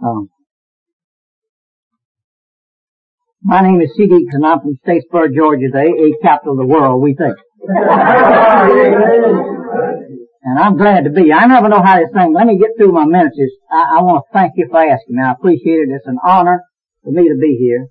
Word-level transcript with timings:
Um, 0.00 0.28
my 3.42 3.62
name 3.62 3.80
is 3.80 3.90
C.D. 3.96 4.28
and 4.30 4.46
I'm 4.46 4.60
from 4.60 4.78
Statesboro, 4.86 5.34
Georgia, 5.34 5.66
the 5.72 5.78
AA 5.78 6.14
capital 6.22 6.52
of 6.52 6.58
the 6.58 6.66
world, 6.66 7.02
we 7.02 7.14
think. 7.14 7.34
and 10.42 10.58
I'm 10.58 10.76
glad 10.76 11.04
to 11.04 11.10
be. 11.10 11.32
I 11.32 11.46
never 11.46 11.68
know 11.68 11.82
how 11.82 11.98
this 11.98 12.10
thing, 12.14 12.32
let 12.32 12.46
me 12.46 12.58
get 12.58 12.70
through 12.78 12.92
my 12.92 13.06
messages. 13.06 13.50
I, 13.70 13.98
I 13.98 14.02
want 14.02 14.22
to 14.22 14.32
thank 14.32 14.52
you 14.56 14.68
for 14.70 14.78
asking 14.78 15.16
me. 15.16 15.22
I 15.22 15.32
appreciate 15.32 15.88
it. 15.88 15.90
It's 15.90 16.06
an 16.06 16.18
honor 16.22 16.62
for 17.02 17.10
me 17.10 17.28
to 17.28 17.34
be 17.40 17.56
here. 17.58 17.88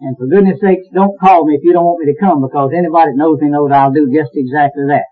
And 0.00 0.16
for 0.16 0.26
goodness 0.26 0.58
sakes, 0.60 0.86
don't 0.94 1.18
call 1.18 1.46
me 1.46 1.54
if 1.54 1.62
you 1.62 1.72
don't 1.72 1.84
want 1.84 2.04
me 2.04 2.12
to 2.12 2.18
come 2.18 2.42
because 2.42 2.70
anybody 2.74 3.12
that 3.12 3.16
knows 3.16 3.38
me 3.40 3.50
knows 3.50 3.70
I'll 3.72 3.92
do 3.92 4.10
just 4.10 4.30
exactly 4.34 4.86
that. 4.88 5.06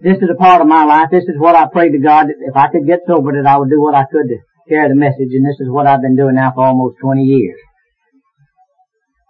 This 0.00 0.16
is 0.16 0.30
a 0.32 0.34
part 0.34 0.62
of 0.62 0.66
my 0.66 0.84
life. 0.84 1.08
This 1.10 1.24
is 1.24 1.36
what 1.36 1.54
I 1.54 1.68
prayed 1.68 1.92
to 1.92 1.98
God 1.98 2.28
that 2.28 2.40
if 2.40 2.56
I 2.56 2.68
could 2.72 2.86
get 2.86 3.00
sober 3.06 3.32
that 3.36 3.46
I 3.46 3.58
would 3.58 3.68
do 3.68 3.80
what 3.80 3.94
I 3.94 4.04
could 4.10 4.28
to 4.32 4.38
carry 4.66 4.88
the 4.88 4.94
message 4.94 5.28
and 5.36 5.44
this 5.44 5.60
is 5.60 5.68
what 5.68 5.86
I've 5.86 6.00
been 6.00 6.16
doing 6.16 6.36
now 6.36 6.52
for 6.54 6.64
almost 6.64 6.96
20 7.02 7.22
years. 7.22 7.60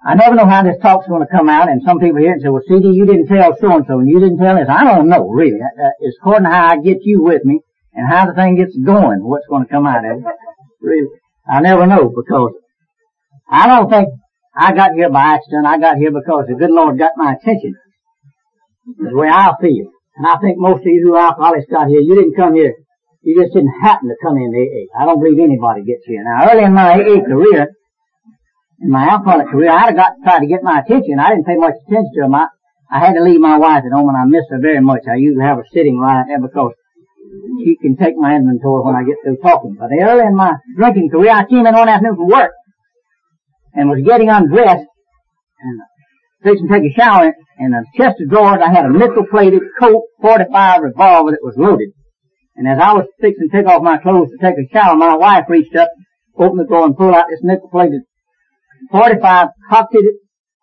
I 0.06 0.14
never 0.14 0.37
know 0.37 0.47
how 0.47 0.62
this 0.62 0.78
talk's 0.80 1.09
going 1.09 1.27
to 1.27 1.30
come 1.30 1.48
out 1.48 1.69
and 1.69 1.83
some 1.84 1.98
people 1.98 2.20
hear 2.20 2.30
it 2.30 2.38
and 2.38 2.42
say, 2.42 2.48
well 2.48 2.62
CD, 2.69 2.95
you 2.95 3.05
didn't 3.05 3.27
tell 3.27 3.51
so 3.61 3.75
and 3.75 3.84
so 3.87 3.98
and 3.98 4.09
you 4.09 4.20
didn't 4.20 4.38
tell 4.38 4.55
this. 4.55 4.69
I 4.70 4.84
don't 4.84 5.09
know 5.09 5.28
really. 5.28 5.59
Uh, 5.59 5.75
uh, 5.75 5.91
it's 6.01 6.16
according 6.23 6.45
to 6.45 6.55
how 6.55 6.70
I 6.70 6.77
get 6.78 7.02
you 7.02 7.20
with 7.20 7.45
me 7.45 7.61
and 7.92 8.06
how 8.06 8.27
the 8.27 8.34
thing 8.34 8.55
gets 8.55 8.77
going, 8.78 9.27
what's 9.27 9.48
going 9.48 9.66
to 9.66 9.70
come 9.70 9.87
out 9.87 10.05
of 10.05 10.19
it. 10.19 10.25
Really. 10.83 11.09
I 11.47 11.61
never 11.61 11.87
know 11.87 12.09
because 12.09 12.55
I 13.50 13.66
don't 13.66 13.91
think 13.91 14.09
I 14.56 14.73
got 14.73 14.95
here 14.95 15.11
by 15.11 15.34
accident. 15.34 15.66
I 15.66 15.78
got 15.78 15.98
here 15.98 16.11
because 16.11 16.47
the 16.48 16.55
good 16.55 16.70
Lord 16.70 16.98
got 16.98 17.11
my 17.16 17.34
attention. 17.34 17.75
That's 18.97 19.11
the 19.11 19.19
way 19.19 19.28
I 19.28 19.52
feel. 19.61 19.91
And 20.16 20.27
I 20.27 20.37
think 20.38 20.59
most 20.59 20.80
of 20.80 20.87
you 20.87 21.02
who 21.05 21.14
are 21.14 21.28
alcoholics 21.28 21.70
got 21.70 21.88
here, 21.88 22.00
you 22.00 22.14
didn't 22.14 22.37
come 22.37 22.55
here. 22.55 22.74
You 23.23 23.41
just 23.41 23.52
didn't 23.52 23.80
happen 23.80 24.09
to 24.09 24.16
come 24.23 24.36
in 24.36 24.50
AA. 24.50 24.88
I 24.96 25.05
don't 25.05 25.20
believe 25.20 25.38
anybody 25.38 25.84
gets 25.84 26.05
here. 26.06 26.24
Now 26.24 26.50
early 26.50 26.64
in 26.64 26.73
my 26.73 26.94
AA 26.94 27.20
career, 27.20 27.69
in 28.80 28.91
my 28.91 29.08
alcoholic 29.08 29.48
career, 29.48 29.70
I'd 29.70 29.92
have 29.92 29.97
got 29.97 30.12
try 30.25 30.41
to 30.41 30.47
get 30.47 30.62
my 30.62 30.80
attention. 30.80 31.20
I 31.20 31.30
didn't 31.30 31.44
pay 31.44 31.56
much 31.56 31.75
attention 31.86 32.11
to 32.14 32.20
them. 32.22 32.34
I, 32.34 32.48
I 32.91 32.98
had 32.98 33.12
to 33.14 33.22
leave 33.22 33.41
my 33.41 33.58
wife 33.58 33.84
at 33.84 33.92
home 33.92 34.08
and 34.08 34.17
I 34.17 34.25
miss 34.25 34.48
her 34.50 34.58
very 34.61 34.80
much. 34.80 35.02
I 35.08 35.17
usually 35.17 35.44
have 35.44 35.58
her 35.58 35.69
sitting 35.72 35.98
right 35.98 36.24
there 36.27 36.41
because 36.41 36.72
she 37.62 37.77
can 37.80 37.97
take 37.97 38.17
my 38.17 38.34
inventory 38.34 38.83
when 38.83 38.97
I 38.97 39.05
get 39.05 39.17
through 39.22 39.36
talking. 39.36 39.77
But 39.78 39.91
early 39.92 40.27
in 40.27 40.34
my 40.34 40.56
drinking 40.77 41.11
career, 41.11 41.30
I 41.30 41.45
came 41.45 41.67
in 41.67 41.74
one 41.74 41.89
afternoon 41.89 42.17
from 42.17 42.28
work 42.28 42.52
and 43.74 43.89
was 43.89 44.02
getting 44.05 44.28
undressed 44.28 44.89
and 45.61 45.80
fixing 46.42 46.69
to 46.69 46.74
take 46.74 46.91
a 46.91 46.95
shower 46.95 47.34
in 47.61 47.75
a 47.75 47.84
chest 47.94 48.20
of 48.20 48.30
drawers 48.30 48.61
I 48.64 48.72
had 48.72 48.86
a 48.86 48.91
nickel 48.91 49.27
plated 49.30 49.61
Colt 49.78 50.05
45 50.22 50.83
revolver 50.83 51.30
that 51.33 51.44
was 51.44 51.55
loaded. 51.56 51.91
And 52.56 52.67
as 52.67 52.78
I 52.80 52.92
was 52.94 53.06
fixing 53.20 53.48
to 53.48 53.56
take 53.56 53.67
off 53.67 53.83
my 53.83 53.98
clothes 53.98 54.30
to 54.30 54.39
take 54.41 54.56
a 54.56 54.69
shower, 54.72 54.97
my 54.97 55.14
wife 55.14 55.44
reached 55.48 55.77
up, 55.77 55.91
opened 56.36 56.61
the 56.61 56.64
door 56.64 56.86
and 56.86 56.97
pulled 56.97 57.14
out 57.14 57.27
this 57.30 57.41
nickel 57.42 57.69
plated 57.70 58.02
45, 58.91 59.48
cocked 59.69 59.94
it, 59.94 60.14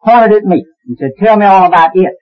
pointed 0.04 0.38
at 0.38 0.44
me 0.44 0.66
and 0.88 0.98
said, 1.00 1.12
tell 1.20 1.38
me 1.38 1.45
all 1.45 1.67
about 1.67 1.92
it. 1.95 2.14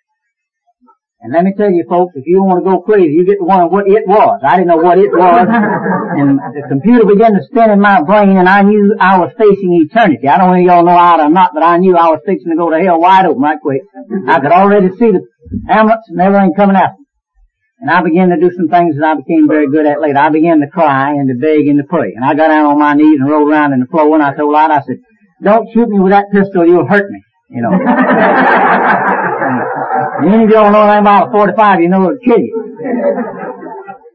And 1.22 1.32
let 1.34 1.44
me 1.44 1.54
tell 1.58 1.72
you 1.72 1.86
folks, 1.90 2.14
if 2.16 2.28
you 2.28 2.44
want 2.44 2.60
to 2.60 2.70
go 2.70 2.82
crazy, 2.84 3.14
you 3.14 3.26
get 3.26 3.40
to 3.40 3.46
wonder 3.48 3.68
what 3.68 3.88
it 3.88 4.06
was. 4.06 4.42
I 4.44 4.58
didn't 4.58 4.68
know 4.68 4.84
what 4.84 5.00
it 5.00 5.10
was. 5.10 5.48
and 6.20 6.38
the 6.38 6.64
computer 6.68 7.08
began 7.08 7.34
to 7.34 7.42
spin 7.48 7.72
in 7.72 7.80
my 7.80 8.04
brain 8.04 8.36
and 8.38 8.50
I 8.50 8.62
knew 8.62 8.94
I 9.00 9.18
was 9.18 9.32
facing 9.40 9.74
eternity. 9.80 10.28
I 10.28 10.38
don't 10.38 10.52
know 10.52 10.60
if 10.60 10.68
y'all 10.68 10.86
know 10.86 10.98
how 10.98 11.18
or 11.18 11.30
not, 11.30 11.56
but 11.56 11.64
I 11.64 11.78
knew 11.78 11.96
I 11.96 12.12
was 12.12 12.20
fixing 12.26 12.52
to 12.52 12.58
go 12.58 12.70
to 12.70 12.78
hell 12.78 13.00
wide 13.00 13.26
open 13.26 13.42
right 13.42 13.58
quick. 13.60 13.82
I 14.28 14.40
could 14.40 14.52
already 14.52 14.90
see 15.00 15.16
the 15.16 15.24
ambulance 15.72 16.06
and 16.10 16.20
everything 16.20 16.54
coming 16.54 16.76
after 16.76 17.00
me. 17.00 17.06
And 17.80 17.90
I 17.90 18.04
began 18.04 18.30
to 18.30 18.38
do 18.38 18.52
some 18.52 18.68
things 18.68 18.96
that 19.00 19.06
I 19.06 19.16
became 19.16 19.48
very 19.48 19.72
good 19.72 19.88
at 19.88 20.02
later. 20.02 20.20
I 20.20 20.30
began 20.30 20.60
to 20.60 20.68
cry 20.68 21.12
and 21.12 21.28
to 21.30 21.36
beg 21.36 21.68
and 21.68 21.80
to 21.80 21.88
pray. 21.88 22.14
And 22.14 22.24
I 22.24 22.36
got 22.36 22.54
down 22.54 22.66
on 22.66 22.78
my 22.78 22.94
knees 22.94 23.20
and 23.20 23.30
rolled 23.30 23.50
around 23.50 23.74
in 23.74 23.80
the 23.80 23.88
floor 23.88 24.14
and 24.14 24.24
I 24.24 24.36
told 24.36 24.54
God, 24.54 24.70
I 24.70 24.82
said, 24.84 24.98
don't 25.42 25.72
shoot 25.74 25.88
me 25.88 26.00
with 26.00 26.12
that 26.12 26.30
pistol, 26.32 26.68
you'll 26.68 26.86
hurt 26.86 27.10
me. 27.10 27.24
You 27.50 27.62
know. 27.62 27.72
And 29.36 30.42
you 30.42 30.48
don't 30.48 30.72
know 30.72 30.84
anything 30.84 31.02
about 31.02 31.30
a 31.30 31.32
45, 31.32 31.82
you 31.82 31.90
know 31.90 32.04
it'll 32.04 32.18
kill 32.24 32.40
you. 32.40 32.54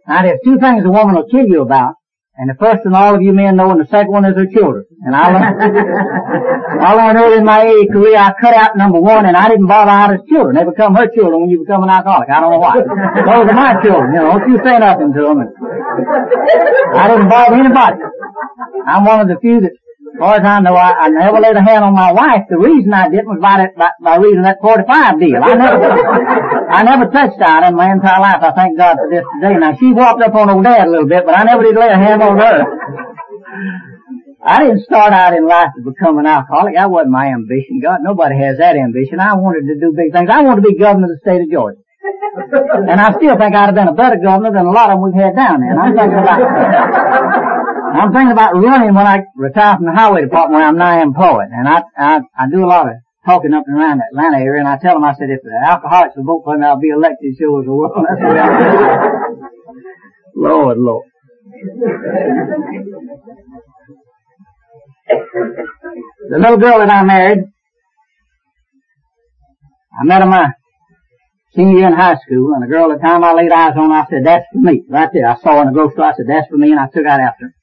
Now 0.09 0.23
there's 0.23 0.41
two 0.45 0.59
things 0.59 0.85
a 0.85 0.91
woman 0.91 1.15
will 1.15 1.29
kill 1.29 1.47
you 1.47 1.63
about. 1.63 1.95
And 2.41 2.49
the 2.49 2.57
first 2.57 2.85
one 2.89 2.95
all 2.95 3.15
of 3.15 3.21
you 3.21 3.35
men 3.35 3.57
know 3.57 3.71
and 3.71 3.81
the 3.81 3.91
second 3.93 4.13
one 4.13 4.25
is 4.25 4.35
her 4.35 4.49
children. 4.49 4.87
And 5.05 5.15
I 5.15 5.29
learned, 5.29 5.61
I 6.81 6.95
learned 6.97 7.19
early 7.19 7.37
in 7.37 7.45
my 7.45 7.69
AA 7.69 7.85
career 7.93 8.17
I 8.17 8.33
cut 8.41 8.55
out 8.57 8.77
number 8.81 8.99
one 8.99 9.27
and 9.27 9.37
I 9.37 9.49
didn't 9.49 9.67
bother 9.67 9.91
out 9.91 10.17
his 10.17 10.25
children. 10.25 10.57
They 10.57 10.65
become 10.65 10.95
her 10.95 11.05
children 11.13 11.41
when 11.41 11.51
you 11.51 11.61
become 11.61 11.83
an 11.85 11.91
alcoholic. 11.91 12.31
I 12.31 12.41
don't 12.41 12.53
know 12.53 12.65
why. 12.65 12.81
Those 12.81 13.45
are 13.45 13.53
my 13.53 13.77
children, 13.85 14.15
you 14.15 14.21
know. 14.25 14.41
Don't 14.41 14.49
you 14.49 14.59
say 14.65 14.79
nothing 14.79 15.13
to 15.13 15.21
them. 15.21 15.39
I 16.97 17.09
didn't 17.13 17.29
bother 17.29 17.61
anybody. 17.61 18.01
I'm 18.89 19.05
one 19.05 19.21
of 19.21 19.29
the 19.29 19.37
few 19.41 19.61
that 19.61 19.73
far 20.21 20.37
as 20.37 20.45
I 20.45 20.61
know, 20.61 20.77
I, 20.77 20.93
I 20.93 21.09
never 21.09 21.41
laid 21.41 21.57
a 21.57 21.65
hand 21.65 21.83
on 21.83 21.97
my 21.97 22.13
wife. 22.13 22.45
The 22.53 22.61
reason 22.61 22.93
I 22.93 23.09
didn't 23.09 23.33
was 23.33 23.41
by 23.41 23.65
that, 23.65 23.73
by, 23.73 23.89
by 24.05 24.21
reason 24.21 24.45
that 24.45 24.61
45 24.61 25.17
deal. 25.17 25.41
I 25.41 25.57
never, 25.57 25.81
I 26.77 26.81
never 26.85 27.07
touched 27.09 27.41
on 27.41 27.65
in 27.65 27.75
my 27.75 27.89
entire 27.89 28.21
life. 28.21 28.45
I 28.45 28.53
thank 28.53 28.77
God 28.77 29.01
for 29.01 29.09
this 29.09 29.25
today. 29.41 29.57
Now 29.57 29.73
she 29.81 29.97
walked 29.97 30.21
up 30.21 30.37
on 30.37 30.53
old 30.53 30.63
dad 30.63 30.87
a 30.87 30.91
little 30.93 31.09
bit, 31.09 31.25
but 31.25 31.33
I 31.33 31.49
never 31.49 31.65
did 31.65 31.75
lay 31.75 31.89
a 31.89 31.97
hand 31.97 32.21
on 32.21 32.37
her. 32.37 32.57
I 34.45 34.61
didn't 34.61 34.85
start 34.85 35.13
out 35.13 35.33
in 35.33 35.49
life 35.49 35.73
to 35.77 35.83
become 35.89 36.21
an 36.21 36.29
alcoholic. 36.29 36.77
That 36.77 36.93
wasn't 36.93 37.17
my 37.17 37.33
ambition. 37.33 37.81
God, 37.81 38.01
nobody 38.05 38.37
has 38.45 38.61
that 38.61 38.77
ambition. 38.77 39.21
I 39.21 39.35
wanted 39.41 39.73
to 39.73 39.81
do 39.81 39.97
big 39.97 40.13
things. 40.13 40.29
I 40.29 40.45
wanted 40.45 40.63
to 40.63 40.69
be 40.69 40.77
governor 40.77 41.09
of 41.09 41.17
the 41.17 41.21
state 41.25 41.41
of 41.41 41.49
Georgia. 41.49 41.81
And 42.89 43.01
I 43.01 43.13
still 43.17 43.37
think 43.37 43.57
I'd 43.57 43.73
have 43.73 43.75
been 43.75 43.89
a 43.89 43.97
better 43.97 44.17
governor 44.17 44.53
than 44.53 44.65
a 44.69 44.73
lot 44.73 44.93
of 44.93 45.01
them 45.01 45.05
we've 45.09 45.17
had 45.17 45.37
down 45.37 45.61
there. 45.61 45.73
And 45.73 45.81
I'm 45.81 45.97
thinking 45.97 46.21
about 46.21 47.60
I'm 47.93 48.13
thinking 48.13 48.33
about 48.33 48.55
running 48.55 48.95
when 48.95 49.07
I 49.07 49.23
retire 49.37 49.77
from 49.77 49.87
the 49.87 49.93
highway 49.93 50.23
department 50.23 50.59
where 50.59 50.67
I'm 50.67 50.79
now 50.79 51.03
employed. 51.03 51.49
And 51.53 51.67
I, 51.67 51.83
I, 51.97 52.21
I 52.39 52.49
do 52.51 52.65
a 52.65 52.67
lot 52.67 52.89
of 52.89 52.95
talking 53.27 53.53
up 53.53 53.65
and 53.67 53.77
around 53.77 53.99
the 53.99 54.05
Atlanta 54.13 54.39
area 54.39 54.61
and 54.61 54.69
I 54.69 54.79
tell 54.79 54.95
them, 54.95 55.05
I 55.05 55.15
said, 55.15 55.31
if 55.31 55.43
the 55.43 55.59
alcoholics 55.65 56.17
will 56.17 56.25
vote 56.25 56.43
for 56.45 56.57
me, 56.57 56.67
I'll 56.67 56.79
be 56.79 56.89
elected 56.89 57.37
sure 57.37 57.61
as 57.61 57.67
the 57.67 57.73
world. 57.73 58.05
That's 58.09 58.21
the 58.21 58.29
way 58.29 58.39
I 58.39 59.21
Lord, 60.37 60.79
Lord. 60.79 61.05
the 66.31 66.39
little 66.39 66.57
girl 66.57 66.79
that 66.79 66.91
I 66.91 67.03
married, 67.03 67.45
I 70.01 70.05
met 70.05 70.23
her 70.23 70.29
my 70.29 70.53
senior 71.55 71.79
year 71.79 71.89
in 71.89 71.95
high 71.95 72.17
school, 72.25 72.53
and 72.55 72.63
the 72.63 72.69
girl 72.69 72.89
the 72.89 72.97
time 72.97 73.25
I 73.25 73.35
laid 73.35 73.51
eyes 73.51 73.75
on, 73.77 73.91
I 73.91 74.07
said, 74.09 74.25
that's 74.25 74.47
for 74.53 74.61
me. 74.61 74.85
Right 74.89 75.11
there. 75.13 75.29
I 75.29 75.37
saw 75.41 75.57
her 75.57 75.63
in 75.63 75.67
the 75.67 75.73
grocery 75.73 75.95
store, 75.95 76.05
I 76.05 76.15
said, 76.17 76.27
that's 76.29 76.49
for 76.49 76.57
me, 76.57 76.71
and 76.71 76.81
I 76.81 76.87
took 76.87 77.05
out 77.05 77.21
after 77.21 77.47
her. 77.47 77.55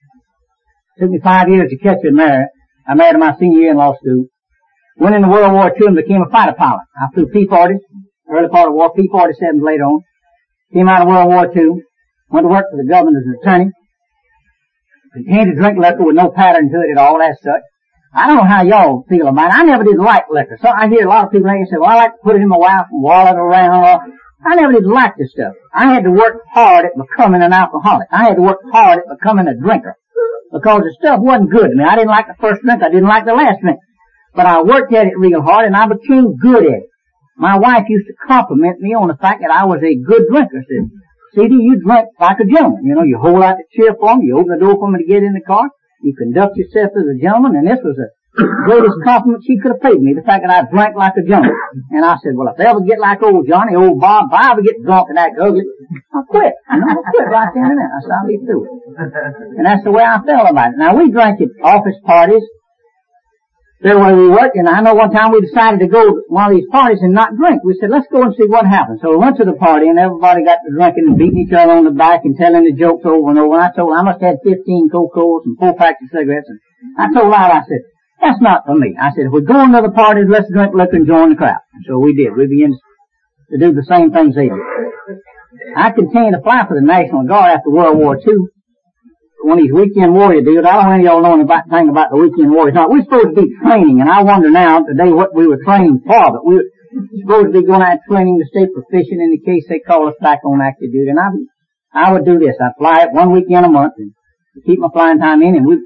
Took 0.99 1.11
me 1.11 1.19
five 1.23 1.47
years 1.49 1.69
to 1.69 1.77
catch 1.77 1.99
and 2.03 2.15
marry. 2.15 2.45
I 2.87 2.95
married 2.95 3.19
my 3.19 3.35
senior 3.37 3.59
year 3.59 3.71
in 3.71 3.77
law 3.77 3.93
school. 3.95 4.25
Went 4.97 5.15
into 5.15 5.27
World 5.27 5.53
War 5.53 5.71
II 5.79 5.87
and 5.87 5.95
became 5.95 6.23
a 6.23 6.29
fighter 6.29 6.53
pilot. 6.57 6.85
I 6.99 7.13
flew 7.13 7.27
P-40s, 7.27 7.77
early 8.31 8.49
part 8.49 8.69
of 8.69 8.73
war, 8.73 8.91
P-47s 8.95 9.61
later 9.61 9.83
on. 9.83 10.01
Came 10.73 10.89
out 10.89 11.03
of 11.03 11.07
World 11.07 11.27
War 11.27 11.45
II. 11.55 11.83
Went 12.29 12.45
to 12.45 12.49
work 12.49 12.65
for 12.71 12.77
the 12.77 12.89
government 12.89 13.17
as 13.17 13.27
an 13.27 13.35
attorney. 13.41 13.71
Continued 15.13 15.53
to 15.53 15.61
drink 15.61 15.77
liquor 15.77 16.03
with 16.03 16.15
no 16.15 16.31
pattern 16.31 16.71
to 16.71 16.81
it 16.81 16.91
at 16.91 16.97
all 16.97 17.21
as 17.21 17.37
such. 17.43 17.61
I 18.13 18.25
don't 18.25 18.37
know 18.37 18.49
how 18.49 18.63
y'all 18.63 19.05
feel 19.07 19.27
about 19.27 19.51
it. 19.51 19.59
I 19.59 19.63
never 19.63 19.83
did 19.83 19.99
like 19.99 20.25
liquor. 20.31 20.57
So 20.61 20.69
I 20.69 20.87
hear 20.87 21.05
a 21.05 21.09
lot 21.09 21.25
of 21.25 21.31
people 21.31 21.49
say, 21.69 21.77
well, 21.77 21.91
I 21.91 21.95
like 21.95 22.11
to 22.13 22.23
put 22.23 22.35
it 22.35 22.41
in 22.41 22.49
my 22.49 22.57
wife 22.57 22.87
and 22.89 23.03
wall 23.03 23.27
it 23.27 23.37
around. 23.37 24.13
I 24.43 24.55
never 24.55 24.73
did 24.73 24.85
like 24.85 25.13
this 25.17 25.31
stuff. 25.31 25.53
I 25.73 25.93
had 25.93 26.05
to 26.05 26.11
work 26.11 26.41
hard 26.51 26.85
at 26.85 26.97
becoming 26.97 27.43
an 27.43 27.53
alcoholic. 27.53 28.07
I 28.11 28.23
had 28.23 28.35
to 28.35 28.41
work 28.41 28.59
hard 28.71 28.99
at 28.99 29.19
becoming 29.19 29.47
a 29.47 29.55
drinker 29.55 29.95
because 30.51 30.81
the 30.81 30.95
stuff 30.99 31.19
wasn't 31.19 31.51
good 31.51 31.69
to 31.69 31.75
me. 31.75 31.83
I 31.83 31.95
didn't 31.95 32.09
like 32.09 32.27
the 32.27 32.39
first 32.39 32.61
drink. 32.61 32.81
I 32.83 32.89
didn't 32.89 33.07
like 33.07 33.25
the 33.25 33.33
last 33.33 33.61
drink. 33.61 33.79
But 34.35 34.45
I 34.45 34.61
worked 34.61 34.93
at 34.93 35.07
it 35.07 35.17
real 35.17 35.41
hard 35.41 35.65
and 35.65 35.75
I 35.75 35.87
became 35.87 36.37
good 36.37 36.63
at 36.63 36.83
it. 36.83 36.89
My 37.37 37.57
wife 37.57 37.85
used 37.87 38.07
to 38.07 38.27
compliment 38.27 38.79
me 38.79 38.93
on 38.93 39.07
the 39.07 39.17
fact 39.17 39.41
that 39.41 39.51
I 39.51 39.65
was 39.65 39.81
a 39.83 39.93
good 39.93 40.25
drinker. 40.29 40.63
She 40.67 40.77
said, 40.77 40.89
CD, 41.35 41.53
you 41.61 41.79
drink 41.83 42.09
like 42.19 42.39
a 42.39 42.45
gentleman. 42.45 42.85
You 42.85 42.95
know, 42.95 43.03
you 43.03 43.17
hold 43.21 43.43
out 43.43 43.57
the 43.57 43.67
chair 43.75 43.93
for 43.99 44.17
me, 44.17 44.27
you 44.27 44.37
open 44.37 44.57
the 44.57 44.59
door 44.59 44.75
for 44.75 44.89
me 44.89 45.03
to 45.03 45.07
get 45.07 45.21
in 45.21 45.33
the 45.33 45.45
car, 45.45 45.69
you 46.01 46.15
conduct 46.17 46.57
yourself 46.57 46.91
as 46.97 47.05
a 47.05 47.21
gentleman, 47.21 47.55
and 47.55 47.67
this 47.67 47.79
was 47.83 47.95
the 47.95 48.09
greatest 48.37 49.01
compliment 49.03 49.43
she 49.43 49.57
could 49.57 49.73
have 49.73 49.81
paid 49.81 49.99
me, 49.99 50.13
the 50.13 50.21
fact 50.21 50.45
that 50.45 50.53
I 50.53 50.69
drank 50.69 50.95
like 50.95 51.17
a 51.17 51.25
gentleman. 51.25 51.57
And 51.91 52.05
I 52.05 52.15
said, 52.21 52.37
well, 52.37 52.53
if 52.53 52.59
I 52.59 52.69
ever 52.69 52.81
get 52.81 52.99
like 52.99 53.21
old 53.23 53.47
Johnny, 53.49 53.73
old 53.75 53.99
Bob, 53.99 54.29
if 54.29 54.37
I 54.37 54.51
ever 54.51 54.61
get 54.61 54.81
drunk 54.83 55.09
and 55.09 55.17
act 55.17 55.39
ugly, 55.41 55.65
I'll 56.13 56.23
quit. 56.29 56.53
You 56.69 56.79
know, 56.79 56.87
I'll 56.89 57.07
quit 57.09 57.27
right 57.27 57.51
then 57.53 57.65
and 57.65 57.77
there. 57.77 57.89
I 57.89 57.99
said, 58.01 58.13
I'll 58.13 58.27
be 58.29 58.37
through 58.45 58.63
it. 58.65 58.71
And 59.57 59.65
that's 59.65 59.83
the 59.83 59.91
way 59.91 60.03
I 60.03 60.21
felt 60.21 60.49
about 60.49 60.73
it. 60.73 60.77
Now, 60.77 60.95
we 60.95 61.09
drank 61.11 61.41
at 61.41 61.49
office 61.63 61.97
parties. 62.05 62.43
There 63.79 63.93
where 63.93 64.17
we 64.17 64.27
worked, 64.27 64.57
and 64.57 64.67
I 64.67 64.81
know 64.81 64.95
one 64.95 65.13
time 65.13 65.29
we 65.31 65.39
decided 65.39 65.81
to 65.81 65.87
go 65.87 66.01
to 66.01 66.23
one 66.29 66.49
of 66.49 66.57
these 66.57 66.65
parties 66.71 66.97
and 67.05 67.13
not 67.13 67.37
drink. 67.37 67.61
We 67.63 67.77
said, 67.79 67.91
let's 67.91 68.09
go 68.11 68.23
and 68.23 68.33
see 68.33 68.49
what 68.49 68.65
happens. 68.65 69.01
So 69.05 69.11
we 69.11 69.17
went 69.17 69.37
to 69.37 69.45
the 69.45 69.53
party, 69.53 69.85
and 69.87 69.99
everybody 69.99 70.43
got 70.43 70.65
to 70.65 70.73
drinking 70.73 71.13
and 71.13 71.17
beating 71.17 71.45
each 71.45 71.53
other 71.53 71.77
on 71.77 71.85
the 71.85 71.93
back 71.93 72.21
and 72.25 72.35
telling 72.35 72.65
the 72.65 72.73
jokes 72.73 73.05
over 73.05 73.29
and 73.29 73.37
over. 73.37 73.53
And 73.53 73.61
I 73.61 73.69
told 73.69 73.93
I 73.93 74.01
must 74.01 74.17
have 74.25 74.41
had 74.41 74.41
15 74.41 74.89
Coca-Colas 74.89 75.45
and 75.45 75.59
four 75.61 75.77
packs 75.77 76.01
of 76.01 76.09
cigarettes. 76.09 76.49
And 76.49 76.57
I 76.97 77.13
told 77.13 77.29
Lyle, 77.29 77.53
I 77.53 77.61
said, 77.69 77.85
that's 78.21 78.41
not 78.41 78.65
for 78.65 78.75
me. 78.75 78.95
I 78.99 79.11
said, 79.13 79.29
if 79.29 79.31
we're 79.31 79.41
going 79.41 79.71
to 79.73 79.81
the 79.81 79.91
parties, 79.91 80.25
let's 80.29 80.49
drink 80.51 80.73
liquor 80.73 80.97
and 80.97 81.07
join 81.07 81.29
the 81.31 81.35
crowd. 81.35 81.61
And 81.73 81.85
so 81.87 81.99
we 81.99 82.15
did. 82.15 82.35
We 82.35 82.47
began 82.47 82.73
to 82.73 83.57
do 83.57 83.73
the 83.73 83.85
same 83.85 84.11
things 84.11 84.35
they 84.35 84.49
did. 84.49 84.65
I 85.77 85.91
continued 85.91 86.33
to 86.33 86.41
fly 86.41 86.65
for 86.67 86.75
the 86.75 86.85
National 86.85 87.23
Guard 87.27 87.57
after 87.57 87.69
World 87.69 87.97
War 87.97 88.17
II. 88.17 88.35
one 89.43 89.59
of 89.59 89.63
these 89.63 89.73
weekend 89.73 90.13
warrior 90.13 90.41
deals. 90.41 90.65
I 90.65 90.81
don't 90.81 90.97
know 90.97 91.03
y'all 91.03 91.21
know 91.21 91.37
anything 91.37 91.89
about 91.89 92.09
the 92.11 92.17
weekend 92.17 92.51
warriors. 92.51 92.75
Now, 92.75 92.89
we're 92.89 93.05
supposed 93.05 93.35
to 93.35 93.41
be 93.41 93.53
training, 93.61 94.01
and 94.01 94.09
I 94.09 94.23
wonder 94.23 94.49
now 94.49 94.83
today 94.83 95.13
what 95.13 95.33
we 95.33 95.47
were 95.47 95.61
training 95.63 96.01
for, 96.05 96.23
but 96.33 96.45
we 96.45 96.55
were 96.57 96.67
supposed 97.21 97.53
to 97.53 97.61
be 97.61 97.65
going 97.65 97.81
out 97.81 98.01
training 98.09 98.41
to 98.41 98.47
stay 98.49 98.67
proficient 98.67 99.21
in 99.21 99.31
the 99.31 99.41
case 99.45 99.63
they 99.69 99.79
call 99.79 100.09
us 100.09 100.17
back 100.19 100.43
on 100.43 100.59
active 100.61 100.91
duty. 100.91 101.09
And 101.09 101.19
I, 101.19 101.29
I 101.93 102.13
would 102.13 102.25
do 102.25 102.39
this. 102.39 102.57
I'd 102.59 102.75
fly 102.77 103.05
it 103.05 103.13
one 103.13 103.31
weekend 103.31 103.65
a 103.65 103.69
month 103.69 103.93
and 103.97 104.11
keep 104.65 104.79
my 104.79 104.89
flying 104.91 105.19
time 105.19 105.41
in, 105.41 105.55
and 105.55 105.65
we 105.65 105.79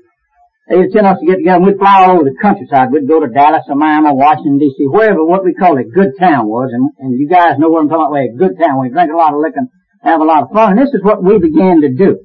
They'd 0.71 0.87
send 0.95 1.03
us 1.03 1.19
to 1.19 1.27
get 1.27 1.43
together 1.43 1.59
and 1.59 1.67
we'd 1.67 1.75
fly 1.75 2.07
all 2.07 2.15
over 2.15 2.23
the 2.23 2.31
countryside. 2.39 2.95
We'd 2.95 3.03
go 3.03 3.19
to 3.19 3.27
Dallas 3.27 3.67
or 3.67 3.75
Miami, 3.75 4.15
Washington 4.15 4.55
D.C., 4.55 4.87
wherever 4.87 5.19
what 5.19 5.43
we 5.43 5.51
call 5.53 5.75
a 5.75 5.83
good 5.83 6.15
town 6.15 6.47
was. 6.47 6.71
And, 6.71 6.95
and 6.95 7.19
you 7.19 7.27
guys 7.27 7.59
know 7.59 7.67
what 7.67 7.83
I'm 7.83 7.91
talking 7.91 8.07
about, 8.07 8.15
where 8.15 8.31
a 8.31 8.39
good 8.39 8.55
town, 8.55 8.79
we 8.79 8.87
drink 8.87 9.11
a 9.11 9.19
lot 9.19 9.35
of 9.35 9.43
liquor, 9.43 9.67
have 9.99 10.21
a 10.21 10.23
lot 10.23 10.43
of 10.47 10.55
fun. 10.55 10.71
And 10.71 10.79
this 10.79 10.95
is 10.95 11.03
what 11.03 11.19
we 11.19 11.43
began 11.43 11.83
to 11.83 11.91
do. 11.91 12.23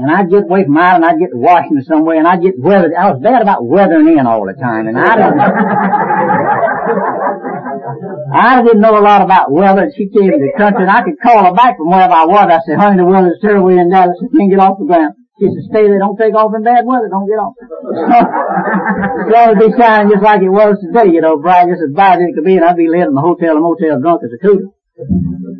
And 0.00 0.08
I'd 0.08 0.32
get 0.32 0.48
away 0.48 0.64
from 0.64 0.80
out 0.80 0.96
and 0.96 1.04
I'd 1.04 1.20
get 1.20 1.28
to 1.28 1.36
Washington 1.36 1.84
somewhere 1.84 2.16
and 2.16 2.26
I'd 2.26 2.40
get 2.40 2.56
weathered. 2.56 2.96
I 2.96 3.12
was 3.12 3.20
bad 3.20 3.44
about 3.44 3.68
weathering 3.68 4.16
in 4.16 4.24
all 4.24 4.48
the 4.48 4.56
time 4.56 4.88
and 4.88 4.96
I 4.96 5.12
didn't, 5.20 5.44
I 8.32 8.64
didn't 8.64 8.80
know 8.80 8.96
a 8.96 9.04
lot 9.04 9.20
about 9.20 9.52
weather. 9.52 9.92
She 9.92 10.08
came 10.08 10.32
to 10.32 10.40
the 10.40 10.56
country 10.56 10.88
and 10.88 10.90
I 10.90 11.04
could 11.04 11.20
call 11.20 11.44
her 11.44 11.52
back 11.52 11.76
from 11.76 11.90
wherever 11.90 12.16
I 12.16 12.24
was. 12.24 12.48
I 12.48 12.64
said, 12.64 12.80
honey, 12.80 12.96
the 12.96 13.04
weather's 13.04 13.36
terrible 13.42 13.76
in 13.76 13.90
Dallas. 13.90 14.16
I 14.16 14.24
can't 14.32 14.48
get 14.48 14.60
off 14.60 14.78
the 14.78 14.86
ground. 14.86 15.19
She 15.40 15.48
said, 15.48 15.72
stay 15.72 15.88
there, 15.88 16.04
don't 16.04 16.20
take 16.20 16.36
off 16.36 16.52
in 16.52 16.60
bad 16.60 16.84
weather, 16.84 17.08
don't 17.08 17.24
get 17.24 17.40
off. 17.40 17.56
it's 17.56 19.32
going 19.32 19.56
to 19.56 19.60
be 19.64 19.72
shining 19.72 20.12
just 20.12 20.20
like 20.20 20.44
it 20.44 20.52
was 20.52 20.76
today, 20.84 21.08
you 21.08 21.24
know, 21.24 21.40
bright 21.40 21.64
just 21.64 21.80
as 21.80 21.96
bright 21.96 22.20
as 22.20 22.28
it 22.28 22.36
could 22.36 22.44
be, 22.44 22.60
and 22.60 22.64
I'd 22.68 22.76
be 22.76 22.92
living 22.92 23.16
in 23.16 23.16
the 23.16 23.24
hotel 23.24 23.56
or 23.56 23.64
motel 23.64 24.04
drunk 24.04 24.20
as 24.20 24.36
a 24.36 24.40
cooter. 24.44 24.68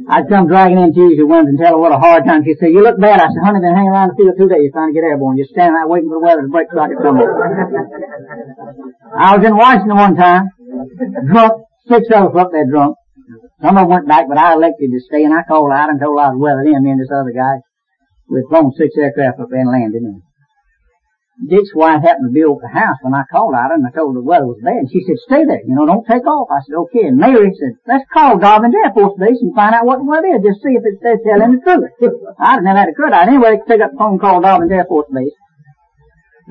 I'd 0.04 0.28
come 0.28 0.52
dragging 0.52 0.76
in 0.76 0.92
Tuesday 0.92 1.24
Wednesday 1.24 1.56
and 1.56 1.60
tell 1.64 1.78
her 1.78 1.80
what 1.80 1.96
a 1.96 2.02
hard 2.02 2.28
time. 2.28 2.44
She'd 2.44 2.60
say, 2.60 2.68
you 2.68 2.84
look 2.84 3.00
bad. 3.00 3.24
I 3.24 3.32
said, 3.32 3.40
honey, 3.40 3.64
been 3.64 3.72
hanging 3.72 3.88
around 3.88 4.12
the 4.12 4.20
field 4.20 4.36
two 4.36 4.52
days 4.52 4.68
trying 4.68 4.92
to 4.92 4.96
get 5.00 5.08
airborne, 5.08 5.40
just 5.40 5.56
standing 5.56 5.80
out 5.80 5.88
waiting 5.88 6.12
for 6.12 6.20
the 6.20 6.24
weather 6.28 6.44
to 6.44 6.52
break 6.52 6.68
so 6.68 6.76
I 6.76 6.92
could 6.92 7.00
come 7.00 7.16
over. 7.16 7.40
I 9.16 9.32
was 9.32 9.46
in 9.48 9.56
Washington 9.56 9.96
one 9.96 10.12
time, 10.12 10.52
drunk, 11.24 11.64
six 11.88 12.04
of 12.12 12.36
us 12.36 12.36
up 12.36 12.52
there 12.52 12.68
drunk. 12.68 13.00
Some 13.64 13.80
of 13.80 13.88
them 13.88 13.96
went 13.96 14.08
back, 14.08 14.28
but 14.28 14.36
I 14.36 14.52
elected 14.52 14.92
to 14.92 15.00
stay, 15.00 15.24
and 15.24 15.32
I 15.32 15.40
called 15.48 15.72
out 15.72 15.88
and 15.88 15.96
told 15.96 16.20
I 16.20 16.36
was 16.36 16.36
weathered 16.36 16.68
in, 16.68 16.84
me 16.84 16.90
and 16.92 17.00
this 17.00 17.08
other 17.08 17.32
guy. 17.32 17.64
We'd 18.30 18.46
flown 18.48 18.72
six 18.78 18.94
aircraft 18.96 19.40
up 19.40 19.50
and 19.50 19.68
landed 19.68 20.02
and 20.02 20.22
Dick's 21.48 21.72
wife 21.72 22.04
happened 22.04 22.34
to 22.34 22.42
over 22.44 22.60
the 22.60 22.68
house 22.68 23.00
when 23.00 23.16
I 23.16 23.24
called 23.32 23.56
out 23.56 23.72
and 23.72 23.80
I 23.80 23.90
told 23.96 24.12
her 24.12 24.20
the 24.20 24.28
weather 24.28 24.44
was 24.44 24.60
bad. 24.60 24.84
And 24.84 24.92
she 24.92 25.00
said, 25.08 25.16
stay 25.24 25.42
there, 25.48 25.64
you 25.64 25.72
know, 25.72 25.88
don't 25.88 26.04
take 26.04 26.26
off. 26.28 26.52
I 26.52 26.60
said, 26.60 26.76
okay. 26.84 27.08
And 27.08 27.16
Mary 27.16 27.48
said, 27.56 27.80
let's 27.88 28.04
call 28.12 28.36
Dobbins 28.36 28.76
Air 28.76 28.92
Force 28.92 29.16
Base 29.16 29.40
and 29.40 29.56
find 29.56 29.72
out 29.72 29.88
what 29.88 30.04
the 30.04 30.08
weather 30.08 30.36
is. 30.36 30.44
Just 30.44 30.60
see 30.60 30.76
if 30.76 30.84
it's, 30.84 31.00
they're 31.00 31.16
telling 31.24 31.56
the 31.56 31.64
truth. 31.64 31.88
I 32.36 32.60
didn't 32.60 32.68
have 32.68 32.76
that 32.76 32.92
occurred. 32.92 33.16
I 33.16 33.24
anyway 33.24 33.56
pick 33.64 33.80
up 33.80 33.96
the 33.96 33.98
phone 33.98 34.20
call 34.20 34.44
Dobbins 34.44 34.68
Air 34.68 34.84
Force 34.84 35.08
Base. 35.08 35.32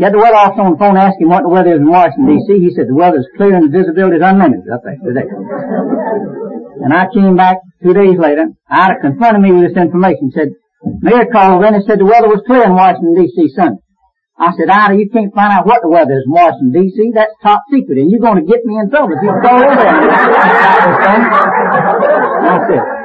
Get 0.01 0.15
the 0.15 0.17
weather 0.17 0.41
officer 0.41 0.63
on 0.63 0.73
the 0.73 0.81
phone 0.81 0.95
ask 0.97 1.19
him 1.19 1.27
what 1.29 1.43
the 1.43 1.53
weather 1.53 1.75
is 1.75 1.83
in 1.83 1.91
Washington 1.91 2.31
D.C. 2.31 2.47
He 2.57 2.71
said 2.73 2.87
the 2.87 2.95
weather 2.95 3.19
is 3.19 3.27
clear 3.35 3.53
and 3.53 3.67
the 3.67 3.73
visibility 3.77 4.17
is 4.17 4.23
unlimited 4.23 4.63
up 4.71 4.81
there 4.81 4.95
today. 4.95 5.27
and 5.27 6.95
I 6.95 7.05
came 7.13 7.35
back 7.35 7.59
two 7.83 7.93
days 7.93 8.17
later. 8.17 8.47
Ida 8.71 9.03
confronted 9.03 9.43
me 9.43 9.51
with 9.51 9.69
this 9.69 9.77
information. 9.77 10.31
Said, 10.31 10.55
Mayor 10.83 11.25
called 11.31 11.65
in 11.65 11.75
and 11.75 11.83
said 11.85 11.99
the 11.99 12.05
weather 12.05 12.27
was 12.27 12.41
clear 12.47 12.63
in 12.63 12.73
Washington 12.73 13.15
D.C. 13.15 13.49
Sunday. 13.55 13.81
I 14.39 14.55
said, 14.55 14.69
Ida, 14.69 14.95
you 14.95 15.09
can't 15.11 15.35
find 15.35 15.51
out 15.51 15.67
what 15.67 15.81
the 15.83 15.89
weather 15.89 16.15
is 16.15 16.23
in 16.23 16.31
Washington 16.31 16.71
D.C. 16.71 17.11
That's 17.13 17.35
top 17.43 17.63
secret, 17.67 17.99
and 17.99 18.09
you're 18.09 18.23
going 18.23 18.39
to 18.39 18.47
get 18.47 18.63
me 18.63 18.79
in 18.79 18.89
trouble 18.89 19.15
if 19.15 19.21
you 19.21 19.35
go 19.35 19.51
over 19.51 19.75
there. 19.75 19.99
That's 22.47 22.71
it. 22.71 22.99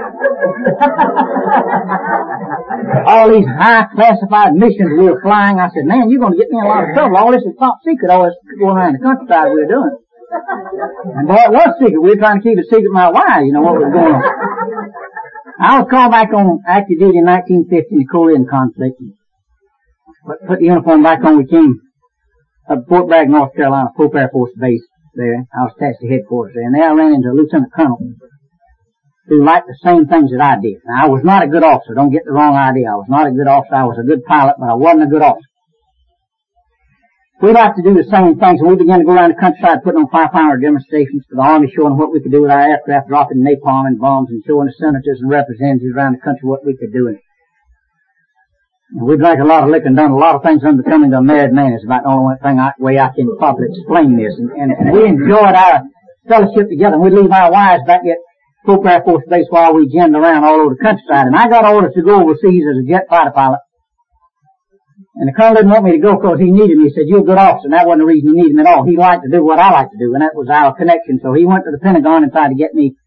all 3.06 3.28
these 3.30 3.46
high 3.46 3.86
classified 3.94 4.54
missions 4.54 4.94
we 4.96 5.10
were 5.10 5.20
flying, 5.20 5.58
I 5.58 5.68
said, 5.74 5.84
man, 5.84 6.08
you're 6.08 6.20
going 6.20 6.32
to 6.32 6.38
get 6.38 6.50
me 6.50 6.58
in 6.58 6.64
a 6.64 6.68
lot 6.68 6.88
of 6.88 6.94
trouble. 6.94 7.16
All 7.16 7.32
this 7.32 7.42
is 7.42 7.54
top 7.58 7.78
secret, 7.84 8.10
all 8.10 8.24
this 8.24 8.34
going 8.58 8.76
around 8.76 8.94
the 8.94 9.02
countryside 9.02 9.50
we 9.52 9.66
were 9.66 9.70
doing. 9.70 9.94
And 11.18 11.28
boy, 11.28 11.42
it 11.46 11.52
was 11.52 11.74
secret. 11.78 12.00
We 12.00 12.10
were 12.10 12.22
trying 12.22 12.40
to 12.40 12.44
keep 12.46 12.58
it 12.58 12.66
secret 12.70 12.90
my 12.90 13.10
wife, 13.10 13.42
you 13.44 13.52
know, 13.52 13.62
what 13.62 13.74
was 13.78 13.90
going 13.92 14.14
on. 14.14 14.22
I 15.60 15.78
was 15.78 15.88
called 15.88 16.10
back 16.10 16.32
on 16.34 16.60
active 16.66 16.98
duty 16.98 17.18
in 17.18 17.24
1950 17.24 17.94
in 17.94 17.98
the 17.98 18.06
Korean 18.06 18.46
conflict. 18.46 18.98
Put, 20.26 20.46
put 20.46 20.58
the 20.58 20.66
uniform 20.66 21.02
back 21.02 21.22
on. 21.24 21.38
We 21.38 21.46
came 21.46 21.80
up 22.68 22.86
Fort 22.88 23.08
Bragg, 23.08 23.28
North 23.28 23.54
Carolina, 23.54 23.90
Pope 23.96 24.14
Air 24.16 24.30
Force 24.32 24.52
Base 24.58 24.82
there. 25.14 25.46
I 25.54 25.62
was 25.62 25.72
attached 25.76 26.00
to 26.00 26.08
headquarters 26.08 26.54
there. 26.54 26.64
And 26.64 26.74
there 26.74 26.90
I 26.90 26.94
ran 26.94 27.14
into 27.14 27.30
a 27.30 27.36
lieutenant 27.36 27.72
colonel 27.72 27.98
who 29.26 29.44
liked 29.44 29.66
the 29.66 29.78
same 29.82 30.06
things 30.06 30.30
that 30.32 30.42
I 30.42 30.60
did. 30.60 30.82
Now, 30.84 31.06
I 31.06 31.08
was 31.08 31.22
not 31.24 31.44
a 31.44 31.48
good 31.48 31.62
officer. 31.62 31.94
Don't 31.94 32.12
get 32.12 32.24
the 32.24 32.32
wrong 32.32 32.56
idea. 32.56 32.90
I 32.90 32.96
was 32.96 33.08
not 33.08 33.26
a 33.26 33.32
good 33.32 33.46
officer. 33.46 33.74
I 33.74 33.84
was 33.84 33.98
a 33.98 34.06
good 34.06 34.24
pilot, 34.24 34.56
but 34.58 34.68
I 34.68 34.74
wasn't 34.74 35.04
a 35.04 35.06
good 35.06 35.22
officer. 35.22 35.48
We 37.42 37.52
like 37.52 37.74
to 37.74 37.82
do 37.82 37.94
the 37.94 38.06
same 38.06 38.38
things, 38.38 38.60
and 38.62 38.70
we 38.70 38.76
began 38.76 39.00
to 39.00 39.04
go 39.04 39.12
around 39.12 39.34
the 39.34 39.40
countryside 39.40 39.82
putting 39.82 40.06
on 40.06 40.08
firepower 40.08 40.56
demonstrations 40.56 41.26
for 41.28 41.34
the 41.34 41.42
Army, 41.42 41.66
showing 41.74 41.98
what 41.98 42.12
we 42.12 42.22
could 42.22 42.30
do 42.30 42.42
with 42.42 42.50
our 42.50 42.62
aircraft, 42.62 43.08
dropping 43.08 43.42
napalm 43.42 43.90
and 43.90 43.98
bombs, 43.98 44.30
and 44.30 44.42
showing 44.46 44.70
the 44.70 44.76
senators 44.78 45.18
and 45.20 45.28
representatives 45.28 45.90
around 45.90 46.14
the 46.14 46.22
country 46.22 46.46
what 46.46 46.64
we 46.64 46.76
could 46.76 46.92
do. 46.92 47.08
And 47.10 47.18
we 49.02 49.16
drank 49.16 49.40
a 49.40 49.44
lot 49.44 49.64
of 49.64 49.70
liquor 49.70 49.90
and 49.90 49.96
done 49.96 50.12
a 50.12 50.16
lot 50.16 50.36
of 50.36 50.42
things 50.42 50.62
unbecoming 50.62 51.10
to 51.10 51.18
a 51.18 51.22
married 51.22 51.52
man. 51.52 51.72
It's 51.72 51.84
about 51.84 52.04
the 52.04 52.14
only 52.14 52.36
thing 52.38 52.60
I, 52.60 52.72
way 52.78 52.98
I 52.98 53.10
can 53.10 53.36
probably 53.36 53.66
explain 53.66 54.16
this. 54.16 54.38
And, 54.38 54.52
and, 54.54 54.70
and 54.70 54.92
we 54.92 55.04
enjoyed 55.04 55.58
our 55.58 55.82
fellowship 56.28 56.70
together. 56.70 56.94
And 56.94 57.02
we'd 57.02 57.18
leave 57.18 57.32
our 57.32 57.50
wives 57.50 57.82
back 57.86 58.06
at 58.06 58.22
Pope 58.64 58.86
Air 58.86 59.02
Force 59.02 59.24
Base 59.28 59.46
while 59.50 59.74
we 59.74 59.90
jammed 59.90 60.14
around 60.14 60.44
all 60.44 60.60
over 60.60 60.76
the 60.78 60.84
countryside. 60.84 61.26
And 61.26 61.34
I 61.34 61.48
got 61.48 61.66
orders 61.66 61.94
to 61.94 62.02
go 62.02 62.22
overseas 62.22 62.62
as 62.70 62.78
a 62.78 62.86
jet 62.86 63.10
fighter 63.10 63.32
pilot. 63.34 63.58
And 65.14 65.28
the 65.30 65.32
colonel 65.32 65.54
didn't 65.54 65.70
want 65.70 65.84
me 65.86 65.92
to 65.94 66.02
go 66.02 66.18
because 66.18 66.42
he 66.42 66.50
needed 66.50 66.74
me. 66.74 66.90
He 66.90 66.94
said, 66.94 67.06
you're 67.06 67.22
a 67.22 67.28
good 67.28 67.38
officer. 67.38 67.70
And 67.70 67.74
that 67.74 67.86
wasn't 67.86 68.02
the 68.02 68.10
reason 68.10 68.34
he 68.34 68.42
needed 68.42 68.58
me 68.58 68.66
at 68.66 68.70
all. 68.70 68.82
He 68.82 68.98
liked 68.98 69.22
to 69.22 69.30
do 69.30 69.46
what 69.46 69.62
I 69.62 69.70
like 69.70 69.90
to 69.94 69.98
do. 69.98 70.10
And 70.10 70.22
that 70.22 70.34
was 70.34 70.50
our 70.50 70.74
connection. 70.74 71.22
So 71.22 71.32
he 71.32 71.46
went 71.46 71.62
to 71.64 71.70
the 71.70 71.78
Pentagon 71.78 72.26
and 72.26 72.32
tried 72.32 72.50
to 72.50 72.58
get 72.58 72.74
me 72.74 72.98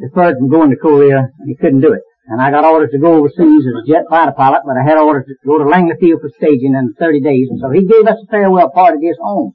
deferred 0.00 0.40
from 0.40 0.48
going 0.48 0.72
to 0.72 0.80
Korea. 0.80 1.28
And 1.36 1.48
he 1.48 1.54
couldn't 1.54 1.84
do 1.84 1.92
it. 1.92 2.00
And 2.26 2.40
I 2.40 2.50
got 2.50 2.64
orders 2.64 2.90
to 2.90 2.98
go 2.98 3.20
overseas 3.20 3.64
as 3.68 3.76
a 3.76 3.86
jet 3.86 4.08
fighter 4.08 4.32
pilot, 4.32 4.62
but 4.64 4.74
I 4.74 4.82
had 4.82 4.98
orders 4.98 5.28
to 5.28 5.36
go 5.46 5.58
to 5.58 5.68
Langley 5.68 5.94
Field 6.00 6.20
for 6.24 6.32
staging 6.40 6.74
in 6.74 6.94
30 6.98 7.20
days. 7.20 7.48
And 7.52 7.60
so 7.60 7.70
he 7.70 7.84
gave 7.84 8.08
us 8.08 8.18
a 8.18 8.26
farewell 8.32 8.72
party 8.72 8.98
to 8.98 9.06
his 9.06 9.20
home. 9.20 9.52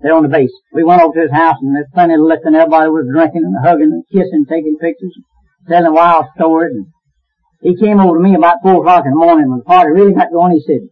There 0.00 0.12
on 0.12 0.24
the 0.24 0.28
base. 0.28 0.52
We 0.72 0.84
went 0.84 1.00
over 1.00 1.14
to 1.14 1.22
his 1.22 1.32
house 1.32 1.56
and 1.60 1.76
there's 1.76 1.88
plenty 1.94 2.14
of 2.14 2.20
liquor 2.20 2.48
and 2.48 2.56
everybody 2.56 2.90
was 2.90 3.08
drinking 3.08 3.44
and 3.44 3.56
hugging 3.64 3.92
and 3.92 4.04
kissing, 4.12 4.44
taking 4.48 4.76
pictures, 4.76 5.16
telling 5.68 5.94
wild 5.94 6.26
stories 6.34 6.76
and 6.76 6.86
he 7.60 7.76
came 7.76 8.00
over 8.00 8.18
to 8.18 8.22
me 8.22 8.34
about 8.34 8.60
four 8.62 8.80
o'clock 8.80 9.04
in 9.06 9.12
the 9.12 9.16
morning 9.16 9.48
when 9.48 9.58
the 9.60 9.64
party 9.64 9.90
really 9.90 10.12
got 10.12 10.30
going. 10.30 10.52
He 10.52 10.62
said, 10.66 10.84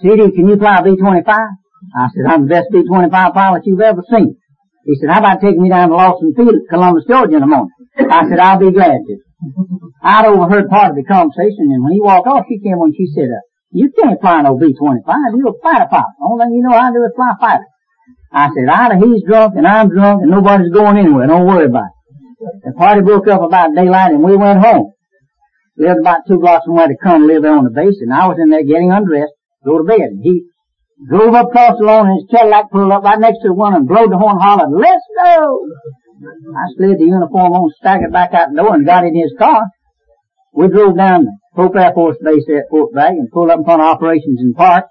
CD, 0.00 0.32
can 0.32 0.48
you 0.48 0.56
fly 0.56 0.78
a 0.78 0.82
B-25? 0.82 1.28
I 1.28 2.08
said, 2.12 2.24
I'm 2.26 2.48
the 2.48 2.48
best 2.48 2.68
B-25 2.72 3.34
pilot 3.34 3.62
you've 3.66 3.80
ever 3.80 4.02
seen. 4.10 4.36
He 4.84 4.96
said, 4.96 5.10
how 5.10 5.20
about 5.20 5.40
taking 5.40 5.62
me 5.62 5.68
down 5.68 5.90
to 5.90 5.94
Lawson 5.94 6.32
Field 6.34 6.56
Columbus, 6.68 7.04
Georgia 7.06 7.36
in 7.36 7.40
the 7.40 7.46
morning? 7.46 7.72
I 7.98 8.28
said, 8.28 8.38
I'll 8.38 8.58
be 8.58 8.72
glad 8.72 9.04
to. 9.04 9.16
I'd 10.02 10.24
overheard 10.24 10.68
part 10.68 10.90
of 10.90 10.96
the 10.96 11.04
conversation 11.04 11.68
and 11.72 11.84
when 11.84 11.92
he 11.92 12.00
walked 12.00 12.26
off, 12.26 12.46
she 12.48 12.60
came 12.60 12.80
on 12.80 12.92
and 12.92 12.96
she 12.96 13.08
said, 13.12 13.28
uh, 13.28 13.44
you 13.72 13.92
can't 13.92 14.20
fly 14.20 14.40
no 14.42 14.56
B-25. 14.56 15.04
You're 15.36 15.52
a 15.52 15.60
fighter 15.62 15.86
pilot. 15.88 16.16
Only 16.20 16.44
thing 16.44 16.54
you 16.56 16.62
know 16.64 16.76
how 16.76 16.88
to 16.88 16.96
do 16.96 17.04
is 17.04 17.12
fly 17.14 17.32
fighter. 17.38 17.68
I 18.32 18.48
said, 18.56 18.68
either 18.68 18.96
he's 19.04 19.22
drunk 19.28 19.54
and 19.56 19.66
I'm 19.66 19.88
drunk 19.88 20.22
and 20.22 20.30
nobody's 20.30 20.72
going 20.72 20.96
anywhere. 20.96 21.26
Don't 21.26 21.46
worry 21.46 21.66
about 21.66 21.92
it. 22.40 22.64
The 22.64 22.72
party 22.72 23.02
broke 23.02 23.28
up 23.28 23.42
about 23.42 23.74
daylight 23.74 24.12
and 24.12 24.22
we 24.22 24.34
went 24.34 24.60
home 24.60 24.92
lived 25.80 26.00
about 26.00 26.28
two 26.28 26.38
blocks 26.38 26.68
from 26.68 26.76
where 26.76 26.88
the 26.88 27.00
colonel 27.00 27.26
lived 27.26 27.44
there 27.44 27.56
on 27.56 27.64
the 27.64 27.72
base, 27.72 27.96
and 28.04 28.12
I 28.12 28.28
was 28.28 28.36
in 28.36 28.52
there 28.52 28.62
getting 28.62 28.92
undressed, 28.92 29.32
go 29.64 29.80
to 29.80 29.84
bed. 29.84 30.12
And 30.12 30.20
he 30.22 30.44
drove 31.08 31.34
up 31.34 31.48
across 31.48 31.80
the 31.80 31.88
lawn 31.88 32.12
and 32.12 32.20
his 32.20 32.28
Cadillac 32.28 32.70
pulled 32.70 32.92
up 32.92 33.02
right 33.02 33.18
next 33.18 33.40
to 33.40 33.48
the 33.48 33.56
one 33.56 33.74
and 33.74 33.88
blowed 33.88 34.12
the 34.12 34.20
horn 34.20 34.36
hollered, 34.36 34.68
let's 34.76 35.06
go! 35.16 35.64
I 36.52 36.68
slid 36.76 37.00
the 37.00 37.08
uniform 37.08 37.56
on, 37.56 37.72
staggered 37.80 38.12
back 38.12 38.36
out 38.36 38.52
the 38.52 38.60
door 38.60 38.76
and 38.76 38.84
got 38.84 39.08
in 39.08 39.16
his 39.16 39.32
car. 39.40 39.64
We 40.52 40.68
drove 40.68 40.96
down 40.96 41.24
the 41.24 41.32
Pope 41.56 41.76
Air 41.76 41.92
Force 41.94 42.20
Base 42.20 42.44
there 42.46 42.60
at 42.60 42.68
Fort 42.68 42.92
Bragg 42.92 43.16
and 43.16 43.30
pulled 43.32 43.48
up 43.48 43.60
in 43.60 43.64
front 43.64 43.80
of 43.80 43.88
operations 43.88 44.40
in 44.40 44.52
park. 44.52 44.84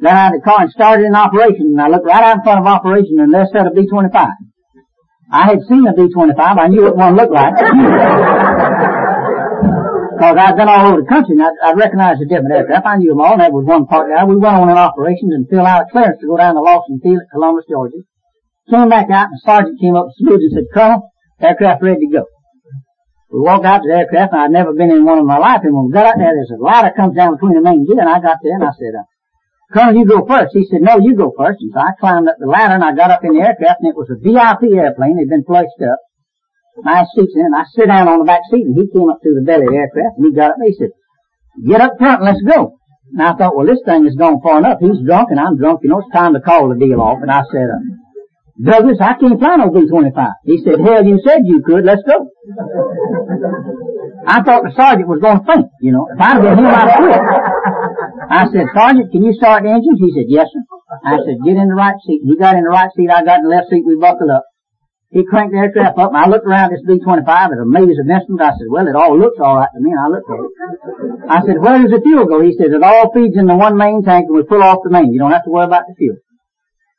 Got 0.00 0.16
out 0.16 0.34
of 0.34 0.40
the 0.40 0.44
car 0.44 0.62
and 0.64 0.70
started 0.70 1.04
in 1.04 1.14
operation 1.14 1.76
and 1.76 1.80
I 1.80 1.88
looked 1.88 2.06
right 2.06 2.24
out 2.24 2.40
in 2.40 2.42
front 2.42 2.60
of 2.60 2.66
operation 2.66 3.20
and 3.20 3.34
there 3.34 3.46
sat 3.52 3.66
a 3.66 3.70
B-25. 3.70 4.16
I 5.32 5.46
had 5.46 5.60
seen 5.68 5.86
a 5.86 5.92
B-25. 5.92 6.40
I 6.40 6.68
knew 6.68 6.84
what 6.84 6.96
one 6.96 7.16
looked 7.16 7.32
like. 7.32 7.54
Because 10.20 10.36
I've 10.36 10.52
been 10.52 10.68
all 10.68 10.92
over 10.92 11.00
the 11.00 11.08
country 11.08 11.32
and 11.32 11.40
I, 11.40 11.48
I 11.64 11.72
recognized 11.72 12.20
the 12.20 12.28
different 12.28 12.52
aircraft. 12.52 12.84
I 12.84 13.00
knew 13.00 13.16
them 13.16 13.24
all 13.24 13.32
and 13.32 13.40
that 13.40 13.56
was 13.56 13.64
one 13.64 13.88
part 13.88 14.12
there. 14.12 14.20
We 14.28 14.36
went 14.36 14.52
on 14.52 14.68
in 14.68 14.76
operations 14.76 15.32
and 15.32 15.48
filled 15.48 15.64
out 15.64 15.88
a 15.88 15.90
clearance 15.90 16.20
to 16.20 16.28
go 16.28 16.36
down 16.36 16.60
to 16.60 16.60
Lawson 16.60 17.00
Field 17.00 17.24
at 17.24 17.32
Columbus, 17.32 17.64
Georgia. 17.64 18.04
Came 18.68 18.92
back 18.92 19.08
out 19.08 19.32
and 19.32 19.40
the 19.40 19.48
sergeant 19.48 19.80
came 19.80 19.96
up 19.96 20.12
and 20.12 20.16
saluted 20.20 20.52
and 20.52 20.60
said, 20.60 20.68
Colonel, 20.76 21.08
aircraft 21.40 21.80
ready 21.80 22.04
to 22.04 22.12
go. 22.12 22.28
We 23.32 23.40
walked 23.40 23.64
out 23.64 23.80
to 23.80 23.88
the 23.88 23.96
aircraft 23.96 24.36
and 24.36 24.44
I'd 24.44 24.52
never 24.52 24.76
been 24.76 24.92
in 24.92 25.08
one 25.08 25.24
in 25.24 25.24
my 25.24 25.40
life 25.40 25.64
and 25.64 25.72
when 25.72 25.88
we 25.88 25.96
got 25.96 26.12
out 26.12 26.20
there 26.20 26.36
there's 26.36 26.52
a 26.52 26.60
ladder 26.60 26.92
comes 26.92 27.16
down 27.16 27.40
between 27.40 27.56
the 27.56 27.64
main 27.64 27.88
gear 27.88 28.04
and 28.04 28.12
I 28.12 28.20
got 28.20 28.44
there 28.44 28.60
and 28.60 28.68
I 28.68 28.76
said, 28.76 28.92
uh, 28.92 29.08
Colonel, 29.72 29.96
you 29.96 30.04
go 30.04 30.28
first. 30.28 30.52
He 30.52 30.68
said, 30.68 30.84
no, 30.84 31.00
you 31.00 31.16
go 31.16 31.32
first. 31.32 31.64
And 31.64 31.72
so 31.72 31.80
I 31.80 31.96
climbed 31.96 32.28
up 32.28 32.36
the 32.36 32.44
ladder 32.44 32.76
and 32.76 32.84
I 32.84 32.92
got 32.92 33.08
up 33.08 33.24
in 33.24 33.32
the 33.32 33.40
aircraft 33.40 33.80
and 33.80 33.88
it 33.88 33.96
was 33.96 34.12
a 34.12 34.20
VIP 34.20 34.68
airplane. 34.76 35.16
It 35.16 35.32
had 35.32 35.32
been 35.32 35.48
flushed 35.48 35.80
up 35.80 35.96
nice 36.82 37.06
seats 37.14 37.34
in, 37.34 37.46
and 37.46 37.56
I 37.56 37.64
sit 37.74 37.86
down 37.86 38.08
on 38.08 38.18
the 38.20 38.28
back 38.28 38.40
seat, 38.50 38.66
and 38.66 38.76
he 38.76 38.86
came 38.90 39.10
up 39.10 39.20
to 39.22 39.30
the 39.34 39.44
belly 39.44 39.66
of 39.66 39.72
the 39.72 39.78
aircraft, 39.78 40.18
and 40.18 40.26
he 40.26 40.32
got 40.32 40.54
up 40.54 40.62
and 40.62 40.68
he 40.68 40.74
said, 40.78 40.90
Get 41.66 41.80
up 41.80 41.98
front, 41.98 42.22
let's 42.22 42.40
go. 42.42 42.78
And 43.12 43.22
I 43.22 43.34
thought, 43.34 43.56
well, 43.56 43.66
this 43.66 43.82
thing 43.84 44.04
has 44.06 44.14
gone 44.14 44.40
far 44.40 44.58
enough. 44.58 44.78
He's 44.78 45.02
drunk 45.04 45.34
and 45.34 45.40
I'm 45.40 45.58
drunk. 45.58 45.80
You 45.82 45.90
know, 45.90 45.98
it's 45.98 46.14
time 46.14 46.34
to 46.34 46.40
call 46.40 46.70
the 46.70 46.78
deal 46.78 47.02
off. 47.02 47.18
And 47.22 47.30
I 47.30 47.42
said, 47.50 47.66
uh, 47.66 47.82
Douglas, 48.62 49.02
I 49.02 49.18
can't 49.18 49.40
fly 49.40 49.56
no 49.56 49.70
B-25. 49.74 50.14
He 50.44 50.62
said, 50.62 50.78
hell, 50.78 51.02
you 51.04 51.18
said 51.26 51.42
you 51.42 51.60
could. 51.64 51.84
Let's 51.84 52.06
go. 52.06 52.30
I 54.26 54.42
thought 54.46 54.62
the 54.62 54.72
sergeant 54.76 55.08
was 55.08 55.18
going 55.18 55.40
to 55.40 55.44
faint, 55.48 55.66
you 55.80 55.90
know. 55.90 56.06
If 56.12 56.20
I'd 56.20 56.38
have 56.38 56.44
been 56.44 56.58
him, 56.60 56.70
I'd 56.70 56.86
have 56.86 57.02
quit. 57.02 57.20
I 58.30 58.42
said, 58.52 58.66
Sergeant, 58.76 59.10
can 59.10 59.24
you 59.24 59.32
start 59.34 59.64
the 59.64 59.74
engines? 59.74 59.98
He 59.98 60.12
said, 60.14 60.28
yes, 60.28 60.46
sir. 60.52 60.62
I 61.02 61.18
said, 61.24 61.40
get 61.42 61.56
in 61.56 61.66
the 61.66 61.74
right 61.74 61.96
seat. 62.06 62.20
He 62.22 62.36
got 62.36 62.54
in 62.54 62.62
the 62.62 62.70
right 62.70 62.92
seat. 62.94 63.10
I 63.10 63.24
got 63.24 63.42
in 63.42 63.48
the 63.48 63.50
left 63.50 63.72
seat. 63.72 63.82
We 63.82 63.96
buckled 63.96 64.30
up. 64.30 64.44
He 65.10 65.26
cranked 65.26 65.50
the 65.50 65.58
aircraft 65.58 65.98
up, 65.98 66.14
and 66.14 66.22
I 66.22 66.30
looked 66.30 66.46
around 66.46 66.70
this 66.70 66.86
B-25 66.86 67.26
at 67.26 67.58
a 67.58 67.66
maze 67.66 67.98
of 67.98 68.06
instruments. 68.06 68.46
I 68.46 68.54
said, 68.54 68.70
well, 68.70 68.86
it 68.86 68.94
all 68.94 69.18
looks 69.18 69.42
all 69.42 69.58
right 69.58 69.66
to 69.74 69.82
me, 69.82 69.90
and 69.90 69.98
I 69.98 70.06
looked 70.06 70.30
at 70.30 70.38
it. 70.38 70.54
I 71.26 71.42
said, 71.42 71.58
where 71.58 71.82
does 71.82 71.90
the 71.90 71.98
fuel 71.98 72.30
go? 72.30 72.38
He 72.38 72.54
said, 72.54 72.70
it 72.70 72.78
all 72.78 73.10
feeds 73.10 73.34
in 73.34 73.50
the 73.50 73.58
one 73.58 73.74
main 73.74 74.06
tank, 74.06 74.30
and 74.30 74.38
we 74.38 74.46
pull 74.46 74.62
off 74.62 74.86
the 74.86 74.90
main. 74.90 75.10
You 75.10 75.18
don't 75.18 75.34
have 75.34 75.42
to 75.44 75.50
worry 75.50 75.66
about 75.66 75.90
the 75.90 75.98
fuel. 75.98 76.14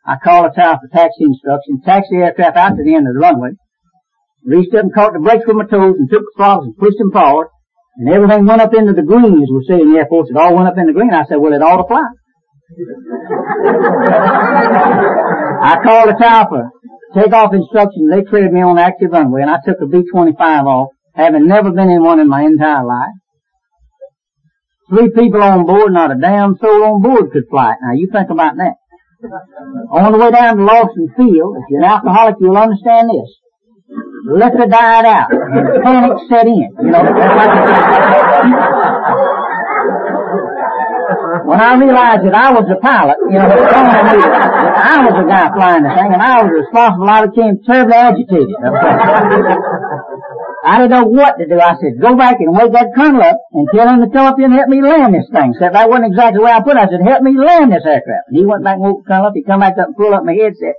I 0.03 0.19
called 0.19 0.51
the 0.51 0.55
tower 0.59 0.83
for 0.83 0.91
taxi 0.91 1.23
instructions, 1.23 1.87
taxi 1.87 2.19
the 2.19 2.27
aircraft 2.27 2.57
out 2.57 2.75
to 2.75 2.83
the 2.83 2.95
end 2.95 3.07
of 3.07 3.13
the 3.15 3.23
runway, 3.23 3.55
reached 4.43 4.75
up 4.75 4.83
and 4.83 4.93
caught 4.93 5.13
the 5.13 5.23
brakes 5.23 5.47
with 5.47 5.55
my 5.55 5.67
toes, 5.71 5.95
and 5.95 6.11
took 6.11 6.27
the 6.27 6.35
throttles 6.35 6.67
and 6.67 6.75
pushed 6.75 6.99
them 6.99 7.15
forward, 7.15 7.47
and 7.95 8.11
everything 8.11 8.43
went 8.43 8.59
up 8.59 8.75
into 8.75 8.91
the 8.91 9.07
green, 9.07 9.39
as 9.39 9.47
we 9.47 9.63
say 9.63 9.79
in 9.79 9.87
the 9.87 10.03
Air 10.03 10.11
Force. 10.11 10.27
It 10.27 10.35
all 10.35 10.51
went 10.51 10.67
up 10.67 10.75
in 10.75 10.87
the 10.87 10.91
green. 10.91 11.15
I 11.15 11.23
said, 11.31 11.39
well, 11.39 11.55
it 11.55 11.63
ought 11.63 11.79
to 11.79 11.87
fly. 11.87 12.11
I 15.63 15.77
called 15.83 16.09
the 16.09 16.17
tower 16.19 16.47
for 16.49 16.71
takeoff 17.13 17.53
instructions, 17.53 18.09
they 18.09 18.23
cleared 18.23 18.51
me 18.51 18.61
on 18.61 18.77
active 18.77 19.11
runway, 19.11 19.41
and 19.41 19.51
I 19.51 19.59
took 19.65 19.81
a 19.81 19.87
B-25 19.87 20.39
off, 20.65 20.89
having 21.13 21.47
never 21.47 21.71
been 21.71 21.89
in 21.89 22.03
one 22.03 22.19
in 22.19 22.27
my 22.27 22.43
entire 22.43 22.85
life. 22.85 23.15
Three 24.89 25.09
people 25.09 25.41
on 25.41 25.65
board, 25.65 25.93
not 25.93 26.11
a 26.11 26.15
damn 26.19 26.57
soul 26.57 26.83
on 26.83 27.01
board 27.01 27.31
could 27.31 27.47
fly 27.49 27.71
it. 27.71 27.77
Now 27.81 27.93
you 27.93 28.09
think 28.11 28.29
about 28.29 28.57
that. 28.57 28.75
On 29.91 30.11
the 30.11 30.17
way 30.17 30.31
down 30.31 30.57
to 30.57 30.63
Lawson 30.63 31.13
Field, 31.15 31.55
if 31.57 31.63
you're 31.69 31.79
an 31.79 31.85
alcoholic, 31.85 32.35
you'll 32.41 32.57
understand 32.57 33.09
this. 33.09 33.37
Liquor 34.25 34.67
died 34.67 35.05
out, 35.05 35.29
panic 35.83 36.17
set 36.29 36.47
in. 36.47 36.69
You 36.79 36.91
know, 36.91 37.03
when 41.45 41.59
I 41.59 41.75
realized 41.75 42.23
that 42.25 42.35
I 42.35 42.51
was 42.53 42.65
the 42.69 42.79
pilot, 42.79 43.17
you 43.27 43.37
know, 43.37 43.47
that 43.49 43.59
I 43.61 44.95
was 45.03 45.13
the 45.19 45.27
guy 45.27 45.51
flying 45.51 45.83
the 45.83 45.91
thing, 45.91 46.09
and 46.13 46.21
I 46.21 46.43
was 46.43 46.49
responsible, 46.51 47.09
I 47.09 47.27
became 47.27 47.59
terribly 47.65 47.95
agitated. 47.95 48.55
I 50.61 50.77
didn't 50.77 50.93
know 50.93 51.09
what 51.09 51.41
to 51.41 51.49
do. 51.49 51.57
I 51.57 51.73
said, 51.81 51.97
go 51.97 52.13
back 52.15 52.37
and 52.37 52.53
wake 52.53 52.71
that 52.77 52.93
colonel 52.93 53.25
up 53.25 53.41
and 53.51 53.65
tell 53.73 53.89
him 53.89 54.05
to 54.05 54.09
come 54.13 54.29
up 54.29 54.37
here 54.37 54.45
and 54.45 54.53
help 54.53 54.69
me 54.69 54.81
land 54.81 55.13
this 55.17 55.25
thing. 55.33 55.57
Said 55.57 55.73
that 55.73 55.89
wasn't 55.89 56.13
exactly 56.13 56.37
way 56.37 56.53
I 56.53 56.61
put 56.61 56.77
it. 56.77 56.85
I 56.85 56.87
said, 56.87 57.01
help 57.01 57.25
me 57.25 57.33
land 57.33 57.73
this 57.73 57.81
aircraft. 57.81 58.29
And 58.29 58.37
he 58.37 58.45
went 58.45 58.63
back 58.63 58.77
and 58.77 58.85
woke 58.85 59.01
the 59.01 59.09
colonel 59.09 59.33
up. 59.33 59.33
He 59.33 59.41
come 59.41 59.65
back 59.65 59.81
up 59.81 59.89
and 59.89 59.97
pulled 59.97 60.13
up 60.13 60.21
my 60.23 60.37
headset. 60.37 60.77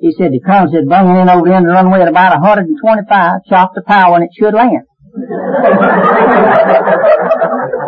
He 0.00 0.16
said, 0.16 0.32
the 0.32 0.40
colonel 0.40 0.72
said, 0.72 0.88
it 0.88 0.92
in 0.92 1.28
over 1.28 1.44
the 1.44 1.54
end 1.54 1.68
of 1.68 1.70
the 1.70 1.76
runway 1.76 2.00
at 2.00 2.08
about 2.08 2.40
125, 2.40 3.44
chop 3.50 3.74
the 3.74 3.82
power 3.84 4.16
and 4.16 4.24
it 4.24 4.32
should 4.32 4.54
land. 4.56 4.88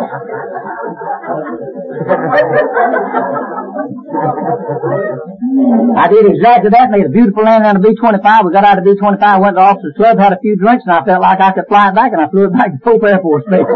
I 5.97 6.07
did 6.07 6.25
exactly 6.25 6.69
that, 6.71 6.91
made 6.91 7.05
a 7.05 7.09
beautiful 7.09 7.43
landing 7.43 7.69
on 7.69 7.77
a 7.77 7.79
B-25. 7.79 8.45
We 8.45 8.51
got 8.51 8.63
out 8.63 8.77
of 8.79 8.85
B-25, 8.85 9.41
went 9.41 9.55
to 9.55 9.61
the 9.61 9.67
officer's 9.67 9.93
club, 9.95 10.19
had 10.19 10.33
a 10.33 10.39
few 10.39 10.55
drinks, 10.55 10.83
and 10.85 10.93
I 10.95 11.03
felt 11.03 11.21
like 11.21 11.39
I 11.39 11.51
could 11.51 11.67
fly 11.67 11.89
it 11.89 11.95
back, 11.95 12.11
and 12.13 12.21
I 12.21 12.29
flew 12.29 12.45
it 12.45 12.53
back 12.53 12.71
to 12.71 12.79
Pope 12.83 13.03
Air 13.03 13.19
Force 13.21 13.43
Base. 13.49 13.63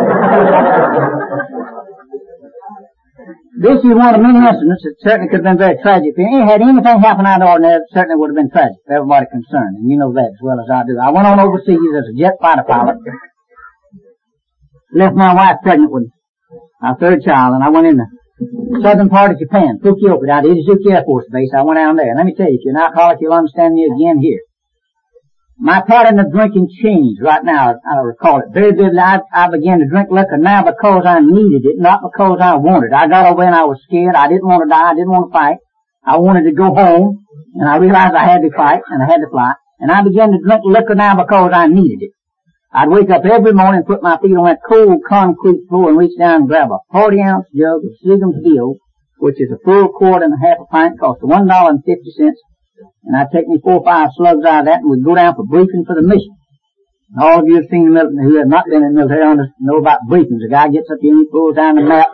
this 3.61 3.79
is 3.83 3.93
one 3.95 4.15
of 4.15 4.21
many 4.21 4.39
incidents 4.39 4.83
that 4.83 4.95
certainly 4.99 5.29
could 5.29 5.43
have 5.43 5.49
been 5.49 5.59
very 5.59 5.77
tragic. 5.81 6.15
If 6.15 6.19
it 6.19 6.47
had 6.47 6.61
anything 6.61 6.83
happen 6.83 7.25
out 7.25 7.41
of 7.41 7.49
ordinary, 7.49 7.83
it 7.83 7.91
certainly 7.91 8.19
would 8.19 8.31
have 8.31 8.39
been 8.39 8.51
tragic 8.51 8.79
for 8.87 8.99
everybody 8.99 9.25
concerned, 9.31 9.79
and 9.79 9.89
you 9.89 9.97
know 9.97 10.13
that 10.13 10.31
as 10.31 10.41
well 10.41 10.59
as 10.59 10.69
I 10.71 10.83
do. 10.83 10.99
I 10.99 11.11
went 11.11 11.27
on 11.27 11.39
overseas 11.39 11.79
as 11.79 12.07
a 12.11 12.15
jet 12.15 12.35
fighter 12.41 12.63
pilot, 12.67 12.97
left 14.93 15.15
my 15.15 15.33
wife 15.33 15.63
pregnant 15.63 15.91
with 15.91 16.09
our 16.83 16.95
third 16.97 17.23
child, 17.23 17.55
and 17.55 17.63
I 17.63 17.69
went 17.69 17.87
in 17.87 17.97
the 17.97 18.07
southern 18.81 19.09
part 19.09 19.31
of 19.31 19.39
Japan, 19.39 19.79
Fukuoka, 19.81 20.27
down 20.27 20.43
to 20.43 20.49
Itazuke 20.49 20.91
Air 20.91 21.03
Force 21.05 21.25
Base. 21.31 21.51
I 21.55 21.63
went 21.63 21.77
down 21.77 21.95
there. 21.95 22.15
Let 22.15 22.25
me 22.25 22.35
tell 22.35 22.47
you, 22.47 22.57
if 22.59 22.65
you're 22.65 22.75
an 22.75 22.81
alcoholic, 22.81 23.19
you'll 23.21 23.33
understand 23.33 23.73
me 23.73 23.85
again 23.85 24.19
here. 24.19 24.41
My 25.57 25.81
pattern 25.81 26.19
of 26.19 26.33
drinking 26.33 26.67
changed 26.83 27.21
right 27.23 27.43
now. 27.43 27.75
I 27.79 27.95
recall 28.03 28.39
it 28.39 28.51
very 28.53 28.71
vividly. 28.71 28.99
I, 28.99 29.21
I 29.33 29.47
began 29.49 29.79
to 29.79 29.87
drink 29.87 30.11
liquor 30.11 30.37
now 30.37 30.63
because 30.63 31.05
I 31.05 31.21
needed 31.21 31.63
it, 31.63 31.79
not 31.79 32.01
because 32.03 32.39
I 32.41 32.55
wanted. 32.55 32.91
It. 32.91 32.93
I 32.93 33.07
got 33.07 33.31
over 33.31 33.41
and 33.41 33.55
I 33.55 33.63
was 33.63 33.79
scared. 33.87 34.15
I 34.15 34.27
didn't 34.27 34.45
want 34.45 34.63
to 34.63 34.69
die. 34.69 34.91
I 34.91 34.93
didn't 34.93 35.11
want 35.11 35.31
to 35.31 35.33
fight. 35.33 35.57
I 36.05 36.17
wanted 36.17 36.43
to 36.43 36.53
go 36.53 36.75
home, 36.75 37.25
and 37.55 37.69
I 37.69 37.77
realized 37.77 38.13
I 38.13 38.25
had 38.25 38.41
to 38.41 38.51
fight 38.51 38.81
and 38.89 39.01
I 39.01 39.05
had 39.07 39.23
to 39.23 39.29
fly. 39.31 39.53
And 39.79 39.91
I 39.91 40.03
began 40.03 40.31
to 40.31 40.39
drink 40.43 40.61
liquor 40.65 40.95
now 40.95 41.15
because 41.15 41.51
I 41.53 41.67
needed 41.67 42.03
it. 42.03 42.11
I'd 42.75 42.89
wake 42.89 43.09
up 43.09 43.23
every 43.23 43.53
morning, 43.53 43.79
and 43.79 43.87
put 43.87 44.03
my 44.03 44.17
feet 44.19 44.35
on 44.35 44.51
that 44.51 44.59
cold 44.67 44.99
concrete 45.07 45.63
floor 45.69 45.87
and 45.87 45.97
reach 45.97 46.19
down 46.19 46.41
and 46.43 46.47
grab 46.49 46.71
a 46.71 46.79
40 46.91 47.21
ounce 47.21 47.47
jug 47.55 47.79
of 47.79 47.95
Seagram's 48.03 48.43
Bill, 48.43 48.75
which 49.17 49.39
is 49.39 49.47
a 49.49 49.63
full 49.63 49.87
quart 49.95 50.23
and 50.23 50.33
a 50.33 50.45
half 50.45 50.59
a 50.59 50.65
pint, 50.65 50.99
cost 50.99 51.23
one 51.23 51.47
dollar 51.47 51.71
and 51.71 51.79
fifty 51.85 52.11
cents. 52.11 52.35
And 53.05 53.15
I'd 53.15 53.31
take 53.31 53.47
me 53.47 53.63
four 53.63 53.79
or 53.79 53.85
five 53.85 54.09
slugs 54.17 54.43
out 54.43 54.59
of 54.59 54.65
that 54.65 54.81
and 54.81 54.91
we'd 54.91 55.05
go 55.05 55.15
down 55.15 55.35
for 55.35 55.45
briefing 55.45 55.85
for 55.87 55.95
the 55.95 56.01
mission. 56.01 56.35
All 57.17 57.39
of 57.39 57.47
you 57.47 57.55
have 57.55 57.71
seen 57.71 57.85
the 57.85 57.95
military, 57.95 58.27
who 58.27 58.37
have 58.39 58.51
not 58.51 58.65
been 58.65 58.83
in 58.83 58.91
the 58.91 59.07
military 59.07 59.39
know 59.61 59.77
about 59.79 60.03
briefings. 60.11 60.43
The 60.43 60.51
guy 60.51 60.67
gets 60.67 60.91
up 60.91 60.99
here 60.99 61.13
and 61.15 61.23
he 61.23 61.31
pulls 61.31 61.55
down 61.55 61.75
the 61.75 61.81
map, 61.81 62.07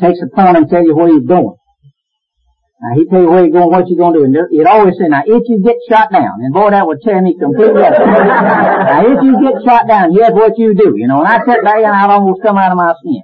takes 0.00 0.20
a 0.20 0.28
phone 0.36 0.56
and 0.56 0.68
tells 0.68 0.84
you 0.84 0.94
where 0.94 1.08
he's 1.08 1.24
going. 1.24 1.56
Now 2.82 2.90
he 2.98 3.06
tell 3.06 3.22
you 3.22 3.30
where 3.30 3.46
you're 3.46 3.54
going, 3.54 3.70
what 3.70 3.86
you're 3.88 3.98
going 3.98 4.14
to 4.14 4.20
do. 4.20 4.26
And 4.26 4.34
it 4.34 4.66
always 4.66 4.98
say, 4.98 5.08
now 5.08 5.22
if 5.24 5.42
you 5.46 5.62
get 5.62 5.78
shot 5.88 6.10
down, 6.10 6.42
and 6.42 6.52
boy 6.52 6.70
that 6.70 6.86
would 6.86 7.00
tear 7.02 7.22
me 7.22 7.36
completely 7.38 7.82
up. 7.82 7.94
now 8.90 9.00
if 9.06 9.22
you 9.22 9.38
get 9.40 9.62
shot 9.64 9.86
down, 9.86 10.12
here's 10.12 10.34
what 10.34 10.58
you 10.58 10.74
do, 10.74 10.94
you 10.96 11.06
know. 11.06 11.22
And 11.22 11.28
I 11.28 11.38
sat 11.46 11.62
back 11.62 11.80
and 11.80 11.94
I'd 11.94 12.10
almost 12.10 12.42
come 12.42 12.58
out 12.58 12.72
of 12.72 12.76
my 12.76 12.92
skin. 13.00 13.22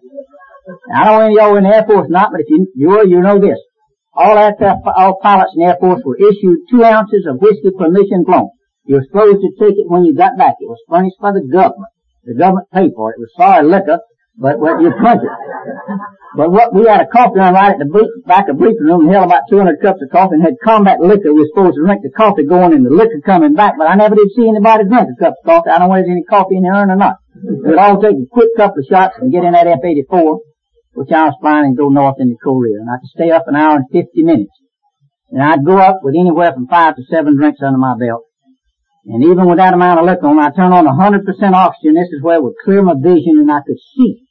Now, 0.89 1.03
I 1.03 1.05
don't 1.05 1.19
know 1.19 1.25
any 1.27 1.35
of 1.35 1.41
y'all 1.41 1.57
in 1.57 1.65
the 1.65 1.75
Air 1.75 1.85
Force 1.85 2.07
or 2.07 2.15
not, 2.15 2.31
but 2.31 2.41
if 2.41 2.47
you, 2.49 2.67
you 2.75 2.91
are, 2.95 3.05
you 3.05 3.21
know 3.21 3.39
this. 3.41 3.59
All 4.15 4.37
aircraft, 4.37 4.87
uh, 4.87 4.93
all 4.97 5.19
pilots 5.23 5.53
in 5.55 5.63
the 5.63 5.71
Air 5.71 5.79
Force 5.81 6.03
were 6.05 6.19
issued 6.19 6.67
two 6.71 6.85
ounces 6.85 7.27
of 7.27 7.41
whiskey 7.41 7.71
permission 7.77 8.25
blown. 8.25 8.51
You 8.85 8.97
were 8.97 9.07
supposed 9.07 9.41
to 9.41 9.51
take 9.59 9.79
it 9.79 9.89
when 9.89 10.05
you 10.05 10.15
got 10.15 10.37
back. 10.37 10.57
It 10.61 10.69
was 10.69 10.83
furnished 10.89 11.19
by 11.21 11.33
the 11.33 11.47
government. 11.47 11.91
The 12.25 12.35
government 12.35 12.69
paid 12.73 12.93
for 12.95 13.11
it. 13.11 13.17
It 13.19 13.27
was 13.27 13.35
sorry 13.37 13.67
liquor, 13.67 14.01
but 14.37 14.59
what 14.59 14.81
you 14.81 14.93
punch 15.03 15.23
it. 15.23 15.35
But 16.37 16.53
what 16.53 16.73
we 16.73 16.87
had 16.87 17.03
a 17.03 17.11
coffee 17.11 17.39
run 17.39 17.55
right 17.55 17.75
at 17.75 17.79
the 17.79 17.91
back 18.27 18.49
of 18.49 18.59
briefing 18.59 18.87
room 18.87 19.03
and 19.03 19.11
held 19.11 19.27
about 19.27 19.51
200 19.51 19.83
cups 19.83 19.99
of 20.03 20.11
coffee 20.11 20.39
and 20.39 20.43
had 20.43 20.55
combat 20.63 21.01
liquor. 21.01 21.35
We 21.35 21.43
were 21.43 21.51
supposed 21.51 21.75
to 21.75 21.83
drink 21.83 22.03
the 22.03 22.15
coffee 22.15 22.47
going 22.47 22.73
and 22.73 22.87
the 22.87 22.95
liquor 22.95 23.19
coming 23.27 23.55
back, 23.55 23.75
but 23.77 23.91
I 23.91 23.97
never 23.97 24.15
did 24.15 24.31
see 24.37 24.47
anybody 24.47 24.87
drink 24.87 25.11
a 25.11 25.19
cup 25.19 25.35
of 25.35 25.45
coffee. 25.45 25.71
I 25.71 25.79
don't 25.83 25.91
know 25.91 25.99
whether 25.99 26.07
there's 26.07 26.23
any 26.23 26.25
coffee 26.31 26.57
in 26.57 26.63
the 26.63 26.71
urn 26.71 26.91
or 26.91 26.97
not. 26.97 27.19
We'd 27.35 27.79
all 27.79 28.01
take 28.01 28.15
a 28.15 28.31
quick 28.31 28.55
couple 28.57 28.79
of 28.79 28.87
shots 28.87 29.19
and 29.19 29.33
get 29.33 29.43
in 29.43 29.59
that 29.59 29.67
F-84, 29.67 30.39
which 30.95 31.11
I 31.11 31.27
was 31.27 31.39
flying 31.43 31.75
and 31.75 31.77
go 31.77 31.91
north 31.91 32.23
into 32.23 32.39
Korea. 32.39 32.79
And 32.79 32.91
I 32.91 33.03
could 33.03 33.11
stay 33.11 33.31
up 33.35 33.51
an 33.51 33.57
hour 33.57 33.83
and 33.83 33.91
50 33.91 34.23
minutes. 34.23 34.55
And 35.31 35.43
I'd 35.43 35.65
go 35.65 35.79
up 35.79 36.01
with 36.03 36.15
anywhere 36.15 36.53
from 36.55 36.69
five 36.69 36.95
to 36.95 37.03
seven 37.11 37.37
drinks 37.37 37.59
under 37.63 37.79
my 37.79 37.99
belt. 37.99 38.30
And 39.07 39.25
even 39.25 39.49
with 39.49 39.57
that 39.57 39.73
amount 39.75 40.01
of 40.01 40.07
liquor 40.07 40.29
on, 40.29 40.39
I 40.39 40.51
turn 40.51 40.73
on 40.73 40.85
100% 40.85 41.25
oxygen. 41.55 41.95
This 41.95 42.13
is 42.13 42.23
where 42.23 42.37
it 42.37 42.43
would 42.43 42.61
clear 42.63 42.83
my 42.83 42.95
vision 42.95 43.41
and 43.41 43.51
I 43.51 43.61
could 43.65 43.81
see. 43.97 44.29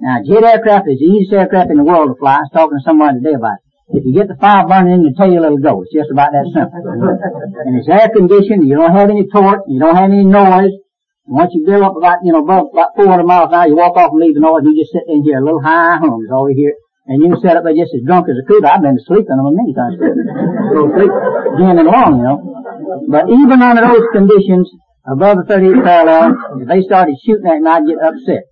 Now, 0.00 0.22
jet 0.22 0.44
aircraft 0.44 0.86
is 0.90 0.98
the 0.98 1.06
easiest 1.06 1.32
aircraft 1.32 1.70
in 1.70 1.78
the 1.78 1.86
world 1.86 2.10
to 2.10 2.18
fly. 2.18 2.38
I 2.38 2.46
was 2.46 2.54
talking 2.54 2.78
to 2.78 2.84
somebody 2.86 3.18
today 3.18 3.34
about 3.34 3.58
it. 3.58 3.98
If 3.98 4.04
you 4.04 4.12
get 4.12 4.28
the 4.28 4.36
fire 4.36 4.68
burning 4.68 5.00
in 5.00 5.02
your 5.08 5.16
tail, 5.16 5.42
it'll 5.42 5.64
go. 5.64 5.80
It's 5.82 5.94
just 5.94 6.12
about 6.12 6.36
that 6.36 6.44
simple. 6.52 6.76
and 6.76 7.72
it's 7.78 7.88
air 7.88 8.12
conditioned. 8.12 8.68
You 8.68 8.76
don't 8.76 8.92
have 8.94 9.08
any 9.08 9.26
torque. 9.26 9.64
You 9.66 9.80
don't 9.80 9.96
have 9.96 10.12
any 10.12 10.28
noise. 10.28 10.76
And 11.24 11.34
once 11.34 11.56
you 11.56 11.64
build 11.64 11.82
up 11.82 11.96
about, 11.96 12.20
you 12.22 12.36
know, 12.36 12.44
above 12.44 12.68
about 12.74 12.94
400 12.94 13.24
miles 13.24 13.48
an 13.48 13.56
hour, 13.56 13.66
you 13.66 13.76
walk 13.80 13.96
off 13.96 14.12
and 14.12 14.20
leave 14.20 14.36
the 14.36 14.44
noise. 14.44 14.62
You 14.62 14.76
just 14.76 14.92
sit 14.92 15.08
in 15.08 15.24
here, 15.24 15.40
a 15.40 15.44
little 15.44 15.62
high 15.62 15.96
hum 15.96 16.20
is 16.20 16.30
all 16.30 16.50
you 16.50 16.56
hear. 16.56 16.74
And 17.08 17.24
you 17.24 17.32
set 17.40 17.56
up 17.56 17.64
there 17.64 17.72
just 17.72 17.96
as 17.96 18.04
drunk 18.04 18.28
as 18.28 18.36
a 18.36 18.44
coot. 18.44 18.68
I've 18.68 18.84
been 18.84 19.00
asleep 19.00 19.24
in 19.24 19.36
them 19.40 19.56
many 19.56 19.72
times. 19.72 19.96
Go 20.76 20.84
to 20.84 20.92
sleep 20.92 21.12
again 21.56 21.80
and 21.80 21.88
long, 21.88 22.20
you 22.20 22.24
know. 22.28 22.57
But 23.06 23.30
even 23.30 23.62
under 23.62 23.86
those 23.86 24.08
conditions, 24.12 24.66
above 25.06 25.38
the 25.38 25.46
38 25.46 25.84
parallel, 25.84 26.34
if 26.60 26.66
they 26.68 26.82
started 26.82 27.14
shooting 27.22 27.46
at 27.46 27.60
me, 27.62 27.70
I'd 27.70 27.86
get 27.86 28.02
upset. 28.02 28.44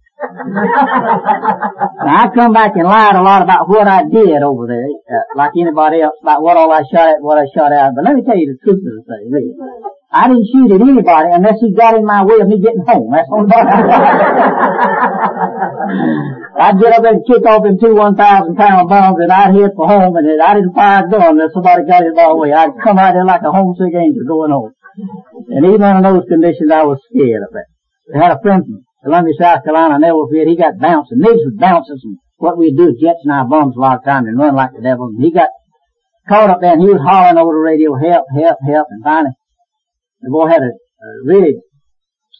I 2.06 2.28
come 2.34 2.52
back 2.52 2.72
and 2.76 2.88
lied 2.88 3.16
a 3.16 3.22
lot 3.22 3.42
about 3.42 3.68
what 3.68 3.86
I 3.86 4.04
did 4.08 4.42
over 4.42 4.66
there, 4.66 4.88
uh, 4.88 5.24
like 5.36 5.52
anybody 5.58 6.00
else, 6.00 6.16
about 6.22 6.40
what 6.42 6.56
all 6.56 6.72
I 6.72 6.82
shot 6.88 7.08
at, 7.10 7.20
what 7.20 7.36
I 7.36 7.44
shot 7.52 7.72
at. 7.72 7.92
But 7.94 8.04
let 8.04 8.14
me 8.14 8.22
tell 8.24 8.36
you 8.36 8.56
the 8.56 8.58
truth 8.64 8.80
of 8.80 8.92
the 8.96 9.04
thing, 9.04 9.28
really. 9.30 9.52
I 10.16 10.32
didn't 10.32 10.48
shoot 10.48 10.72
at 10.72 10.80
anybody 10.80 11.28
unless 11.28 11.60
he 11.60 11.76
got 11.76 11.92
in 11.92 12.08
my 12.08 12.24
way 12.24 12.40
of 12.40 12.48
me 12.48 12.56
getting 12.56 12.88
home. 12.88 13.12
That's 13.12 13.28
only 13.28 13.52
I'd 16.56 16.80
get 16.80 16.96
up 16.96 17.04
and 17.04 17.20
kick 17.28 17.44
off 17.44 17.68
them 17.68 17.76
two 17.76 17.92
1,000 17.92 18.16
pound 18.56 18.88
bombs 18.88 19.20
and 19.20 19.28
I'd 19.28 19.52
head 19.52 19.76
for 19.76 19.84
home 19.84 20.16
and 20.16 20.40
I 20.40 20.56
didn't 20.56 20.72
fire 20.72 21.04
a 21.04 21.10
gun 21.12 21.36
unless 21.36 21.52
somebody 21.52 21.84
got 21.84 22.08
in 22.08 22.16
my 22.16 22.32
way. 22.32 22.48
I'd 22.48 22.80
come 22.80 22.96
out 22.96 23.12
there 23.12 23.28
like 23.28 23.44
a 23.44 23.52
homesick 23.52 23.92
angel 23.92 24.24
going 24.24 24.56
home. 24.56 24.72
And 25.52 25.66
even 25.68 25.84
under 25.84 26.16
those 26.16 26.24
conditions 26.24 26.72
I 26.72 26.88
was 26.88 26.96
scared 27.12 27.44
of 27.44 27.52
it. 27.52 27.68
I 28.16 28.24
had 28.24 28.32
a 28.32 28.40
friend 28.40 28.64
from 28.64 28.88
Columbia, 29.04 29.36
South 29.36 29.64
Carolina, 29.68 30.00
never 30.00 30.24
forget, 30.32 30.48
he 30.48 30.56
got 30.56 30.80
bouncing. 30.80 31.20
MiGs 31.20 31.44
was 31.44 31.60
bouncing 31.60 32.00
and 32.02 32.16
what 32.40 32.56
we'd 32.56 32.72
do 32.72 32.88
is 32.88 32.96
jetson 33.04 33.36
our 33.36 33.44
bums 33.44 33.76
a 33.76 33.80
lot 33.80 34.00
of 34.00 34.04
times 34.08 34.28
and 34.28 34.38
run 34.40 34.56
like 34.56 34.72
the 34.72 34.80
devil. 34.80 35.12
And 35.12 35.20
he 35.20 35.28
got 35.30 35.52
caught 36.26 36.48
up 36.48 36.64
there 36.64 36.72
and 36.72 36.80
he 36.80 36.88
was 36.88 37.04
hollering 37.04 37.36
over 37.36 37.52
the 37.52 37.60
radio, 37.60 37.92
help, 38.00 38.24
help, 38.32 38.56
help, 38.64 38.88
and 38.88 39.04
finally 39.04 39.36
the 40.26 40.34
boy 40.34 40.50
had 40.50 40.58
a, 40.58 40.74
a 40.74 41.08
really 41.22 41.54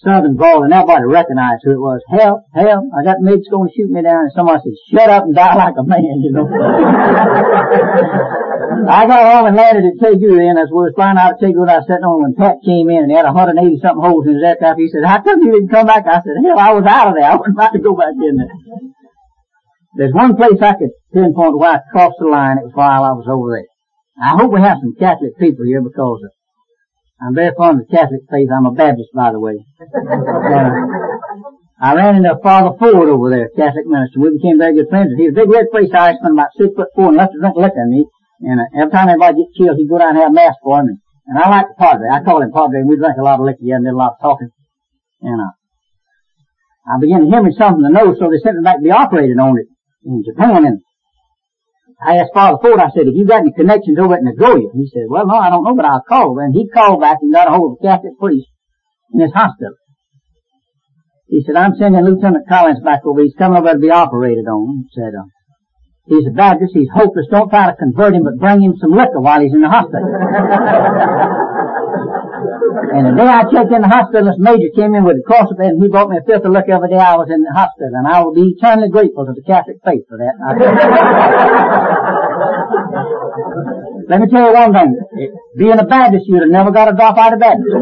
southern 0.02 0.36
drawl 0.36 0.66
and 0.66 0.74
nobody 0.74 1.06
recognized 1.06 1.62
who 1.62 1.78
it 1.78 1.80
was. 1.80 2.02
Help, 2.10 2.42
help, 2.52 2.84
I 2.90 3.06
got 3.06 3.22
MiGs 3.22 3.46
going 3.46 3.70
to 3.70 3.74
shoot 3.74 3.88
me 3.88 4.02
down 4.02 4.26
and 4.26 4.34
somebody 4.34 4.58
said, 4.60 4.74
shut 4.90 5.08
up 5.08 5.24
and 5.24 5.34
die 5.34 5.54
like 5.54 5.78
a 5.78 5.84
man, 5.86 6.18
you 6.20 6.34
know. 6.34 6.50
I 8.86 9.06
got 9.06 9.22
home 9.22 9.46
and 9.46 9.56
landed 9.56 9.86
at 9.86 9.96
Taegu 10.02 10.36
then 10.36 10.58
as 10.58 10.68
we 10.68 10.82
was 10.82 10.92
flying 10.94 11.16
out 11.16 11.38
of 11.38 11.40
Taegu 11.40 11.62
I 11.62 11.78
was 11.80 11.86
sitting 11.86 12.04
on 12.04 12.22
when 12.22 12.34
Pat 12.34 12.58
came 12.66 12.90
in 12.90 13.06
and 13.06 13.10
he 13.10 13.16
had 13.16 13.24
180 13.24 13.78
something 13.80 14.02
holes 14.02 14.26
in 14.26 14.34
his 14.36 14.44
aircraft. 14.44 14.82
He 14.82 14.90
said, 14.90 15.06
how 15.06 15.22
come 15.22 15.40
you 15.40 15.54
didn't 15.54 15.70
come 15.70 15.86
back? 15.86 16.04
I 16.10 16.20
said, 16.20 16.42
hell, 16.42 16.58
I 16.58 16.74
was 16.74 16.84
out 16.84 17.08
of 17.10 17.14
there. 17.14 17.30
I 17.30 17.38
wasn't 17.38 17.56
about 17.56 17.72
to 17.72 17.80
go 17.80 17.94
back 17.94 18.18
in 18.18 18.36
there. 18.36 18.52
There's 19.96 20.12
one 20.12 20.36
place 20.36 20.60
I 20.60 20.74
could 20.76 20.92
pinpoint 21.14 21.56
where 21.56 21.78
I 21.78 21.80
crossed 21.88 22.20
the 22.20 22.28
line. 22.28 22.58
It 22.58 22.68
was 22.68 22.76
while 22.76 23.00
I 23.00 23.16
was 23.16 23.24
over 23.30 23.56
there. 23.56 23.70
I 24.20 24.36
hope 24.36 24.52
we 24.52 24.60
have 24.60 24.78
some 24.80 24.94
Catholic 25.00 25.36
people 25.40 25.64
here 25.64 25.80
because 25.80 26.20
I'm 27.20 27.34
very 27.34 27.52
fond 27.56 27.80
of 27.80 27.88
Catholic 27.88 28.28
faith. 28.30 28.48
I'm 28.52 28.66
a 28.66 28.72
Baptist, 28.72 29.08
by 29.14 29.32
the 29.32 29.40
way. 29.40 29.56
uh, 29.56 30.70
I 31.80 31.94
ran 31.94 32.16
into 32.16 32.36
Father 32.42 32.76
Ford 32.78 33.08
over 33.08 33.30
there, 33.30 33.48
Catholic 33.56 33.86
minister. 33.86 34.20
We 34.20 34.36
became 34.36 34.58
very 34.58 34.74
good 34.74 34.88
friends. 34.88 35.12
He 35.16 35.28
was 35.28 35.36
a 35.36 35.40
big 35.40 35.48
red 35.48 35.66
faced 35.72 35.94
Irishman, 35.94 36.32
about 36.32 36.52
six 36.56 36.72
foot 36.76 36.88
four, 36.94 37.08
and 37.08 37.16
left 37.16 37.32
to 37.32 37.40
drink 37.40 37.56
liquor. 37.56 37.80
And, 37.80 37.94
he, 37.94 38.04
and 38.44 38.60
uh, 38.60 38.68
every 38.76 38.92
time 38.92 39.08
anybody 39.08 39.44
gets 39.44 39.56
killed, 39.56 39.76
he'd 39.76 39.88
go 39.88 39.98
down 39.98 40.16
and 40.16 40.24
have 40.24 40.32
mass 40.32 40.56
for 40.60 40.80
him. 40.80 40.92
And, 40.92 40.98
and 41.26 41.38
I 41.40 41.48
like 41.48 41.68
the 41.68 41.76
Padre. 41.80 42.08
I 42.08 42.20
call 42.20 42.44
him 42.44 42.52
Padre, 42.52 42.80
and 42.80 42.88
we 42.88 42.96
drank 42.96 43.16
a 43.16 43.24
lot 43.24 43.40
of 43.40 43.48
liquor 43.48 43.64
together 43.64 43.80
and 43.80 43.88
did 43.88 43.96
a 43.96 44.00
lot 44.00 44.16
of 44.16 44.20
talking. 44.20 44.52
And 45.24 45.40
uh, 45.40 45.52
I 46.84 47.00
began 47.00 47.24
to 47.24 47.32
hemorrhage 47.32 47.56
something 47.56 47.84
in 47.84 47.92
the 47.92 47.96
nose, 47.96 48.16
so 48.20 48.28
they 48.28 48.40
sent 48.44 48.60
me 48.60 48.64
back 48.64 48.76
to 48.76 48.84
be 48.84 48.92
operated 48.92 49.40
on 49.40 49.56
it 49.56 49.68
in 50.04 50.20
Japan. 50.20 50.64
And 50.64 50.84
I 52.00 52.18
asked 52.18 52.34
Father 52.34 52.58
Ford, 52.60 52.78
I 52.78 52.90
said, 52.92 53.06
have 53.06 53.16
you 53.16 53.26
got 53.26 53.40
any 53.40 53.52
connections 53.56 53.98
over 53.98 54.14
at 54.14 54.22
Nagoya? 54.22 54.68
He 54.74 54.86
said, 54.92 55.08
well, 55.08 55.26
no, 55.26 55.36
I 55.36 55.48
don't 55.48 55.64
know, 55.64 55.74
but 55.74 55.86
I'll 55.86 56.04
call. 56.06 56.38
And 56.38 56.54
he 56.54 56.68
called 56.68 57.00
back 57.00 57.18
and 57.22 57.32
got 57.32 57.48
a 57.48 57.52
hold 57.52 57.72
of 57.72 57.78
a 57.80 57.86
Catholic 57.88 58.18
priest 58.18 58.48
in 59.14 59.20
his 59.20 59.32
hospital. 59.32 59.74
He 61.28 61.42
said, 61.44 61.56
I'm 61.56 61.74
sending 61.74 62.04
Lieutenant 62.04 62.46
Collins 62.48 62.80
back 62.84 63.00
over. 63.04 63.22
He's 63.22 63.34
coming 63.34 63.58
over 63.58 63.72
to 63.72 63.78
be 63.78 63.90
operated 63.90 64.46
on. 64.46 64.84
He 64.84 64.88
said, 64.94 65.12
uh, 65.16 65.24
he's 66.06 66.26
a 66.28 66.30
Baptist. 66.30 66.72
He's 66.74 66.88
hopeless. 66.92 67.26
Don't 67.30 67.48
try 67.48 67.66
to 67.66 67.76
convert 67.76 68.14
him, 68.14 68.24
but 68.24 68.38
bring 68.38 68.62
him 68.62 68.74
some 68.78 68.92
liquor 68.92 69.20
while 69.20 69.40
he's 69.40 69.54
in 69.54 69.62
the 69.62 69.68
hospital. 69.68 70.06
And 72.76 73.08
the 73.08 73.16
day 73.16 73.24
I 73.24 73.48
checked 73.48 73.72
in 73.72 73.80
the 73.80 73.88
hospital, 73.88 74.28
this 74.28 74.36
major 74.36 74.68
came 74.76 74.92
in 74.92 75.00
with 75.00 75.16
a 75.16 75.24
cross 75.24 75.48
of 75.48 75.56
and 75.64 75.80
he 75.80 75.88
brought 75.88 76.12
me 76.12 76.20
a 76.20 76.24
fifth 76.28 76.44
of 76.44 76.52
liquor 76.52 76.76
every 76.76 76.92
day 76.92 77.00
I 77.00 77.16
was 77.16 77.32
in 77.32 77.40
the 77.40 77.48
hospital, 77.48 77.96
and 77.96 78.04
I 78.04 78.20
will 78.20 78.36
be 78.36 78.52
eternally 78.52 78.92
grateful 78.92 79.24
to 79.24 79.32
the 79.32 79.40
Catholic 79.40 79.80
faith 79.80 80.04
for 80.04 80.20
that. 80.20 80.36
Let 84.12 84.20
me 84.20 84.28
tell 84.28 84.44
you 84.44 84.52
one 84.52 84.76
thing. 84.76 84.92
Being 85.56 85.80
a 85.80 85.88
Baptist, 85.88 86.28
you'd 86.28 86.44
have 86.44 86.52
never 86.52 86.68
got 86.68 86.92
a 86.92 86.94
drop 86.94 87.16
out 87.16 87.32
of 87.32 87.40
Baptist. 87.40 87.64
you'd 87.72 87.80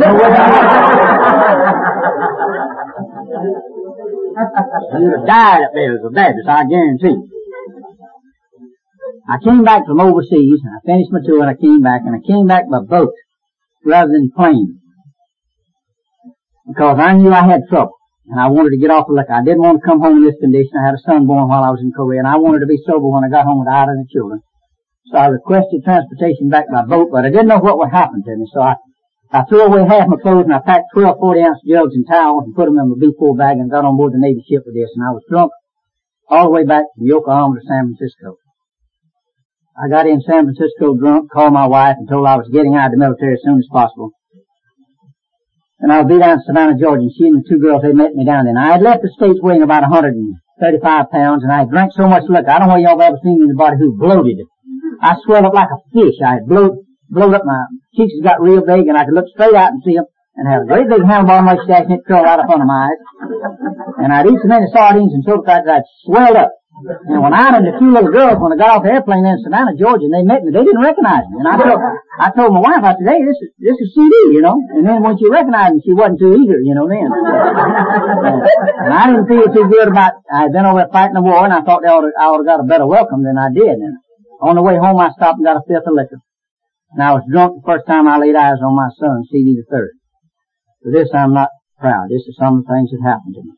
have 5.11 5.27
died 5.27 5.59
up 5.59 5.75
there 5.75 5.99
as 5.99 6.07
a 6.07 6.15
Baptist, 6.15 6.47
I 6.47 6.71
guarantee. 6.71 7.19
I 9.27 9.43
came 9.43 9.67
back 9.67 9.91
from 9.91 9.99
overseas, 9.99 10.63
and 10.63 10.71
I 10.71 10.79
finished 10.87 11.11
my 11.11 11.19
tour, 11.27 11.43
and 11.43 11.51
I 11.51 11.59
came 11.59 11.83
back, 11.83 12.07
and 12.07 12.15
I 12.15 12.23
came 12.23 12.47
back 12.47 12.71
by 12.71 12.79
boat 12.79 13.11
rather 13.85 14.15
than 14.15 14.31
plane 14.31 14.79
because 16.67 16.99
I 16.99 17.13
knew 17.15 17.33
I 17.33 17.45
had 17.45 17.69
trouble. 17.69 17.97
And 18.27 18.41
I 18.41 18.49
wanted 18.49 18.73
to 18.73 18.81
get 18.81 18.89
off 18.89 19.05
the 19.05 19.13
liquor. 19.13 19.37
I 19.37 19.45
didn't 19.45 19.61
want 19.61 19.81
to 19.81 19.85
come 19.85 20.01
home 20.01 20.25
in 20.25 20.25
this 20.25 20.41
condition. 20.41 20.81
I 20.81 20.89
had 20.89 20.97
a 20.97 21.05
son 21.05 21.29
born 21.29 21.45
while 21.45 21.61
I 21.61 21.69
was 21.69 21.85
in 21.85 21.93
Korea, 21.93 22.25
and 22.25 22.29
I 22.29 22.41
wanted 22.41 22.65
to 22.65 22.71
be 22.71 22.81
sober 22.81 23.05
when 23.05 23.21
I 23.21 23.29
got 23.29 23.45
home 23.45 23.61
with 23.61 23.69
Ida 23.69 23.93
and 23.93 24.01
the 24.01 24.09
children. 24.09 24.41
So 25.13 25.21
I 25.21 25.29
requested 25.29 25.85
transportation 25.85 26.49
back 26.49 26.65
by 26.73 26.89
boat, 26.89 27.13
but 27.13 27.29
I 27.29 27.31
didn't 27.31 27.53
know 27.53 27.61
what 27.61 27.77
would 27.77 27.93
happen 27.93 28.25
to 28.25 28.33
me. 28.33 28.49
So 28.49 28.65
I, 28.65 28.81
I 29.29 29.45
threw 29.45 29.61
away 29.61 29.85
half 29.85 30.09
my 30.09 30.17
clothes 30.17 30.49
and 30.49 30.57
I 30.57 30.65
packed 30.65 30.97
12 30.97 31.21
40 31.21 31.41
ounce 31.45 31.61
jugs 31.69 31.93
and 31.93 32.09
towels 32.09 32.49
and 32.49 32.57
put 32.57 32.65
them 32.65 32.81
in 32.81 32.89
my 32.89 32.97
B4 32.97 33.37
bag 33.37 33.61
and 33.61 33.71
got 33.71 33.85
on 33.85 34.01
board 34.01 34.17
the 34.17 34.25
Navy 34.25 34.41
ship 34.49 34.65
with 34.65 34.73
this. 34.73 34.89
And 34.97 35.05
I 35.05 35.13
was 35.13 35.21
drunk 35.29 35.53
all 36.33 36.49
the 36.49 36.57
way 36.57 36.65
back 36.65 36.89
from 36.97 37.05
Yokohama 37.05 37.61
to 37.61 37.67
San 37.69 37.93
Francisco. 37.93 38.41
I 39.77 39.93
got 39.93 40.09
in 40.09 40.25
San 40.25 40.49
Francisco 40.49 40.97
drunk, 40.97 41.29
called 41.31 41.53
my 41.53 41.67
wife 41.67 42.01
and 42.01 42.09
told 42.09 42.25
her 42.25 42.33
I 42.33 42.41
was 42.41 42.49
getting 42.49 42.75
out 42.75 42.89
of 42.89 42.93
the 42.93 43.05
military 43.05 43.35
as 43.35 43.45
soon 43.45 43.59
as 43.59 43.69
possible 43.71 44.17
and 45.81 45.93
I 45.93 46.01
would 46.01 46.09
be 46.09 46.19
down 46.19 46.39
in 46.39 46.47
Savannah, 46.47 46.79
Georgia, 46.79 47.03
and 47.03 47.13
she 47.13 47.27
and 47.27 47.43
the 47.43 47.49
two 47.49 47.59
girls, 47.59 47.83
they 47.83 47.93
met 47.93 48.15
me 48.15 48.25
down 48.25 48.45
there. 48.45 48.55
And 48.55 48.63
I 48.63 48.73
had 48.73 48.83
left 48.83 49.03
the 49.03 49.11
States 49.11 49.41
weighing 49.43 49.63
about 49.63 49.83
135 49.83 51.11
pounds, 51.11 51.43
and 51.43 51.53
I 51.53 51.65
drank 51.65 51.93
so 51.93 52.09
much 52.09 52.25
liquor. 52.29 52.51
I 52.51 52.59
don't 52.59 52.69
know 52.69 52.77
y'all 52.77 52.99
have 52.99 53.15
ever 53.15 53.21
seen 53.23 53.43
anybody 53.43 53.77
who 53.79 53.99
bloated. 53.99 54.39
I 55.03 55.17
swelled 55.25 55.45
up 55.45 55.55
like 55.55 55.69
a 55.69 55.81
fish. 55.93 56.15
I 56.25 56.41
had 56.41 56.47
blowed, 56.47 56.79
blowed 57.11 57.35
up 57.35 57.45
my 57.45 57.65
cheeks 57.95 58.15
got 58.23 58.41
real 58.41 58.65
big, 58.65 58.87
and 58.87 58.97
I 58.97 59.05
could 59.05 59.15
look 59.15 59.29
straight 59.29 59.55
out 59.55 59.73
and 59.73 59.83
see 59.85 59.95
them, 59.95 60.07
and 60.37 60.49
had 60.49 60.63
a 60.63 60.67
great 60.67 60.89
big 60.89 61.03
handlebar 61.03 61.45
mustache, 61.45 61.87
and 61.87 61.93
it 61.93 62.07
curled 62.07 62.27
out 62.27 62.41
of 62.41 62.47
front 62.47 62.63
of 62.63 62.69
my 62.69 62.89
eyes. 62.89 63.01
And 63.99 64.13
I'd 64.13 64.27
eat 64.27 64.39
so 64.43 64.49
many 64.49 64.67
sardines 64.73 65.15
and 65.15 65.25
soda 65.25 65.43
crackers, 65.43 65.71
I'd 65.71 65.89
swelled 66.05 66.37
up. 66.37 66.53
And 66.75 67.23
when 67.23 67.31
I 67.31 67.55
and 67.55 67.71
the 67.71 67.79
two 67.79 67.87
little 67.87 68.11
girls, 68.11 68.43
when 68.43 68.51
I 68.51 68.59
got 68.59 68.75
off 68.75 68.83
the 68.83 68.91
airplane 68.91 69.23
in 69.23 69.39
Savannah, 69.47 69.79
Georgia, 69.79 70.11
and 70.11 70.15
they 70.15 70.27
met 70.27 70.43
me, 70.43 70.51
they 70.51 70.67
didn't 70.67 70.83
recognize 70.83 71.23
me. 71.31 71.39
And 71.39 71.47
I 71.47 71.55
told, 71.55 71.79
I 72.19 72.29
told 72.35 72.51
my 72.51 72.59
wife, 72.67 72.83
I 72.83 72.99
said, 72.99 73.07
hey, 73.07 73.23
this 73.23 73.39
is, 73.39 73.51
this 73.63 73.79
is 73.79 73.95
CD, 73.95 74.35
you 74.35 74.43
know. 74.43 74.59
And 74.75 74.83
then 74.83 74.99
when 74.99 75.15
she 75.15 75.31
recognized 75.31 75.79
me, 75.79 75.87
she 75.87 75.95
wasn't 75.95 76.19
too 76.19 76.35
eager, 76.35 76.59
you 76.59 76.75
know, 76.75 76.91
then. 76.91 77.07
and 77.07 78.91
I 78.91 79.07
didn't 79.07 79.31
feel 79.31 79.47
too 79.55 79.71
good 79.71 79.87
about, 79.87 80.19
I 80.27 80.51
had 80.51 80.53
been 80.53 80.67
over 80.67 80.83
fighting 80.91 81.15
the 81.15 81.23
war, 81.23 81.47
and 81.47 81.55
I 81.55 81.63
thought 81.63 81.87
they 81.87 81.93
ought 81.95 82.03
to, 82.03 82.11
I 82.19 82.27
ought 82.27 82.43
to 82.43 82.49
got 82.49 82.59
a 82.59 82.67
better 82.67 82.91
welcome 82.91 83.23
than 83.23 83.39
I 83.39 83.55
did. 83.55 83.79
And 83.79 83.95
on 84.43 84.59
the 84.59 84.67
way 84.67 84.75
home, 84.75 84.99
I 84.99 85.15
stopped 85.15 85.39
and 85.39 85.47
got 85.47 85.63
a 85.63 85.65
fifth 85.71 85.87
of 85.87 85.95
liquor. 85.95 86.19
And 86.91 87.03
I 87.07 87.15
was 87.15 87.23
drunk 87.31 87.63
the 87.63 87.67
first 87.71 87.87
time 87.87 88.11
I 88.11 88.19
laid 88.19 88.35
eyes 88.35 88.59
on 88.59 88.75
my 88.75 88.91
son, 88.99 89.23
CD 89.31 89.55
the 89.55 89.67
third. 89.71 89.95
For 90.83 90.91
this, 90.91 91.15
I'm 91.15 91.35
not 91.35 91.55
proud. 91.79 92.11
This 92.11 92.27
is 92.27 92.35
some 92.35 92.59
of 92.59 92.67
the 92.67 92.75
things 92.75 92.91
that 92.91 93.07
happened 93.07 93.39
to 93.39 93.43
me. 93.47 93.55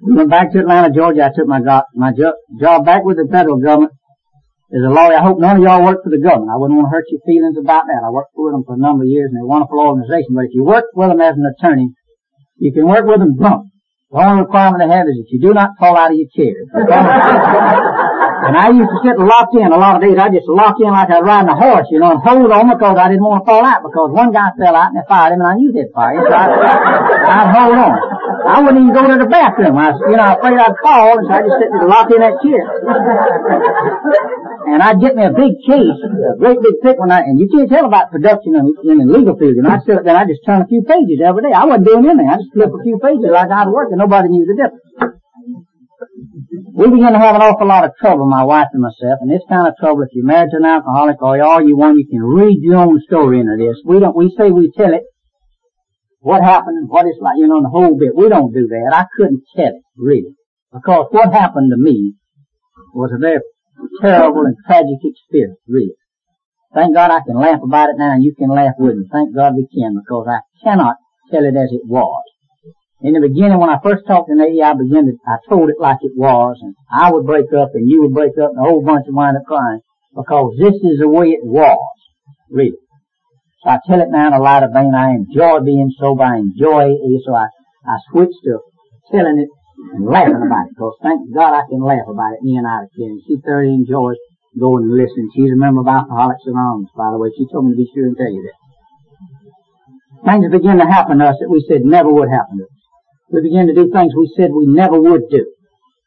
We 0.00 0.16
went 0.16 0.30
back 0.30 0.52
to 0.52 0.60
Atlanta, 0.60 0.90
Georgia. 0.94 1.28
I 1.28 1.30
took 1.36 1.46
my, 1.46 1.60
go- 1.60 1.84
my 1.94 2.12
jo- 2.16 2.36
job 2.58 2.84
back 2.86 3.04
with 3.04 3.16
the 3.18 3.28
federal 3.30 3.58
government 3.60 3.92
as 4.72 4.80
a 4.80 4.88
lawyer. 4.88 5.12
I 5.18 5.22
hope 5.22 5.38
none 5.38 5.58
of 5.58 5.62
y'all 5.62 5.84
work 5.84 6.00
for 6.02 6.08
the 6.10 6.18
government. 6.22 6.48
I 6.48 6.56
wouldn't 6.56 6.78
want 6.80 6.88
to 6.88 6.94
hurt 6.96 7.04
your 7.12 7.20
feelings 7.28 7.58
about 7.60 7.84
that. 7.84 8.00
I 8.00 8.08
worked 8.08 8.32
for 8.34 8.50
them 8.50 8.64
for 8.64 8.74
a 8.74 8.80
number 8.80 9.04
of 9.04 9.10
years 9.12 9.28
and 9.28 9.36
they're 9.36 9.44
a 9.44 9.52
wonderful 9.52 9.76
organization. 9.76 10.32
But 10.32 10.48
if 10.48 10.54
you 10.56 10.64
work 10.64 10.86
with 10.96 11.08
them 11.12 11.20
as 11.20 11.36
an 11.36 11.44
attorney, 11.44 11.92
you 12.56 12.72
can 12.72 12.88
work 12.88 13.04
with 13.04 13.20
them 13.20 13.36
drunk. 13.36 13.68
The 14.10 14.18
only 14.18 14.42
requirement 14.42 14.80
they 14.82 14.90
have 14.90 15.06
is 15.06 15.20
that 15.20 15.28
you 15.30 15.38
do 15.38 15.54
not 15.54 15.76
fall 15.78 15.94
out 15.94 16.10
of 16.10 16.18
your 16.18 16.26
chair. 16.34 16.56
and 16.74 18.56
I 18.58 18.72
used 18.74 18.90
to 18.90 18.98
sit 19.06 19.14
locked 19.20 19.54
in 19.54 19.70
a 19.70 19.78
lot 19.78 19.96
of 19.96 20.02
days. 20.02 20.18
I 20.18 20.32
just 20.34 20.48
locked 20.50 20.80
in 20.82 20.90
like 20.90 21.12
I 21.14 21.22
was 21.22 21.28
riding 21.30 21.46
a 21.52 21.54
horse, 21.54 21.86
you 21.94 22.00
know, 22.02 22.16
and 22.16 22.22
hold 22.24 22.50
on 22.50 22.72
because 22.74 22.96
I 22.98 23.06
didn't 23.06 23.22
want 23.22 23.44
to 23.44 23.46
fall 23.46 23.62
out 23.62 23.86
because 23.86 24.10
one 24.10 24.32
guy 24.34 24.50
fell 24.58 24.74
out 24.74 24.90
and 24.90 24.98
they 24.98 25.06
fired 25.06 25.36
him 25.36 25.44
and 25.44 25.50
I 25.50 25.54
knew 25.54 25.70
they'd 25.70 25.94
fire 25.94 26.18
him. 26.18 26.26
So 26.26 26.34
I, 26.34 26.46
I'd 26.50 27.54
hold 27.54 27.76
on. 27.78 27.94
I 28.50 28.58
wouldn't 28.58 28.82
even 28.82 28.94
go 28.94 29.06
to 29.06 29.18
the 29.18 29.30
bathroom. 29.30 29.78
I 29.78 29.94
was, 29.94 30.02
you 30.10 30.18
know, 30.18 30.26
afraid 30.34 30.58
I'd 30.58 30.74
fall, 30.82 31.14
so 31.22 31.30
I 31.30 31.38
just 31.46 31.56
sit 31.62 31.70
there 31.70 31.86
locked 31.86 32.10
in 32.10 32.18
that 32.18 32.36
chair. 32.42 32.66
and 34.74 34.82
I'd 34.82 34.98
get 34.98 35.14
me 35.14 35.22
a 35.22 35.30
big 35.30 35.54
case, 35.62 35.98
a 36.02 36.34
great 36.34 36.58
big 36.58 36.82
thick 36.82 36.98
one, 36.98 37.14
and 37.14 37.38
you 37.38 37.46
can't 37.46 37.70
tell 37.70 37.86
about 37.86 38.10
production 38.10 38.58
in, 38.58 38.74
in 38.90 38.96
the 39.06 39.08
legal 39.08 39.38
field. 39.38 39.54
And 39.54 39.70
I'd 39.70 39.86
sit 39.86 40.02
there 40.02 40.14
and 40.14 40.18
I'd 40.18 40.28
just 40.28 40.42
turn 40.42 40.62
a 40.62 40.66
few 40.66 40.82
pages 40.82 41.22
every 41.22 41.46
day. 41.46 41.54
I 41.54 41.62
wasn't 41.64 41.86
doing 41.86 42.10
anything. 42.10 42.26
I 42.26 42.42
just 42.42 42.50
flip 42.50 42.74
a 42.74 42.82
few 42.82 42.98
pages 42.98 43.30
like 43.30 43.54
I'd 43.54 43.70
work, 43.70 43.94
and 43.94 44.02
nobody 44.02 44.28
knew 44.28 44.42
the 44.42 44.58
difference. 44.58 44.82
We 46.74 46.88
began 46.88 47.12
to 47.12 47.20
have 47.20 47.36
an 47.36 47.42
awful 47.42 47.66
lot 47.66 47.84
of 47.84 47.92
trouble, 48.00 48.26
my 48.26 48.42
wife 48.42 48.68
and 48.72 48.80
myself, 48.80 49.20
and 49.20 49.30
this 49.30 49.44
kind 49.48 49.68
of 49.68 49.76
trouble, 49.76 50.02
if 50.02 50.10
you're 50.12 50.24
married 50.24 50.50
to 50.50 50.56
an 50.56 50.64
alcoholic 50.64 51.20
or 51.20 51.36
all 51.42 51.60
you 51.60 51.76
want, 51.76 51.98
you 51.98 52.06
can 52.08 52.22
read 52.22 52.58
your 52.62 52.76
own 52.76 53.00
story 53.06 53.40
into 53.40 53.56
this. 53.58 53.76
We 53.84 54.00
don't, 54.00 54.16
we 54.16 54.32
say 54.38 54.50
we 54.50 54.72
tell 54.74 54.94
it, 54.94 55.04
what 56.20 56.42
happened 56.42 56.78
and 56.78 56.88
what 56.88 57.06
it's 57.06 57.20
like, 57.20 57.36
you 57.36 57.48
know, 57.48 57.62
the 57.62 57.68
whole 57.68 57.98
bit. 57.98 58.14
We 58.14 58.28
don't 58.28 58.52
do 58.52 58.68
that. 58.68 58.92
I 58.94 59.06
couldn't 59.16 59.42
tell 59.56 59.72
it, 59.72 59.82
really. 59.96 60.34
Because 60.72 61.08
what 61.10 61.32
happened 61.32 61.72
to 61.72 61.78
me 61.78 62.14
was 62.94 63.10
a 63.12 63.18
very 63.18 63.40
terrible 64.00 64.46
and 64.46 64.56
tragic 64.66 65.00
experience, 65.02 65.58
really. 65.66 65.96
Thank 66.72 66.94
God 66.94 67.10
I 67.10 67.20
can 67.26 67.36
laugh 67.36 67.60
about 67.64 67.90
it 67.90 67.96
now 67.98 68.12
and 68.12 68.22
you 68.22 68.34
can 68.38 68.48
laugh 68.48 68.74
with 68.78 68.96
me. 68.96 69.08
Thank 69.10 69.34
God 69.34 69.56
we 69.56 69.66
can 69.66 69.98
because 69.98 70.26
I 70.28 70.38
cannot 70.62 70.96
tell 71.30 71.42
it 71.42 71.56
as 71.56 71.72
it 71.72 71.82
was. 71.84 72.22
In 73.02 73.14
the 73.14 73.20
beginning, 73.20 73.58
when 73.58 73.70
I 73.70 73.80
first 73.82 74.06
talked 74.06 74.28
to 74.28 74.36
Nadie, 74.36 74.62
I 74.62 74.74
began 74.74 75.06
to, 75.06 75.16
I 75.26 75.38
told 75.48 75.70
it 75.70 75.80
like 75.80 75.98
it 76.02 76.12
was, 76.14 76.58
and 76.60 76.74
I 76.92 77.10
would 77.10 77.24
break 77.24 77.46
up, 77.56 77.70
and 77.72 77.88
you 77.88 78.02
would 78.02 78.12
break 78.12 78.36
up, 78.36 78.50
and 78.50 78.58
a 78.58 78.68
whole 78.68 78.84
bunch 78.84 79.06
would 79.06 79.16
wind 79.16 79.38
up 79.38 79.44
crying, 79.48 79.80
because 80.14 80.52
this 80.60 80.74
is 80.74 81.00
the 81.00 81.08
way 81.08 81.28
it 81.28 81.40
was, 81.42 81.80
really. 82.50 82.76
So 83.62 83.68
I 83.68 83.78
tell 83.86 84.00
it 84.00 84.08
now 84.08 84.28
in 84.28 84.32
a 84.32 84.40
lighter 84.40 84.72
vein. 84.72 84.94
I 84.94 85.12
enjoy 85.12 85.60
being 85.60 85.92
sober. 85.98 86.24
I 86.24 86.38
enjoy 86.38 86.96
it. 86.96 87.22
So 87.24 87.34
I, 87.34 87.48
I 87.84 87.96
switch 88.10 88.32
to 88.44 88.60
telling 89.12 89.36
it 89.36 89.50
and 89.92 90.06
laughing 90.06 90.40
about 90.40 90.64
it. 90.64 90.72
Because 90.72 90.96
thank 91.02 91.20
God 91.34 91.52
I 91.52 91.68
can 91.68 91.84
laugh 91.84 92.08
about 92.08 92.32
it. 92.34 92.42
Me 92.42 92.56
and 92.56 92.66
Ida 92.66 92.88
can. 92.96 93.20
She 93.28 93.36
thoroughly 93.44 93.74
enjoys 93.76 94.16
going 94.58 94.88
and 94.88 94.96
listening. 94.96 95.28
She's 95.36 95.52
a 95.52 95.60
member 95.60 95.84
of 95.84 95.88
Alcoholics 95.88 96.48
Anonymous, 96.48 96.90
by 96.96 97.12
the 97.12 97.18
way. 97.18 97.28
She 97.36 97.44
told 97.52 97.68
me 97.68 97.76
to 97.76 97.80
be 97.84 97.90
sure 97.92 98.08
and 98.08 98.16
tell 98.16 98.32
you 98.32 98.48
that. 98.48 98.58
Things 100.24 100.52
begin 100.52 100.78
to 100.80 100.88
happen 100.88 101.18
to 101.18 101.28
us 101.28 101.36
that 101.40 101.48
we 101.48 101.64
said 101.68 101.84
never 101.84 102.08
would 102.08 102.28
happen 102.28 102.58
to 102.58 102.64
us. 102.64 102.80
We 103.32 103.42
began 103.44 103.68
to 103.68 103.74
do 103.74 103.92
things 103.92 104.12
we 104.16 104.28
said 104.36 104.50
we 104.52 104.66
never 104.66 105.00
would 105.00 105.28
do. 105.30 105.46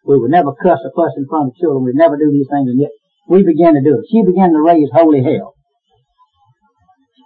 We 0.06 0.20
would 0.20 0.30
never 0.30 0.52
cuss 0.54 0.82
or 0.84 0.92
fuss 0.92 1.14
in 1.18 1.26
front 1.30 1.50
of 1.50 1.56
children. 1.56 1.86
We'd 1.86 1.96
never 1.96 2.18
do 2.18 2.30
these 2.30 2.50
things, 2.52 2.68
and 2.68 2.82
yet 2.82 2.92
we 3.30 3.44
began 3.44 3.74
to 3.74 3.82
do 3.82 3.96
it. 4.02 4.06
She 4.12 4.22
began 4.26 4.52
to 4.52 4.60
raise 4.60 4.90
holy 4.92 5.24
hell. 5.24 5.53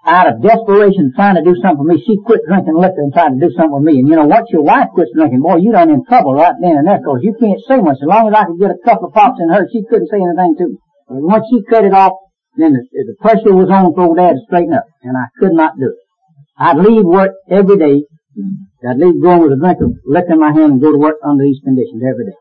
Out 0.07 0.31
of 0.31 0.39
desperation 0.39 1.11
trying 1.11 1.35
to 1.35 1.43
do 1.43 1.51
something 1.59 1.83
for 1.83 1.89
me, 1.91 1.99
she 1.99 2.15
quit 2.23 2.39
drinking 2.47 2.79
liquor 2.79 3.03
and 3.03 3.11
tried 3.11 3.35
to 3.35 3.43
do 3.43 3.51
something 3.51 3.75
with 3.75 3.83
me. 3.83 3.99
And 3.99 4.07
you 4.07 4.15
know, 4.15 4.23
once 4.23 4.47
your 4.55 4.63
wife 4.63 4.87
quits 4.95 5.11
drinking, 5.11 5.43
boy, 5.43 5.59
you 5.59 5.75
done 5.75 5.91
in 5.91 6.07
trouble 6.07 6.31
right 6.33 6.55
then 6.63 6.79
and 6.79 6.87
there, 6.87 7.03
cause 7.03 7.19
you 7.27 7.35
can't 7.35 7.59
say 7.67 7.83
much. 7.83 7.99
As 7.99 8.07
long 8.07 8.31
as 8.31 8.33
I 8.33 8.47
could 8.47 8.55
get 8.55 8.71
a 8.71 8.79
couple 8.87 9.11
of 9.11 9.13
pops 9.13 9.43
in 9.43 9.51
her, 9.51 9.67
she 9.67 9.83
couldn't 9.83 10.07
say 10.07 10.23
anything 10.23 10.55
to 10.63 10.65
me. 10.71 10.77
But 11.11 11.27
once 11.27 11.43
she 11.51 11.59
cut 11.67 11.83
it 11.83 11.91
off, 11.91 12.15
then 12.55 12.71
the, 12.71 12.87
the 12.87 13.19
pressure 13.19 13.51
was 13.51 13.67
on 13.67 13.91
for 13.93 14.07
old 14.07 14.15
dad 14.15 14.39
to 14.39 14.41
straighten 14.47 14.73
up, 14.73 14.87
and 15.03 15.19
I 15.19 15.27
could 15.43 15.51
not 15.51 15.75
do 15.75 15.91
it. 15.91 15.99
I'd 16.57 16.79
leave 16.79 17.03
work 17.03 17.35
every 17.51 17.75
day. 17.75 18.07
I'd 18.87 18.97
leave 18.97 19.21
going 19.21 19.43
with 19.43 19.53
a 19.53 19.59
drink 19.59 19.83
of 19.83 19.91
liquor 20.07 20.33
in 20.33 20.39
my 20.39 20.55
hand 20.55 20.79
and 20.79 20.81
go 20.81 20.95
to 20.95 20.97
work 20.97 21.19
under 21.19 21.43
these 21.43 21.59
conditions 21.59 21.99
every 21.99 22.31
day. 22.31 22.39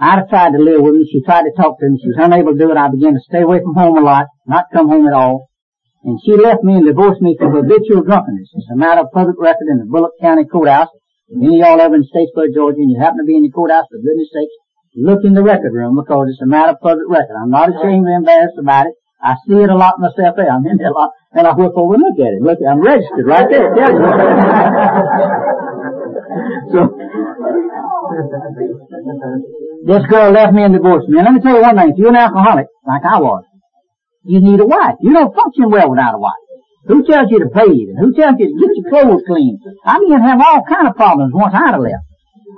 I'd 0.00 0.28
tried 0.28 0.56
to 0.56 0.58
live 0.58 0.80
with 0.80 0.94
me. 0.94 1.08
She 1.10 1.20
tried 1.20 1.44
to 1.44 1.52
talk 1.52 1.78
to 1.80 1.88
me. 1.88 2.00
She 2.00 2.08
was 2.08 2.16
unable 2.16 2.52
to 2.52 2.58
do 2.58 2.70
it. 2.70 2.76
I 2.76 2.88
began 2.88 3.12
to 3.12 3.20
stay 3.28 3.42
away 3.42 3.60
from 3.60 3.74
home 3.74 3.98
a 3.98 4.00
lot, 4.00 4.26
not 4.46 4.72
come 4.72 4.88
home 4.88 5.06
at 5.06 5.12
all. 5.12 5.48
And 6.06 6.22
she 6.22 6.38
left 6.38 6.62
me 6.62 6.78
and 6.78 6.86
divorced 6.86 7.18
me 7.20 7.34
for 7.34 7.50
habitual 7.50 8.06
drunkenness. 8.06 8.54
It's 8.54 8.70
a 8.70 8.78
matter 8.78 9.02
of 9.02 9.10
public 9.10 9.42
record 9.42 9.66
in 9.66 9.82
the 9.82 9.90
Bulloch 9.90 10.14
County 10.22 10.46
Courthouse. 10.46 10.86
If 11.26 11.42
any 11.42 11.58
of 11.58 11.66
y'all 11.66 11.82
ever 11.82 11.98
in 11.98 12.06
Statesboro, 12.06 12.54
Georgia, 12.54 12.78
and 12.78 12.94
you 12.94 13.02
happen 13.02 13.18
to 13.18 13.26
be 13.26 13.34
in 13.34 13.42
the 13.42 13.50
courthouse, 13.50 13.90
for 13.90 13.98
goodness 13.98 14.30
sakes, 14.30 14.54
look 14.94 15.26
in 15.26 15.34
the 15.34 15.42
record 15.42 15.74
room 15.74 15.98
because 15.98 16.30
it's 16.30 16.38
a 16.40 16.46
matter 16.46 16.78
of 16.78 16.80
public 16.80 17.10
record. 17.10 17.34
I'm 17.34 17.50
not 17.50 17.74
ashamed 17.74 18.06
or 18.06 18.14
embarrassed 18.14 18.54
about 18.54 18.86
it. 18.86 18.94
I 19.18 19.34
see 19.50 19.58
it 19.58 19.66
a 19.66 19.74
lot 19.74 19.98
myself 19.98 20.38
there. 20.38 20.46
I'm 20.46 20.62
in 20.62 20.78
there 20.78 20.90
a 20.90 20.94
lot, 20.94 21.10
and 21.34 21.42
I 21.42 21.50
whip 21.58 21.74
over 21.74 21.98
and 21.98 22.04
look 22.06 22.22
at 22.22 22.38
it. 22.38 22.38
Look, 22.38 22.62
I'm 22.62 22.78
registered 22.78 23.26
right 23.26 23.50
there. 23.50 23.74
Tell 23.74 23.90
you. 23.90 23.98
so, 26.70 26.86
this 29.90 30.06
girl 30.06 30.30
left 30.30 30.54
me 30.54 30.62
and 30.62 30.74
divorced 30.74 31.08
me. 31.08 31.18
And 31.18 31.26
let 31.26 31.34
me 31.34 31.40
tell 31.42 31.56
you 31.56 31.62
one 31.62 31.74
thing. 31.74 31.90
If 31.90 31.98
you're 31.98 32.14
an 32.14 32.22
alcoholic, 32.22 32.68
like 32.86 33.02
I 33.02 33.18
was, 33.18 33.42
you 34.26 34.40
need 34.40 34.60
a 34.60 34.66
wife. 34.66 34.96
You 35.00 35.12
don't 35.12 35.34
function 35.34 35.70
well 35.70 35.90
without 35.90 36.14
a 36.14 36.18
wife. 36.18 36.42
Who 36.86 37.04
tells 37.04 37.30
you 37.30 37.40
to 37.40 37.50
bathe? 37.50 37.98
Who 37.98 38.14
tells 38.14 38.38
you 38.38 38.46
to 38.46 38.56
get 38.58 38.76
your 38.78 38.88
clothes 38.90 39.22
clean? 39.26 39.58
I 39.84 39.98
began 39.98 40.22
to 40.22 40.28
have 40.28 40.40
all 40.40 40.62
kind 40.62 40.86
of 40.86 40.94
problems 40.94 41.34
once 41.34 41.54
I'd 41.54 41.74
have 41.74 41.82
left. 41.82 42.06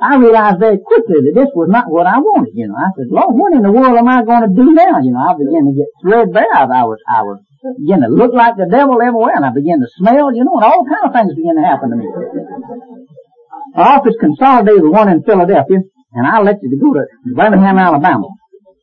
I 0.00 0.16
realized 0.16 0.60
very 0.60 0.78
quickly 0.78 1.26
that 1.26 1.34
this 1.34 1.50
was 1.56 1.66
not 1.72 1.90
what 1.90 2.06
I 2.06 2.18
wanted, 2.20 2.54
you 2.54 2.68
know. 2.68 2.76
I 2.76 2.92
said, 2.94 3.10
Lord, 3.10 3.34
what 3.34 3.56
in 3.56 3.62
the 3.62 3.72
world 3.72 3.98
am 3.98 4.06
I 4.06 4.22
going 4.22 4.46
to 4.46 4.52
do 4.54 4.70
now? 4.70 5.00
You 5.00 5.10
know, 5.10 5.24
I 5.24 5.34
began 5.34 5.66
to 5.66 5.74
get 5.74 5.90
threadbare. 6.04 6.54
I 6.54 6.84
was, 6.86 7.00
I 7.08 7.24
was 7.24 7.40
beginning 7.82 8.06
to 8.06 8.14
look 8.14 8.30
like 8.30 8.54
the 8.54 8.70
devil 8.70 9.00
everywhere, 9.02 9.34
and 9.34 9.42
I 9.44 9.50
began 9.50 9.80
to 9.80 9.88
smell, 9.98 10.30
you 10.30 10.44
know, 10.44 10.54
and 10.60 10.64
all 10.70 10.86
kind 10.86 11.02
of 11.02 11.12
things 11.16 11.34
began 11.34 11.56
to 11.58 11.66
happen 11.66 11.90
to 11.90 11.96
me. 11.98 12.06
Our 13.74 13.98
office 13.98 14.14
consolidated 14.20 14.86
one 14.86 15.08
in 15.08 15.24
Philadelphia, 15.24 15.82
and 16.14 16.24
I 16.26 16.38
elected 16.38 16.70
to 16.70 16.78
go 16.78 16.94
to 16.94 17.02
Birmingham, 17.34 17.78
Alabama. 17.78 18.28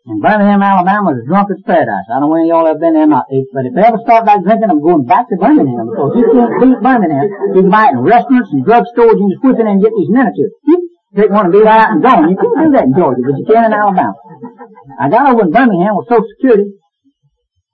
And 0.06 0.22
Birmingham, 0.22 0.62
Alabama 0.62 1.18
is 1.18 1.26
a 1.26 1.26
drunkard's 1.26 1.66
paradise. 1.66 2.06
I 2.14 2.22
don't 2.22 2.30
know 2.30 2.38
when 2.38 2.46
y'all 2.46 2.70
have 2.70 2.78
been 2.78 2.94
there 2.94 3.10
or 3.10 3.14
not. 3.18 3.26
But 3.26 3.66
if 3.66 3.74
they 3.74 3.82
ever 3.82 3.98
start 4.06 4.22
back 4.30 4.46
drinking, 4.46 4.70
I'm 4.70 4.78
going 4.78 5.10
back 5.10 5.26
to 5.34 5.36
Birmingham 5.42 5.90
because 5.90 6.14
you 6.14 6.30
can't 6.30 6.54
beat 6.62 6.78
Birmingham. 6.78 7.26
You 7.58 7.66
can 7.66 7.74
buy 7.74 7.90
it 7.90 7.98
in 7.98 8.06
restaurants 8.06 8.54
and 8.54 8.62
drugstores. 8.62 9.18
You 9.18 9.26
can 9.26 9.32
just 9.34 9.42
whip 9.42 9.58
in 9.58 9.66
and 9.66 9.82
get 9.82 9.98
these 9.98 10.14
miniatures. 10.14 10.54
Take 11.18 11.34
one 11.34 11.50
and 11.50 11.56
be 11.58 11.66
right 11.66 11.90
out 11.90 11.98
and 11.98 12.06
gone. 12.06 12.30
You 12.30 12.38
can't 12.38 12.70
do 12.70 12.72
that 12.78 12.86
in 12.86 12.94
Georgia, 12.94 13.24
but 13.26 13.34
you 13.34 13.46
can 13.50 13.66
in 13.66 13.74
Alabama. 13.74 14.14
I 15.02 15.10
got 15.10 15.26
over 15.26 15.42
in 15.42 15.50
Birmingham 15.50 15.98
with 15.98 16.06
Social 16.06 16.30
Security, 16.38 16.70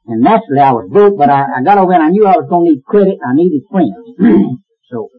and 0.08 0.24
naturally 0.24 0.64
I 0.64 0.72
was 0.72 0.88
broke, 0.88 1.20
but 1.20 1.28
I, 1.28 1.60
I 1.60 1.60
got 1.68 1.84
over 1.84 1.92
and 1.92 2.04
I 2.04 2.16
knew 2.16 2.24
I 2.24 2.40
was 2.40 2.48
going 2.48 2.64
to 2.64 2.80
need 2.80 2.88
credit. 2.88 3.20
And 3.20 3.28
I 3.28 3.36
needed 3.36 3.68
friends. 3.68 4.00
so, 4.88 5.12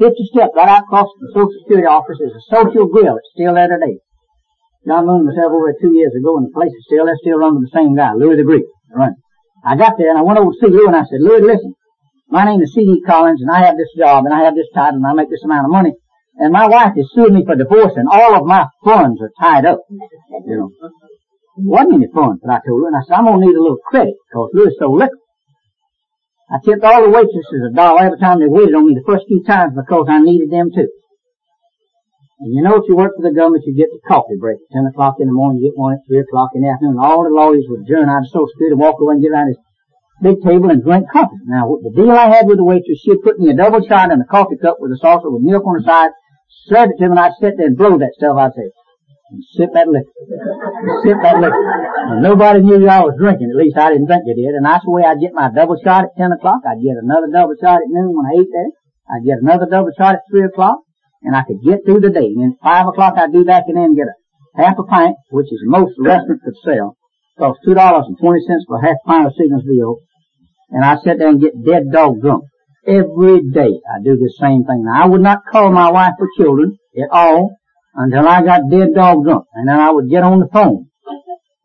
50 0.00 0.24
steps 0.32 0.56
right 0.56 0.72
out 0.72 0.88
across 0.88 1.12
the 1.20 1.28
Social 1.36 1.52
Security 1.60 1.84
office 1.84 2.16
is 2.16 2.32
a 2.32 2.42
social 2.48 2.88
grill. 2.88 3.20
It's 3.20 3.28
still 3.36 3.52
there 3.52 3.68
today. 3.68 4.00
John 4.86 5.06
Moon 5.06 5.26
myself 5.26 5.50
over 5.50 5.66
there 5.66 5.82
two 5.82 5.94
years 5.98 6.14
ago, 6.14 6.38
and 6.38 6.46
the 6.46 6.54
place 6.54 6.70
is 6.70 6.86
still 6.86 7.06
there, 7.06 7.18
still 7.18 7.42
run 7.42 7.58
by 7.58 7.66
the 7.66 7.74
same 7.74 7.94
guy, 7.98 8.14
Louis 8.14 8.36
the 8.36 8.46
Greek. 8.46 8.64
Run. 8.94 9.14
I 9.66 9.74
got 9.76 9.98
there 9.98 10.10
and 10.10 10.18
I 10.18 10.22
went 10.22 10.38
over 10.38 10.54
to 10.54 10.58
see 10.62 10.70
Louis 10.70 10.86
and 10.86 10.94
I 10.94 11.02
said, 11.02 11.18
Louis, 11.18 11.42
listen, 11.42 11.74
my 12.30 12.44
name 12.46 12.62
is 12.62 12.72
C.D. 12.72 13.02
Collins 13.02 13.42
and 13.42 13.50
I 13.50 13.66
have 13.66 13.76
this 13.76 13.90
job 13.98 14.24
and 14.24 14.32
I 14.32 14.44
have 14.46 14.54
this 14.54 14.70
title 14.72 15.02
and 15.02 15.06
I 15.06 15.12
make 15.12 15.28
this 15.28 15.42
amount 15.42 15.66
of 15.66 15.72
money 15.74 15.92
and 16.38 16.52
my 16.52 16.68
wife 16.68 16.92
is 16.96 17.10
suing 17.14 17.34
me 17.34 17.44
for 17.44 17.56
divorce 17.56 17.94
and 17.96 18.08
all 18.08 18.36
of 18.36 18.46
my 18.46 18.66
funds 18.84 19.20
are 19.20 19.32
tied 19.40 19.64
up. 19.64 19.80
You 19.90 20.56
know. 20.56 20.70
Wasn't 21.58 21.94
any 21.94 22.06
funds, 22.12 22.40
but 22.44 22.52
I 22.52 22.60
told 22.66 22.84
her, 22.84 22.88
and 22.88 22.96
I 22.96 23.02
said, 23.08 23.16
I'm 23.16 23.24
gonna 23.24 23.46
need 23.46 23.56
a 23.56 23.62
little 23.62 23.80
credit, 23.88 24.14
cause 24.32 24.50
Louis 24.52 24.76
so 24.78 24.92
liquor. 24.92 25.16
I 26.50 26.58
tipped 26.62 26.84
all 26.84 27.02
the 27.02 27.08
waitresses 27.08 27.72
a 27.72 27.74
dollar 27.74 28.04
every 28.04 28.20
time 28.20 28.38
they 28.38 28.46
waited 28.46 28.74
on 28.74 28.86
me 28.86 28.94
the 28.94 29.02
first 29.08 29.24
few 29.26 29.42
times 29.42 29.72
because 29.74 30.06
I 30.08 30.20
needed 30.20 30.50
them 30.50 30.68
too. 30.72 30.86
And 32.38 32.52
you 32.52 32.60
know 32.62 32.76
if 32.76 32.84
you 32.88 32.96
work 32.96 33.16
for 33.16 33.24
the 33.24 33.32
government, 33.32 33.64
you 33.64 33.72
get 33.72 33.88
the 33.88 34.00
coffee 34.04 34.36
break 34.36 34.60
at 34.60 34.76
10 34.76 34.92
o'clock 34.92 35.16
in 35.20 35.26
the 35.26 35.32
morning, 35.32 35.60
you 35.60 35.72
get 35.72 35.78
one 35.78 35.94
at 35.94 36.04
3 36.06 36.20
o'clock 36.20 36.52
in 36.54 36.62
the 36.62 36.68
afternoon. 36.68 37.00
All 37.00 37.24
the 37.24 37.32
lawyers 37.32 37.64
would 37.68 37.88
adjourn 37.88 38.12
out 38.12 38.24
of 38.24 38.28
Social 38.28 38.48
Security 38.52 38.76
and 38.76 38.84
walk 38.84 39.00
away 39.00 39.16
and 39.16 39.22
get 39.24 39.32
around 39.32 39.48
this 39.48 39.62
big 40.20 40.38
table 40.44 40.68
and 40.68 40.84
drink 40.84 41.08
coffee. 41.08 41.40
Now, 41.48 41.68
the 41.80 41.92
deal 41.96 42.12
I 42.12 42.28
had 42.28 42.44
with 42.44 42.60
the 42.60 42.68
waitress, 42.68 43.00
she'd 43.00 43.24
put 43.24 43.40
me 43.40 43.48
a 43.50 43.56
double 43.56 43.80
shot 43.80 44.12
in 44.12 44.20
a 44.20 44.28
coffee 44.28 44.60
cup 44.60 44.76
with 44.80 44.92
a 44.92 45.00
saucer 45.00 45.32
with 45.32 45.42
milk 45.42 45.64
on 45.64 45.80
the 45.80 45.84
side 45.84 46.12
serve 46.68 46.90
it 46.90 46.98
to 46.98 47.04
him 47.04 47.12
and 47.12 47.20
I'd 47.20 47.38
sit 47.40 47.54
there 47.56 47.66
and 47.66 47.76
blow 47.78 47.98
that 47.98 48.14
stuff, 48.18 48.36
I'd 48.36 48.54
say, 48.54 48.68
and 49.30 49.42
sip 49.54 49.70
that 49.74 49.88
liquor. 49.88 50.10
sip 51.02 51.18
that 51.22 51.38
liquor. 51.38 51.66
And 52.10 52.22
nobody 52.22 52.62
knew 52.62 52.86
I 52.88 53.02
was 53.02 53.18
drinking, 53.18 53.50
at 53.50 53.58
least 53.58 53.78
I 53.78 53.90
didn't 53.94 54.06
think 54.06 54.24
they 54.26 54.38
did. 54.38 54.54
And 54.54 54.66
that's 54.66 54.84
the 54.84 54.90
way 54.90 55.02
I'd 55.02 55.22
get 55.22 55.34
my 55.34 55.50
double 55.50 55.78
shot 55.82 56.10
at 56.10 56.16
10 56.18 56.32
o'clock, 56.32 56.62
I'd 56.66 56.82
get 56.82 56.98
another 56.98 57.30
double 57.30 57.54
shot 57.58 57.82
at 57.82 57.90
noon 57.90 58.14
when 58.14 58.26
I 58.26 58.40
ate 58.40 58.50
there, 58.50 58.70
I'd 59.10 59.26
get 59.26 59.42
another 59.42 59.66
double 59.66 59.94
shot 59.94 60.22
at 60.22 60.26
3 60.30 60.46
o'clock, 60.46 60.85
and 61.26 61.34
I 61.34 61.42
could 61.42 61.58
get 61.60 61.84
through 61.84 62.00
the 62.00 62.10
day. 62.10 62.30
And 62.30 62.54
at 62.54 62.62
5 62.62 62.86
o'clock 62.94 63.14
I'd 63.18 63.32
be 63.32 63.42
back 63.42 63.64
in 63.68 63.76
and 63.76 63.84
then 63.84 63.96
get 63.98 64.06
a 64.06 64.62
half 64.62 64.78
a 64.78 64.84
pint, 64.84 65.16
which 65.30 65.52
is 65.52 65.60
most 65.66 65.92
restaurants 65.98 66.44
could 66.44 66.54
sell. 66.64 66.96
Cost 67.36 67.58
$2.20 67.66 68.14
for 68.66 68.78
a 68.78 68.86
half 68.86 68.96
pint 69.04 69.26
of 69.26 69.34
Signalsville. 69.34 69.96
And 70.70 70.84
I'd 70.84 71.02
sit 71.02 71.18
there 71.18 71.28
and 71.28 71.40
get 71.40 71.64
dead 71.64 71.90
dog 71.92 72.22
drunk. 72.22 72.44
Every 72.86 73.42
day 73.50 73.74
I 73.90 73.98
do 74.02 74.16
the 74.16 74.32
same 74.38 74.64
thing. 74.64 74.84
Now 74.86 75.02
I 75.02 75.06
would 75.06 75.20
not 75.20 75.40
call 75.50 75.72
my 75.72 75.90
wife 75.90 76.14
or 76.18 76.28
children 76.38 76.78
at 76.96 77.10
all 77.10 77.56
until 77.94 78.26
I 78.26 78.42
got 78.42 78.70
dead 78.70 78.94
dog 78.94 79.24
drunk. 79.24 79.46
And 79.54 79.68
then 79.68 79.78
I 79.78 79.90
would 79.90 80.08
get 80.08 80.22
on 80.22 80.38
the 80.38 80.48
phone 80.52 80.86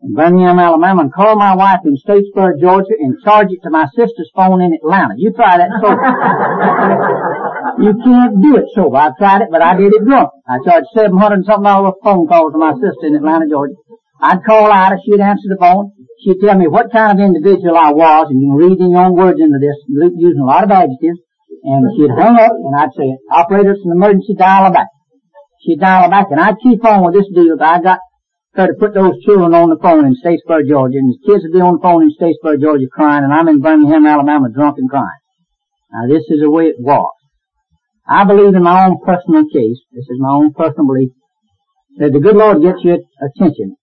in 0.01 0.13
Birmingham, 0.13 0.59
Alabama 0.59 1.03
and 1.03 1.13
call 1.13 1.35
my 1.35 1.55
wife 1.55 1.81
in 1.85 1.95
Statesboro, 1.95 2.59
Georgia 2.59 2.95
and 2.99 3.21
charge 3.23 3.47
it 3.51 3.59
to 3.63 3.69
my 3.69 3.85
sister's 3.95 4.31
phone 4.35 4.61
in 4.61 4.73
Atlanta. 4.73 5.13
You 5.17 5.31
try 5.31 5.57
that. 5.57 5.69
you 7.81 7.93
can't 8.03 8.41
do 8.41 8.57
it 8.57 8.65
sober. 8.75 8.97
I 8.97 9.09
tried 9.17 9.41
it, 9.41 9.49
but 9.51 9.61
I 9.61 9.75
did 9.75 9.93
it 9.93 10.05
drunk. 10.05 10.29
I 10.47 10.57
charged 10.63 10.87
700 10.95 11.41
and 11.41 11.45
something 11.45 11.65
dollars 11.65 11.97
phone 12.03 12.27
calls 12.27 12.53
to 12.53 12.59
my 12.59 12.73
sister 12.77 13.09
in 13.09 13.15
Atlanta, 13.15 13.49
Georgia. 13.49 13.75
I'd 14.21 14.45
call 14.45 14.71
out, 14.71 14.93
she'd 15.03 15.19
answer 15.19 15.49
the 15.49 15.57
phone. 15.57 15.91
She'd 16.21 16.37
tell 16.39 16.53
me 16.53 16.67
what 16.67 16.93
kind 16.93 17.17
of 17.17 17.25
individual 17.25 17.73
I 17.73 17.89
was, 17.89 18.29
and 18.29 18.37
you 18.37 18.53
can 18.53 18.57
read 18.61 18.77
your 18.77 19.01
own 19.01 19.17
words 19.17 19.41
into 19.41 19.57
this, 19.57 19.73
using 19.89 20.41
a 20.41 20.45
lot 20.45 20.63
of 20.63 20.69
adjectives. 20.69 21.17
And 21.63 21.89
she'd 21.97 22.13
hang 22.13 22.37
up, 22.37 22.53
and 22.53 22.73
I'd 22.77 22.93
say, 22.93 23.17
operator, 23.33 23.73
it's 23.73 23.85
an 23.85 23.97
emergency, 23.97 24.37
dial 24.37 24.69
her 24.69 24.73
back. 24.73 24.89
She'd 25.65 25.81
dial 25.81 26.05
her 26.05 26.09
back, 26.09 26.29
and 26.29 26.39
I'd 26.39 26.61
keep 26.61 26.85
on 26.85 27.05
with 27.05 27.13
this 27.17 27.29
deal 27.33 27.57
that 27.57 27.65
I 27.65 27.81
got 27.81 27.99
her 28.53 28.67
to 28.67 28.73
put 28.77 28.93
those 28.93 29.17
children 29.25 29.53
on 29.53 29.69
the 29.69 29.81
phone 29.81 30.05
in 30.05 30.13
Statesboro, 30.13 30.67
Georgia, 30.67 30.97
and 30.97 31.09
the 31.09 31.17
kids 31.25 31.41
would 31.43 31.53
be 31.53 31.61
on 31.61 31.77
the 31.77 31.83
phone 31.85 32.03
in 32.03 32.13
Statesboro, 32.13 32.61
Georgia 32.61 32.89
crying, 32.91 33.23
and 33.23 33.33
I'm 33.33 33.47
in 33.47 33.61
Birmingham, 33.61 34.05
Alabama 34.05 34.49
drunk 34.53 34.77
and 34.77 34.89
crying. 34.89 35.21
Now 35.91 36.07
this 36.07 36.23
is 36.29 36.41
the 36.41 36.49
way 36.51 36.65
it 36.65 36.77
was. 36.79 37.13
I 38.11 38.25
believe 38.25 38.53
in 38.55 38.63
my 38.63 38.85
own 38.85 38.99
personal 38.99 39.47
case, 39.47 39.79
this 39.95 40.03
is 40.03 40.19
my 40.19 40.35
own 40.35 40.51
personal 40.51 40.85
belief, 40.85 41.11
that 41.95 42.11
the 42.11 42.19
good 42.19 42.35
Lord 42.35 42.61
gets 42.61 42.83
your 42.83 42.99
attention 43.23 43.77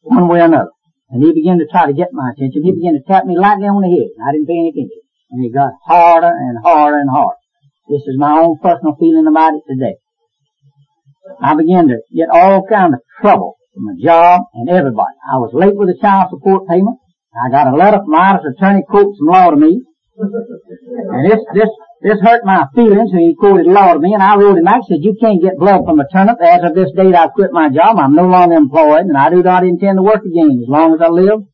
one 0.00 0.26
way 0.28 0.40
or 0.40 0.48
another. 0.48 0.72
And 1.10 1.22
he 1.22 1.28
began 1.34 1.58
to 1.58 1.68
try 1.68 1.84
to 1.84 1.92
get 1.92 2.16
my 2.16 2.32
attention. 2.32 2.64
He 2.64 2.72
began 2.72 2.96
to 2.96 3.04
tap 3.04 3.26
me 3.26 3.36
lightly 3.36 3.68
on 3.68 3.84
the 3.84 3.92
head. 3.92 4.08
and 4.16 4.24
I 4.24 4.32
didn't 4.32 4.48
pay 4.48 4.56
any 4.56 4.72
attention. 4.72 5.02
And 5.32 5.44
it 5.44 5.52
got 5.52 5.76
harder 5.84 6.32
and 6.32 6.64
harder 6.64 6.96
and 6.96 7.10
harder. 7.10 7.36
This 7.92 8.00
is 8.08 8.16
my 8.16 8.40
own 8.40 8.56
personal 8.62 8.96
feeling 8.96 9.26
about 9.26 9.52
it 9.52 9.68
today. 9.68 10.00
I 11.42 11.54
began 11.54 11.88
to 11.88 12.00
get 12.14 12.32
all 12.32 12.64
kind 12.64 12.94
of 12.94 13.00
trouble 13.20 13.60
from 13.74 13.84
my 13.84 14.00
job 14.00 14.48
and 14.54 14.70
everybody. 14.70 15.12
I 15.28 15.36
was 15.36 15.52
late 15.52 15.76
with 15.76 15.92
the 15.92 16.00
child 16.00 16.30
support 16.30 16.68
payment. 16.68 16.96
I 17.36 17.50
got 17.50 17.68
a 17.68 17.76
letter 17.76 18.00
from 18.00 18.14
Ida's 18.14 18.48
attorney 18.56 18.82
quoting 18.88 19.14
some 19.18 19.28
law 19.28 19.50
to 19.50 19.56
me. 19.56 19.82
And 20.16 21.30
this, 21.30 21.40
this 21.54 21.68
this 22.02 22.18
hurt 22.22 22.44
my 22.44 22.64
feelings, 22.74 23.12
and 23.12 23.20
he 23.20 23.36
quoted 23.36 23.66
law 23.66 23.92
to 23.92 24.00
me, 24.00 24.14
and 24.14 24.22
I 24.22 24.36
wrote 24.36 24.56
him 24.56 24.64
back, 24.64 24.80
said, 24.88 25.04
you 25.04 25.14
can't 25.20 25.42
get 25.42 25.58
blood 25.58 25.84
from 25.84 26.00
a 26.00 26.08
turnip. 26.08 26.40
As 26.40 26.64
of 26.64 26.74
this 26.74 26.88
date, 26.96 27.14
I've 27.14 27.32
quit 27.32 27.52
my 27.52 27.68
job. 27.68 27.98
I'm 27.98 28.14
no 28.14 28.24
longer 28.24 28.56
employed, 28.56 29.04
and 29.04 29.16
I 29.16 29.28
do 29.28 29.42
not 29.42 29.64
intend 29.64 29.98
to 29.98 30.02
work 30.02 30.24
again 30.24 30.64
as 30.64 30.68
long 30.68 30.94
as 30.94 31.00
I 31.04 31.08
live. 31.08 31.44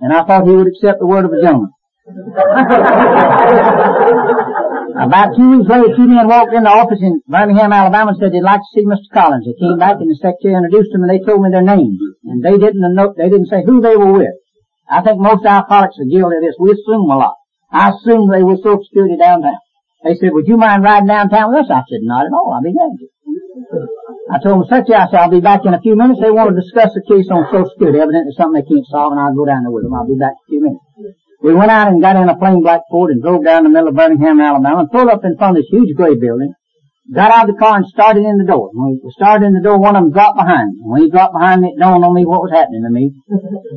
And 0.00 0.12
I 0.12 0.24
thought 0.24 0.44
he 0.44 0.52
would 0.52 0.68
accept 0.68 1.00
the 1.00 1.06
word 1.06 1.24
of 1.24 1.32
a 1.32 1.40
gentleman. 1.40 1.72
About 4.94 5.34
two 5.34 5.56
weeks 5.56 5.70
later, 5.72 5.96
two 5.96 6.06
men 6.06 6.28
walked 6.28 6.52
in 6.52 6.62
the 6.62 6.70
office 6.70 7.00
in 7.00 7.22
Birmingham, 7.26 7.72
Alabama, 7.72 8.12
and 8.12 8.20
said 8.20 8.30
they'd 8.30 8.44
like 8.44 8.60
to 8.60 8.72
see 8.76 8.84
Mr. 8.84 9.08
Collins. 9.08 9.48
They 9.48 9.56
came 9.56 9.80
back, 9.80 9.96
and 9.98 10.12
the 10.12 10.20
secretary 10.20 10.54
introduced 10.54 10.92
them, 10.92 11.02
and 11.02 11.10
they 11.10 11.24
told 11.24 11.40
me 11.40 11.48
their 11.48 11.64
names. 11.64 11.96
And 12.28 12.44
they 12.44 12.60
didn't 12.60 12.84
know, 12.92 13.16
they 13.16 13.32
didn't 13.32 13.48
say 13.48 13.64
who 13.64 13.80
they 13.80 13.96
were 13.96 14.12
with. 14.12 14.36
I 14.84 15.00
think 15.00 15.16
most 15.16 15.48
alcoholics 15.48 15.96
are 15.96 16.04
guilty 16.04 16.36
of 16.36 16.44
this. 16.44 16.60
We 16.60 16.76
assume 16.76 17.08
a 17.08 17.16
lot. 17.16 17.40
I 17.72 17.90
assume 17.90 18.28
they 18.28 18.44
were 18.44 18.60
Social 18.60 18.84
Security 18.84 19.16
downtown. 19.16 19.63
They 20.04 20.14
said, 20.20 20.36
would 20.36 20.46
you 20.46 20.60
mind 20.60 20.84
riding 20.84 21.08
downtown 21.08 21.48
with 21.48 21.64
us? 21.64 21.72
I 21.72 21.80
said, 21.88 22.04
not 22.04 22.28
at 22.28 22.36
all. 22.36 22.52
I'll 22.52 22.60
be 22.60 22.76
glad 22.76 22.92
to. 22.92 23.08
I 24.28 24.36
told 24.36 24.60
them, 24.60 24.68
secretary, 24.68 25.00
I 25.00 25.08
said, 25.08 25.20
I'll 25.24 25.32
be 25.32 25.40
back 25.40 25.64
in 25.64 25.72
a 25.72 25.80
few 25.80 25.96
minutes. 25.96 26.20
They 26.20 26.30
want 26.30 26.52
to 26.52 26.60
discuss 26.60 26.92
the 26.92 27.00
case 27.08 27.24
on 27.32 27.48
Social 27.48 27.72
Security. 27.72 28.04
Evidently 28.04 28.36
something 28.36 28.60
they 28.60 28.68
can't 28.68 28.84
solve 28.92 29.16
and 29.16 29.20
I'll 29.20 29.32
go 29.32 29.48
down 29.48 29.64
there 29.64 29.72
with 29.72 29.88
them. 29.88 29.96
I'll 29.96 30.04
be 30.04 30.20
back 30.20 30.36
in 30.36 30.44
a 30.44 30.48
few 30.52 30.60
minutes. 30.60 30.84
We 31.40 31.56
went 31.56 31.72
out 31.72 31.88
and 31.88 32.04
got 32.04 32.20
in 32.20 32.28
a 32.28 32.36
plain 32.36 32.60
black 32.60 32.84
Ford 32.92 33.16
and 33.16 33.24
drove 33.24 33.44
down 33.44 33.64
the 33.64 33.72
middle 33.72 33.88
of 33.88 33.96
Birmingham, 33.96 34.40
Alabama 34.40 34.84
and 34.84 34.92
pulled 34.92 35.08
up 35.08 35.24
in 35.24 35.36
front 35.36 35.56
of 35.56 35.64
this 35.64 35.72
huge 35.72 35.96
gray 35.96 36.14
building 36.14 36.52
got 37.12 37.30
out 37.30 37.48
of 37.48 37.54
the 37.54 37.60
car 37.60 37.76
and 37.76 37.86
started 37.86 38.24
in 38.24 38.38
the 38.38 38.48
door. 38.48 38.70
When 38.72 38.96
we 38.96 39.12
started 39.12 39.44
in 39.44 39.52
the 39.52 39.60
door, 39.60 39.78
one 39.78 39.96
of 39.96 40.04
them 40.04 40.12
dropped 40.12 40.38
behind 40.40 40.72
me. 40.72 40.80
When 40.80 41.02
he 41.02 41.10
dropped 41.10 41.34
behind 41.34 41.60
me, 41.60 41.76
it 41.76 41.78
dawned 41.78 42.04
on 42.04 42.14
me 42.14 42.24
what 42.24 42.40
was 42.40 42.52
happening 42.52 42.80
to 42.80 42.88
me. 42.88 43.12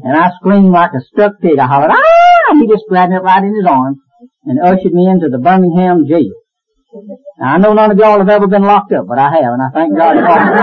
And 0.03 0.15
I 0.15 0.31
screamed 0.39 0.71
like 0.71 0.95
a 0.95 1.01
stuck 1.01 1.39
pig. 1.41 1.59
I 1.59 1.67
hollered, 1.67 1.91
ah! 1.91 2.55
He 2.55 2.67
just 2.67 2.87
grabbed 2.87 3.11
me 3.11 3.19
right 3.19 3.43
in 3.43 3.51
his 3.55 3.67
arms 3.67 3.99
and 4.45 4.59
ushered 4.59 4.93
me 4.93 5.07
into 5.09 5.29
the 5.29 5.37
Birmingham 5.37 6.05
jail. 6.07 6.33
Now, 7.39 7.55
I 7.55 7.57
know 7.57 7.73
none 7.73 7.91
of 7.91 7.97
y'all 7.97 8.19
have 8.19 8.29
ever 8.29 8.47
been 8.47 8.63
locked 8.63 8.91
up, 8.93 9.05
but 9.07 9.19
I 9.19 9.29
have, 9.29 9.53
and 9.53 9.61
I 9.61 9.69
thank 9.73 9.95
God 9.95 10.15
for 10.17 10.37
it. 10.39 10.53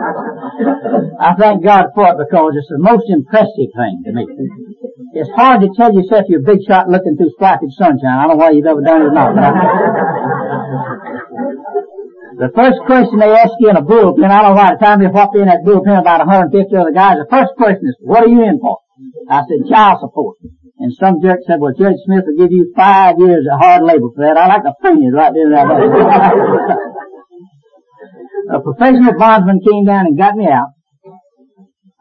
I 1.20 1.34
thank 1.36 1.64
God 1.64 1.92
for 1.94 2.08
it 2.08 2.16
because 2.16 2.56
it's 2.56 2.68
the 2.68 2.78
most 2.78 3.04
impressive 3.08 3.70
thing 3.76 4.02
to 4.06 4.12
me. 4.12 4.26
It's 5.12 5.30
hard 5.36 5.60
to 5.60 5.68
tell 5.76 5.92
yourself 5.92 6.26
you're 6.28 6.40
a 6.40 6.42
big 6.42 6.62
shot 6.66 6.88
looking 6.88 7.16
through 7.16 7.30
splotched 7.36 7.72
sunshine. 7.76 8.16
I 8.16 8.24
don't 8.24 8.38
know 8.38 8.40
why 8.40 8.50
you've 8.50 8.66
ever 8.66 8.80
done 8.80 9.02
it 9.02 9.10
or 9.10 9.12
not. 9.12 9.34
The 12.40 12.48
first 12.56 12.80
question 12.88 13.20
they 13.20 13.36
ask 13.36 13.52
you 13.60 13.68
in 13.68 13.76
a 13.76 13.84
bullpen, 13.84 14.24
I 14.24 14.40
don't 14.40 14.56
know 14.56 14.62
by 14.62 14.72
the 14.72 14.80
time 14.80 15.02
you 15.02 15.10
walked 15.12 15.36
in 15.36 15.44
that 15.44 15.60
bullpen 15.60 16.00
about 16.00 16.24
150 16.24 16.72
other 16.72 16.92
guys, 16.92 17.20
the 17.20 17.28
first 17.28 17.52
question 17.60 17.84
is, 17.84 18.00
what 18.00 18.24
are 18.24 18.32
you 18.32 18.48
in 18.48 18.56
for? 18.60 18.80
I 19.28 19.44
said, 19.44 19.68
child 19.68 20.00
support. 20.00 20.39
And 20.80 20.96
some 20.96 21.20
jerk 21.20 21.40
said, 21.46 21.60
well, 21.60 21.76
Judge 21.76 22.00
Smith 22.06 22.24
will 22.26 22.40
give 22.40 22.52
you 22.52 22.72
five 22.74 23.18
years 23.18 23.44
of 23.52 23.60
hard 23.60 23.82
labor 23.84 24.08
for 24.16 24.24
that. 24.24 24.38
I 24.40 24.48
like 24.48 24.62
the 24.64 24.72
opinion 24.72 25.12
right 25.12 25.28
there. 25.28 25.46
Right 25.52 25.68
there. 28.48 28.56
a 28.56 28.60
professional 28.64 29.12
bondsman 29.12 29.60
came 29.60 29.84
down 29.84 30.06
and 30.06 30.16
got 30.16 30.36
me 30.36 30.48
out. 30.48 30.72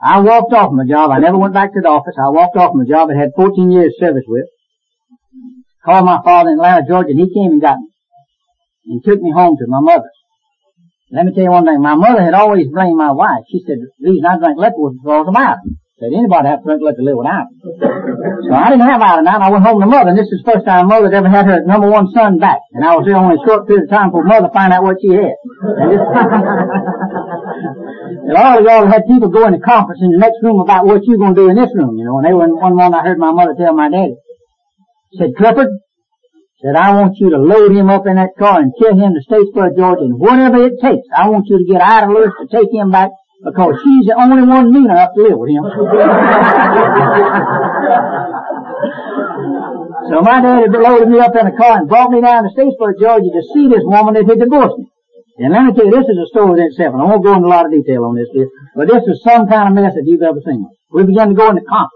I 0.02 0.22
walked 0.22 0.54
off 0.54 0.72
my 0.72 0.88
job. 0.88 1.12
I 1.12 1.20
never 1.20 1.38
went 1.38 1.54
back 1.54 1.74
to 1.74 1.82
the 1.84 1.90
office. 1.90 2.16
I 2.16 2.30
walked 2.30 2.56
off 2.56 2.72
my 2.74 2.86
job. 2.88 3.10
I 3.12 3.20
had 3.20 3.36
14 3.36 3.70
years 3.70 4.00
service 4.00 4.24
with. 4.26 4.46
Called 5.84 6.06
my 6.06 6.20
father 6.24 6.52
in 6.52 6.60
Atlanta, 6.60 6.88
Georgia, 6.88 7.10
and 7.10 7.20
he 7.20 7.34
came 7.34 7.52
and 7.52 7.62
got 7.62 7.80
me. 7.80 7.92
And 8.88 9.04
took 9.04 9.20
me 9.20 9.32
home 9.36 9.58
to 9.60 9.68
my 9.68 9.82
mother. 9.82 10.08
Let 11.12 11.26
me 11.26 11.34
tell 11.36 11.44
you 11.44 11.52
one 11.52 11.66
thing. 11.66 11.82
My 11.82 11.96
mother 11.96 12.24
had 12.24 12.34
always 12.34 12.68
blamed 12.72 12.96
my 12.96 13.12
wife. 13.12 13.44
She 13.52 13.60
said 13.68 13.76
the 13.84 13.92
reason 14.00 14.26
I 14.26 14.38
drank 14.38 14.58
liquor 14.58 14.80
was 14.80 14.96
because 14.96 15.28
of 15.28 15.36
Ireland. 15.36 15.76
Said 16.00 16.16
anybody 16.16 16.48
have 16.48 16.64
to 16.64 16.80
drink 16.80 16.80
liquor 16.80 17.04
to 17.04 17.04
live 17.04 17.20
without 17.20 17.52
it. 17.52 17.60
So 18.48 18.56
I 18.56 18.72
didn't 18.72 18.88
have 18.88 19.04
and 19.04 19.28
I 19.28 19.52
went 19.52 19.68
home 19.68 19.84
to 19.84 19.88
mother 19.88 20.16
and 20.16 20.20
this 20.20 20.32
is 20.32 20.40
the 20.40 20.48
first 20.48 20.64
time 20.64 20.88
mother 20.88 21.12
ever 21.12 21.28
had 21.28 21.44
her 21.44 21.60
number 21.68 21.92
one 21.92 22.08
son 22.16 22.40
back. 22.40 22.64
And 22.72 22.88
I 22.88 22.96
was 22.96 23.04
there 23.04 23.20
only 23.20 23.36
a 23.36 23.44
short 23.44 23.68
period 23.68 23.84
of 23.84 23.92
time 23.92 24.16
for 24.16 24.24
mother 24.24 24.48
to 24.48 24.54
find 24.56 24.72
out 24.72 24.88
what 24.88 24.96
she 25.04 25.12
had. 25.12 25.36
And, 28.32 28.32
all 28.40 28.60
of 28.60 28.64
y'all 28.64 28.88
had 28.88 29.12
people 29.12 29.28
go 29.28 29.44
in 29.44 29.60
the 29.60 29.60
conference 29.60 30.00
in 30.00 30.16
the 30.16 30.24
next 30.24 30.40
room 30.40 30.64
about 30.64 30.88
what 30.88 31.04
you're 31.04 31.20
going 31.20 31.36
to 31.36 31.42
do 31.44 31.52
in 31.52 31.60
this 31.60 31.76
room, 31.76 32.00
you 32.00 32.08
know. 32.08 32.24
And 32.24 32.26
they 32.26 32.32
were 32.32 32.48
one 32.48 32.80
morning 32.80 32.96
I 32.96 33.04
heard 33.04 33.20
my 33.20 33.36
mother 33.36 33.60
tell 33.60 33.76
my 33.76 33.92
daddy. 33.92 34.16
Said, 35.20 35.36
Clifford, 35.36 35.84
said, 36.64 36.80
I 36.80 36.96
want 36.96 37.20
you 37.20 37.36
to 37.36 37.44
load 37.44 37.76
him 37.76 37.92
up 37.92 38.08
in 38.08 38.16
that 38.16 38.40
car 38.40 38.64
and 38.64 38.72
kill 38.72 38.96
him 38.96 39.12
to 39.16 39.22
Statesboro, 39.28 39.76
Georgia, 39.76 40.08
and 40.08 40.16
whatever 40.16 40.64
it 40.64 40.80
takes, 40.80 41.12
I 41.12 41.28
want 41.28 41.52
you 41.52 41.60
to 41.60 41.68
get 41.68 41.84
Ida 41.84 42.08
Lewis 42.08 42.32
to 42.40 42.48
take 42.48 42.72
him 42.72 42.88
back 42.88 43.12
because 43.44 43.80
she's 43.84 44.06
the 44.08 44.16
only 44.20 44.44
one 44.44 44.72
mean 44.72 44.92
enough 44.92 45.16
to 45.16 45.22
live 45.24 45.40
with 45.40 45.50
him. 45.50 45.64
so 50.12 50.16
my 50.20 50.44
daddy 50.44 50.68
loaded 50.68 51.08
me 51.08 51.20
up 51.24 51.36
in 51.36 51.48
a 51.48 51.56
car 51.56 51.80
and 51.80 51.88
brought 51.88 52.12
me 52.12 52.20
down 52.20 52.44
to 52.44 52.52
Statesboro, 52.52 53.00
Georgia 53.00 53.32
to 53.32 53.44
see 53.56 53.72
this 53.72 53.84
woman 53.88 54.14
that 54.16 54.28
had 54.28 54.40
divorced 54.44 54.78
me. 54.78 54.92
And 55.40 55.56
let 55.56 55.64
me 55.64 55.72
tell 55.72 55.88
you, 55.88 55.96
this 55.96 56.12
is 56.12 56.20
a 56.20 56.28
story 56.36 56.60
in 56.60 56.68
itself, 56.68 57.00
and 57.00 57.02
I 57.02 57.06
won't 57.08 57.24
go 57.24 57.32
into 57.32 57.48
a 57.48 57.54
lot 57.56 57.64
of 57.64 57.72
detail 57.72 58.04
on 58.04 58.20
this, 58.20 58.28
but 58.76 58.92
this 58.92 59.08
is 59.08 59.24
some 59.24 59.48
kind 59.48 59.72
of 59.72 59.76
mess 59.76 59.96
that 59.96 60.04
you've 60.04 60.22
ever 60.22 60.44
seen. 60.44 60.68
We 60.92 61.08
began 61.08 61.32
to 61.32 61.36
go 61.36 61.48
into 61.48 61.64
conference. 61.64 61.96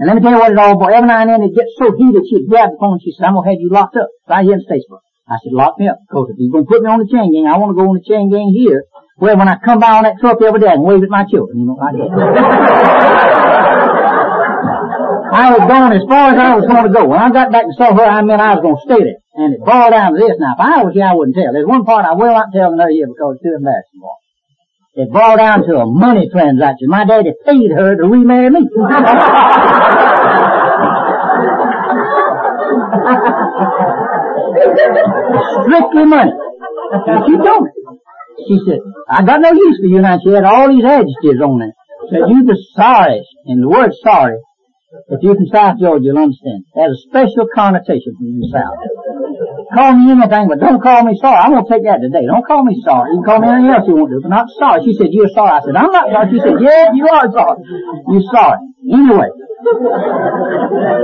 And 0.00 0.08
let 0.08 0.16
me 0.16 0.22
tell 0.24 0.32
you 0.32 0.40
what 0.40 0.52
it 0.52 0.56
all 0.56 0.80
boils. 0.80 0.96
Every 0.96 1.08
now 1.08 1.20
and 1.20 1.28
then 1.28 1.42
it 1.44 1.52
gets 1.52 1.76
so 1.76 1.92
heated, 1.92 2.24
she'd 2.24 2.48
grab 2.48 2.72
the 2.72 2.80
phone 2.80 2.96
and 2.96 3.02
she 3.04 3.12
said, 3.12 3.28
I'm 3.28 3.36
gonna 3.36 3.52
have 3.52 3.60
you 3.60 3.68
locked 3.68 4.00
up 4.00 4.08
right 4.24 4.48
here 4.48 4.56
in 4.56 4.64
Statesboro. 4.64 5.04
I 5.32 5.40
said, 5.40 5.56
lock 5.56 5.80
me 5.80 5.88
up. 5.88 5.96
Because 6.04 6.28
if 6.30 6.36
you're 6.36 6.52
gonna 6.52 6.68
put 6.68 6.84
me 6.84 6.92
on 6.92 7.00
the 7.00 7.08
chain 7.08 7.32
gang, 7.32 7.48
I 7.48 7.56
wanna 7.56 7.72
go 7.72 7.88
on 7.88 7.96
the 7.96 8.04
chain 8.04 8.28
gang 8.28 8.52
here, 8.52 8.84
where 9.16 9.36
when 9.36 9.48
I 9.48 9.56
come 9.56 9.80
by 9.80 9.96
on 9.96 10.04
that 10.04 10.20
truck 10.20 10.36
every 10.44 10.60
day 10.60 10.68
and 10.68 10.84
wave 10.84 11.02
at 11.02 11.08
my 11.08 11.24
children, 11.24 11.58
you 11.58 11.66
know, 11.66 11.80
like 11.80 11.96
that. 11.96 12.12
I 15.32 15.56
was 15.56 15.64
going 15.64 15.96
as 15.96 16.04
far 16.04 16.28
as 16.28 16.36
I 16.36 16.52
was 16.60 16.68
going 16.68 16.84
to 16.84 16.92
go. 16.92 17.08
When 17.08 17.16
I 17.16 17.32
got 17.32 17.48
back 17.48 17.64
and 17.64 17.72
saw 17.72 17.96
her, 17.96 18.04
I 18.04 18.20
meant 18.20 18.44
I 18.44 18.52
was 18.52 18.60
going 18.60 18.76
to 18.76 18.84
stay 18.84 19.00
there. 19.00 19.16
And 19.32 19.56
it 19.56 19.64
boiled 19.64 19.96
down 19.96 20.12
to 20.12 20.20
this. 20.20 20.36
Now, 20.36 20.52
if 20.52 20.60
I 20.60 20.84
was 20.84 20.92
here, 20.92 21.08
I 21.08 21.16
wouldn't 21.16 21.32
tell. 21.32 21.56
There's 21.56 21.64
one 21.64 21.88
part 21.88 22.04
I 22.04 22.12
will 22.12 22.36
not 22.36 22.52
tell 22.52 22.76
another 22.76 22.92
year 22.92 23.08
because 23.08 23.40
it's 23.40 23.44
too 23.48 23.56
embarrassing. 23.56 23.96
It 24.92 25.08
boiled 25.08 25.40
down 25.40 25.64
to 25.64 25.80
a 25.80 25.86
money 25.88 26.28
transaction. 26.28 26.92
My 26.92 27.08
daddy 27.08 27.32
paid 27.48 27.72
her 27.72 27.96
to 27.96 28.04
remarry 28.04 28.52
me. 28.52 28.68
Strictly 35.64 36.04
money. 36.04 36.32
And 36.32 37.24
she 37.26 37.34
told 37.36 37.64
me. 37.64 37.70
She 38.48 38.58
said, 38.66 38.80
I 39.08 39.22
got 39.22 39.40
no 39.40 39.52
use 39.52 39.78
for 39.80 39.86
you 39.86 40.00
now. 40.00 40.18
She 40.22 40.30
had 40.30 40.44
all 40.44 40.68
these 40.68 40.84
adjectives 40.84 41.40
on 41.40 41.58
there. 41.60 41.74
Said, 42.10 42.28
you 42.28 42.44
the 42.44 42.58
sorriest. 42.74 43.28
And 43.46 43.62
the 43.62 43.68
word 43.68 43.92
sorry 44.02 44.38
if 45.08 45.20
you're 45.22 45.34
from 45.34 45.46
South 45.48 45.80
Georgia, 45.80 46.04
you'll 46.04 46.18
understand. 46.18 46.64
It 46.74 46.80
has 46.80 46.92
a 46.92 47.00
special 47.08 47.48
connotation 47.54 48.12
from 48.16 48.40
the 48.40 48.48
South. 48.52 48.76
Call 49.72 49.92
me 49.96 50.12
anything, 50.12 50.48
but 50.48 50.60
don't 50.60 50.80
call 50.82 51.02
me 51.04 51.16
sorry. 51.16 51.40
I'm 51.40 51.56
gonna 51.56 51.64
take 51.64 51.84
that 51.88 52.04
today. 52.04 52.28
Don't 52.28 52.44
call 52.44 52.62
me 52.64 52.76
sorry. 52.84 53.08
You 53.16 53.24
can 53.24 53.24
call 53.24 53.40
me 53.40 53.48
anything 53.48 53.72
else 53.72 53.88
you 53.88 53.96
want 53.96 54.12
to, 54.12 54.20
but 54.20 54.28
not 54.28 54.46
sorry. 54.60 54.84
She 54.84 54.92
said, 55.00 55.08
you're 55.16 55.32
sorry. 55.32 55.48
I 55.56 55.60
said, 55.64 55.76
I'm 55.76 55.88
not 55.88 56.12
sorry. 56.12 56.28
She 56.28 56.38
said, 56.44 56.60
yeah, 56.60 56.92
you 56.92 57.08
are 57.08 57.24
sorry. 57.32 57.56
You're 58.12 58.28
sorry. 58.28 58.60
Anyway. 58.84 59.32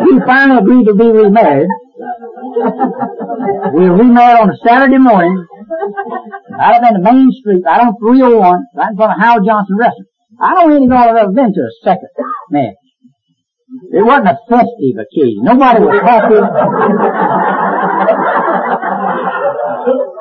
We 0.04 0.20
finally 0.26 0.60
agreed 0.60 0.84
to 0.84 0.94
be 0.94 1.08
remarried. 1.08 1.70
We 3.72 3.88
were 3.88 3.96
remarried 4.04 4.40
on 4.44 4.50
a 4.52 4.56
Saturday 4.60 4.98
morning. 5.00 5.32
Out 6.60 6.84
in 6.84 6.92
the 6.92 7.04
main 7.04 7.32
street, 7.40 7.62
right 7.64 7.80
on 7.80 7.96
301, 7.96 8.36
right 8.74 8.90
in 8.90 8.96
front 8.96 9.12
of 9.12 9.20
Howard 9.20 9.44
Johnson 9.46 9.76
Restaurant. 9.78 10.08
I 10.40 10.54
don't 10.54 10.82
if 10.82 10.90
I've 10.92 11.16
ever 11.16 11.32
been 11.32 11.52
to 11.54 11.60
a 11.60 11.72
second 11.82 12.08
marriage. 12.50 12.76
It 13.92 14.04
wasn't 14.04 14.28
a 14.28 14.38
festive 14.48 14.96
occasion. 14.96 15.44
Nobody 15.44 15.80
was 15.84 16.00
happy. 16.04 16.40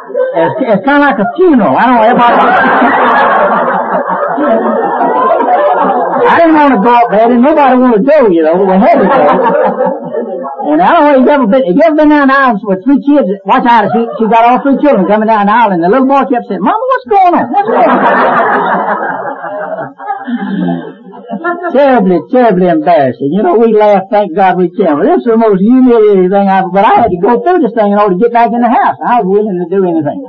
It's, 0.08 0.56
it's 0.62 0.84
kind 0.86 1.04
of 1.04 1.10
like 1.10 1.20
a 1.20 1.28
funeral. 1.36 1.76
I 1.76 1.84
don't 1.86 1.96
know, 1.96 2.04
everybody... 2.08 2.36
I 6.28 6.40
didn't 6.40 6.56
want 6.56 6.74
to 6.74 6.82
go 6.82 6.94
up 6.94 7.10
there, 7.12 7.32
and 7.32 7.42
nobody 7.42 7.78
wanted 7.78 8.04
to 8.04 8.10
go, 8.10 8.28
you 8.30 8.44
know, 8.44 8.56
we 8.58 8.74
had 8.78 9.00
to 9.00 9.06
go. 9.06 9.18
And 10.68 10.82
I 10.82 10.92
don't 10.92 11.04
know 11.04 11.14
if 11.14 11.20
you've 11.22 11.30
ever 11.30 11.48
been, 11.48 11.64
if 11.64 11.76
you 11.76 11.84
ever 11.86 11.96
been 11.96 12.10
down 12.10 12.28
the 12.28 12.36
aisle 12.36 12.60
with 12.64 12.84
three 12.84 13.00
kids, 13.00 13.30
watch 13.46 13.66
out, 13.66 13.88
she, 13.94 14.06
she 14.20 14.26
got 14.28 14.44
all 14.44 14.60
three 14.62 14.78
children 14.82 15.08
coming 15.08 15.28
down 15.28 15.46
the 15.48 15.54
aisle, 15.54 15.72
and 15.72 15.82
the 15.84 15.88
little 15.90 16.08
boy 16.08 16.26
kept 16.28 16.48
saying, 16.50 16.62
Mama, 16.62 16.78
what's 16.78 17.08
going 17.08 17.34
on? 17.36 17.48
What's 17.52 17.70
going 17.70 17.88
on? 17.88 18.08
Terribly, 21.74 22.20
terribly 22.32 22.68
embarrassing. 22.68 23.32
You 23.32 23.44
know, 23.44 23.58
we 23.58 23.74
laugh, 23.74 24.10
thank 24.10 24.36
God 24.36 24.58
we 24.58 24.70
can. 24.70 24.98
But 24.98 25.06
this 25.06 25.24
is 25.24 25.30
the 25.30 25.38
most 25.38 25.62
humiliating 25.62 26.30
thing 26.30 26.48
I've, 26.48 26.72
but 26.72 26.86
I 26.86 27.06
had 27.06 27.12
to 27.12 27.20
go 27.22 27.42
through 27.42 27.66
this 27.66 27.74
thing 27.74 27.92
in 27.92 27.98
order 27.98 28.16
to 28.16 28.22
get 28.22 28.34
back 28.34 28.52
in 28.54 28.62
the 28.62 28.70
house. 28.70 28.98
I 29.02 29.22
was 29.22 29.28
willing 29.28 29.58
to 29.58 29.68
do 29.70 29.82
anything. 29.86 30.20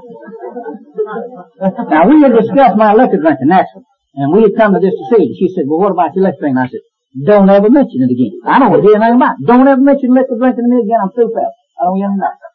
now, 1.91 2.09
we 2.09 2.23
had 2.23 2.35
discussed 2.35 2.77
my 2.77 2.95
liquor 2.95 3.21
drinking, 3.21 3.49
naturally. 3.49 3.85
And 4.19 4.35
we 4.35 4.49
had 4.49 4.57
come 4.59 4.75
to 4.75 4.81
this 4.81 4.97
decision. 4.97 5.35
She 5.39 5.49
said, 5.55 5.65
well, 5.71 5.85
what 5.85 5.93
about 5.93 6.17
your 6.17 6.25
liquor 6.27 6.49
drinking? 6.49 6.63
I 6.63 6.69
said, 6.69 6.85
don't 7.27 7.49
ever 7.49 7.71
mention 7.71 8.05
it 8.05 8.13
again. 8.13 8.39
I 8.45 8.59
don't 8.59 8.71
want 8.71 8.83
to 8.83 8.89
hear 8.89 8.97
anything 8.99 9.21
about 9.21 9.37
it. 9.39 9.47
Don't 9.47 9.69
ever 9.69 9.81
mention 9.81 10.15
liquor 10.15 10.37
drinking 10.39 10.65
to 10.65 10.71
me 10.71 10.83
again. 10.85 11.01
I'm 11.03 11.13
through 11.15 11.33
fast. 11.33 11.55
I 11.79 11.87
oh, 11.87 11.93
don't 11.93 11.99
hear 11.99 12.11
anything 12.11 12.49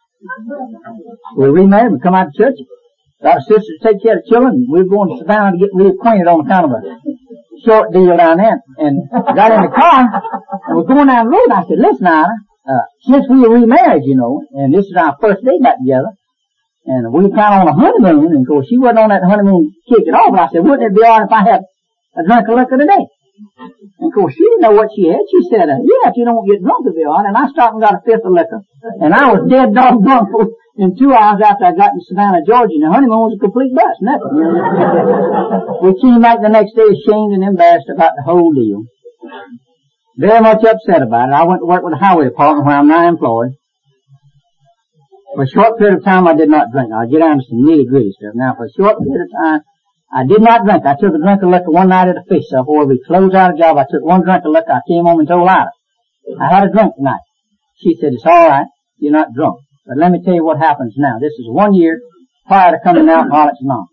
We 1.37 1.49
remarried. 1.49 1.93
We 1.93 1.99
come 1.99 2.15
out 2.15 2.31
to 2.31 2.37
church. 2.37 2.57
Got 3.23 3.39
a 3.39 3.41
sister 3.41 3.71
to 3.71 3.79
take 3.79 4.03
care 4.03 4.19
of 4.19 4.25
children. 4.27 4.67
We 4.67 4.83
were 4.83 4.89
going 4.89 5.15
to 5.15 5.23
Savannah 5.23 5.55
to 5.55 5.57
get 5.57 5.71
reacquainted 5.71 6.27
on 6.27 6.43
account 6.43 6.65
of 6.67 6.71
a 6.75 6.81
short 7.65 7.93
deal 7.93 8.15
down 8.17 8.37
there 8.37 8.59
and 8.77 9.09
got 9.11 9.51
in 9.51 9.61
the 9.63 9.73
car 9.73 10.07
and 10.67 10.77
we're 10.77 10.83
going 10.83 11.07
down 11.07 11.25
the 11.25 11.31
road. 11.31 11.51
I 11.51 11.63
said, 11.67 11.79
listen, 11.79 12.07
Anna, 12.07 12.35
uh, 12.67 12.85
since 13.07 13.25
we 13.29 13.39
were 13.39 13.59
remarried, 13.59 14.03
you 14.05 14.15
know, 14.15 14.41
and 14.51 14.73
this 14.73 14.85
is 14.85 14.95
our 14.97 15.15
first 15.19 15.43
day 15.43 15.59
back 15.61 15.79
together, 15.79 16.11
and 16.85 17.11
we 17.11 17.23
were 17.23 17.35
kind 17.35 17.55
of 17.55 17.67
on 17.67 17.67
a 17.67 17.75
honeymoon, 17.75 18.31
and 18.35 18.41
of 18.43 18.47
course 18.47 18.67
she 18.69 18.77
wasn't 18.77 18.99
on 18.99 19.09
that 19.09 19.23
honeymoon 19.23 19.73
kick 19.87 20.07
at 20.07 20.13
all, 20.13 20.31
but 20.31 20.39
I 20.39 20.47
said, 20.51 20.63
wouldn't 20.63 20.83
it 20.83 20.95
be 20.95 21.03
alright 21.03 21.27
if 21.27 21.31
I 21.31 21.43
had 21.43 21.61
a 22.15 22.23
drink 22.23 22.47
of 22.47 22.55
liquor 22.55 22.77
today? 22.77 23.03
And 23.33 24.07
of 24.07 24.13
course 24.13 24.33
she 24.33 24.45
didn't 24.45 24.61
know 24.61 24.77
what 24.77 24.93
she 24.95 25.09
had. 25.09 25.25
She 25.25 25.41
said, 25.49 25.65
uh, 25.65 25.81
yeah, 25.81 26.13
if 26.13 26.17
you 26.17 26.25
don't 26.25 26.45
get 26.45 26.61
drunk, 26.61 26.85
be 26.85 27.01
alright. 27.01 27.25
And 27.25 27.37
I 27.37 27.49
stopped 27.49 27.73
and 27.73 27.81
got 27.81 27.97
a 27.97 28.01
fifth 28.05 28.25
of 28.25 28.31
liquor, 28.31 28.61
and 29.01 29.13
I 29.13 29.33
was 29.33 29.49
dead 29.49 29.73
dog 29.73 30.05
drunk 30.05 30.29
in 30.77 30.97
two 30.97 31.13
hours 31.13 31.41
after 31.41 31.65
I 31.65 31.73
got 31.73 31.97
to 31.97 32.01
Savannah, 32.05 32.45
Georgia, 32.45 32.77
and 32.77 32.85
the 32.85 32.93
honeymoon 32.93 33.33
was 33.33 33.37
a 33.37 33.41
complete 33.41 33.73
bust. 33.73 34.01
Nothing. 34.05 34.37
You 34.37 34.53
know? 34.53 35.81
we 35.81 35.97
came 35.97 36.21
back 36.21 36.41
the 36.41 36.53
next 36.53 36.77
day 36.77 36.85
ashamed 36.93 37.33
and 37.33 37.43
embarrassed 37.43 37.89
about 37.89 38.13
the 38.17 38.25
whole 38.25 38.53
deal. 38.53 38.85
Very 40.17 40.41
much 40.41 40.61
upset 40.61 41.01
about 41.01 41.29
it. 41.29 41.33
I 41.33 41.43
went 41.49 41.61
to 41.61 41.65
work 41.65 41.81
with 41.81 41.97
the 41.97 42.01
highway 42.01 42.25
department 42.29 42.69
where 42.69 42.77
I'm 42.77 42.87
now 42.87 43.09
employed. 43.09 43.57
For 45.33 45.41
a 45.41 45.49
short 45.49 45.81
period 45.81 45.97
of 45.97 46.05
time 46.05 46.27
I 46.29 46.37
did 46.37 46.49
not 46.49 46.69
drink. 46.69 46.93
I'll 46.93 47.09
get 47.09 47.17
down 47.17 47.41
to 47.41 47.45
some 47.49 47.65
nitty 47.65 47.89
gritty 47.89 48.13
stuff. 48.13 48.37
Now 48.37 48.53
for 48.53 48.69
a 48.69 48.73
short 48.77 49.01
period 49.01 49.25
of 49.25 49.31
time 49.33 49.61
I 50.13 50.25
did 50.25 50.41
not 50.41 50.63
drink. 50.63 50.85
I 50.85 50.93
took 50.93 51.15
a 51.15 51.17
drink 51.17 51.41
of 51.41 51.49
liquor 51.49 51.71
one 51.73 51.89
night 51.89 52.07
at 52.07 52.17
a 52.17 52.23
fish 52.29 52.45
shop 52.51 52.65
where 52.67 52.85
we 52.85 53.01
closed 53.01 53.33
out 53.33 53.55
a 53.55 53.57
job. 53.57 53.77
I 53.77 53.85
took 53.89 54.05
one 54.05 54.21
drink 54.21 54.45
of 54.45 54.51
liquor. 54.51 54.71
I 54.71 54.81
came 54.87 55.05
home 55.05 55.19
and 55.19 55.27
told 55.27 55.49
Ida. 55.49 55.71
I 56.39 56.53
had 56.53 56.63
a 56.67 56.71
drink 56.71 56.93
tonight. 56.95 57.25
She 57.81 57.97
said, 57.99 58.13
it's 58.13 58.25
alright. 58.25 58.67
You're 58.97 59.11
not 59.11 59.33
drunk. 59.33 59.59
But 59.87 59.97
let 59.97 60.11
me 60.11 60.21
tell 60.23 60.35
you 60.35 60.45
what 60.45 60.59
happens 60.59 60.93
now. 60.97 61.17
This 61.19 61.33
is 61.33 61.49
one 61.49 61.73
year 61.73 61.99
prior 62.45 62.71
to 62.71 62.79
coming 62.83 63.07
to 63.07 63.11
Alcoholics 63.11 63.57
Anonymous. 63.59 63.89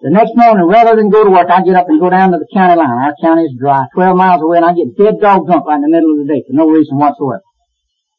The 0.00 0.10
next 0.10 0.32
morning, 0.34 0.64
rather 0.64 0.96
than 0.96 1.10
go 1.10 1.24
to 1.24 1.30
work, 1.30 1.50
I 1.50 1.60
get 1.62 1.74
up 1.74 1.88
and 1.88 2.00
go 2.00 2.08
down 2.08 2.32
to 2.32 2.38
the 2.38 2.48
county 2.54 2.76
line. 2.76 2.88
Our 2.88 3.14
county 3.20 3.44
is 3.44 3.58
dry, 3.58 3.84
12 3.92 4.16
miles 4.16 4.40
away, 4.40 4.56
and 4.56 4.64
I 4.64 4.72
get 4.72 4.96
dead 4.96 5.20
dog 5.20 5.44
drunk 5.44 5.66
right 5.66 5.76
in 5.76 5.82
the 5.82 5.92
middle 5.92 6.12
of 6.12 6.24
the 6.24 6.32
day 6.32 6.42
for 6.46 6.54
no 6.54 6.70
reason 6.70 6.96
whatsoever. 6.96 7.42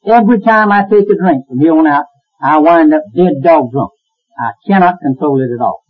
Every 0.06 0.42
time 0.42 0.72
I 0.72 0.84
take 0.84 1.10
a 1.10 1.18
drink 1.18 1.48
from 1.48 1.60
here 1.60 1.74
on 1.74 1.88
out, 1.88 2.06
I 2.40 2.60
wind 2.60 2.94
up 2.94 3.02
dead 3.16 3.42
dog 3.42 3.72
drunk. 3.72 3.92
I 4.38 4.52
cannot 4.68 5.00
control 5.02 5.42
it 5.42 5.50
at 5.54 5.62
all. 5.62 5.81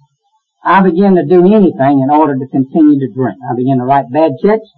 I 0.64 0.82
begin 0.84 1.16
to 1.16 1.26
do 1.26 1.42
anything 1.42 2.06
in 2.06 2.10
order 2.12 2.38
to 2.38 2.48
continue 2.48 3.00
to 3.00 3.14
drink. 3.14 3.38
I 3.42 3.56
begin 3.56 3.80
to 3.80 3.86
write 3.86 4.12
bad 4.14 4.38
checks. 4.44 4.70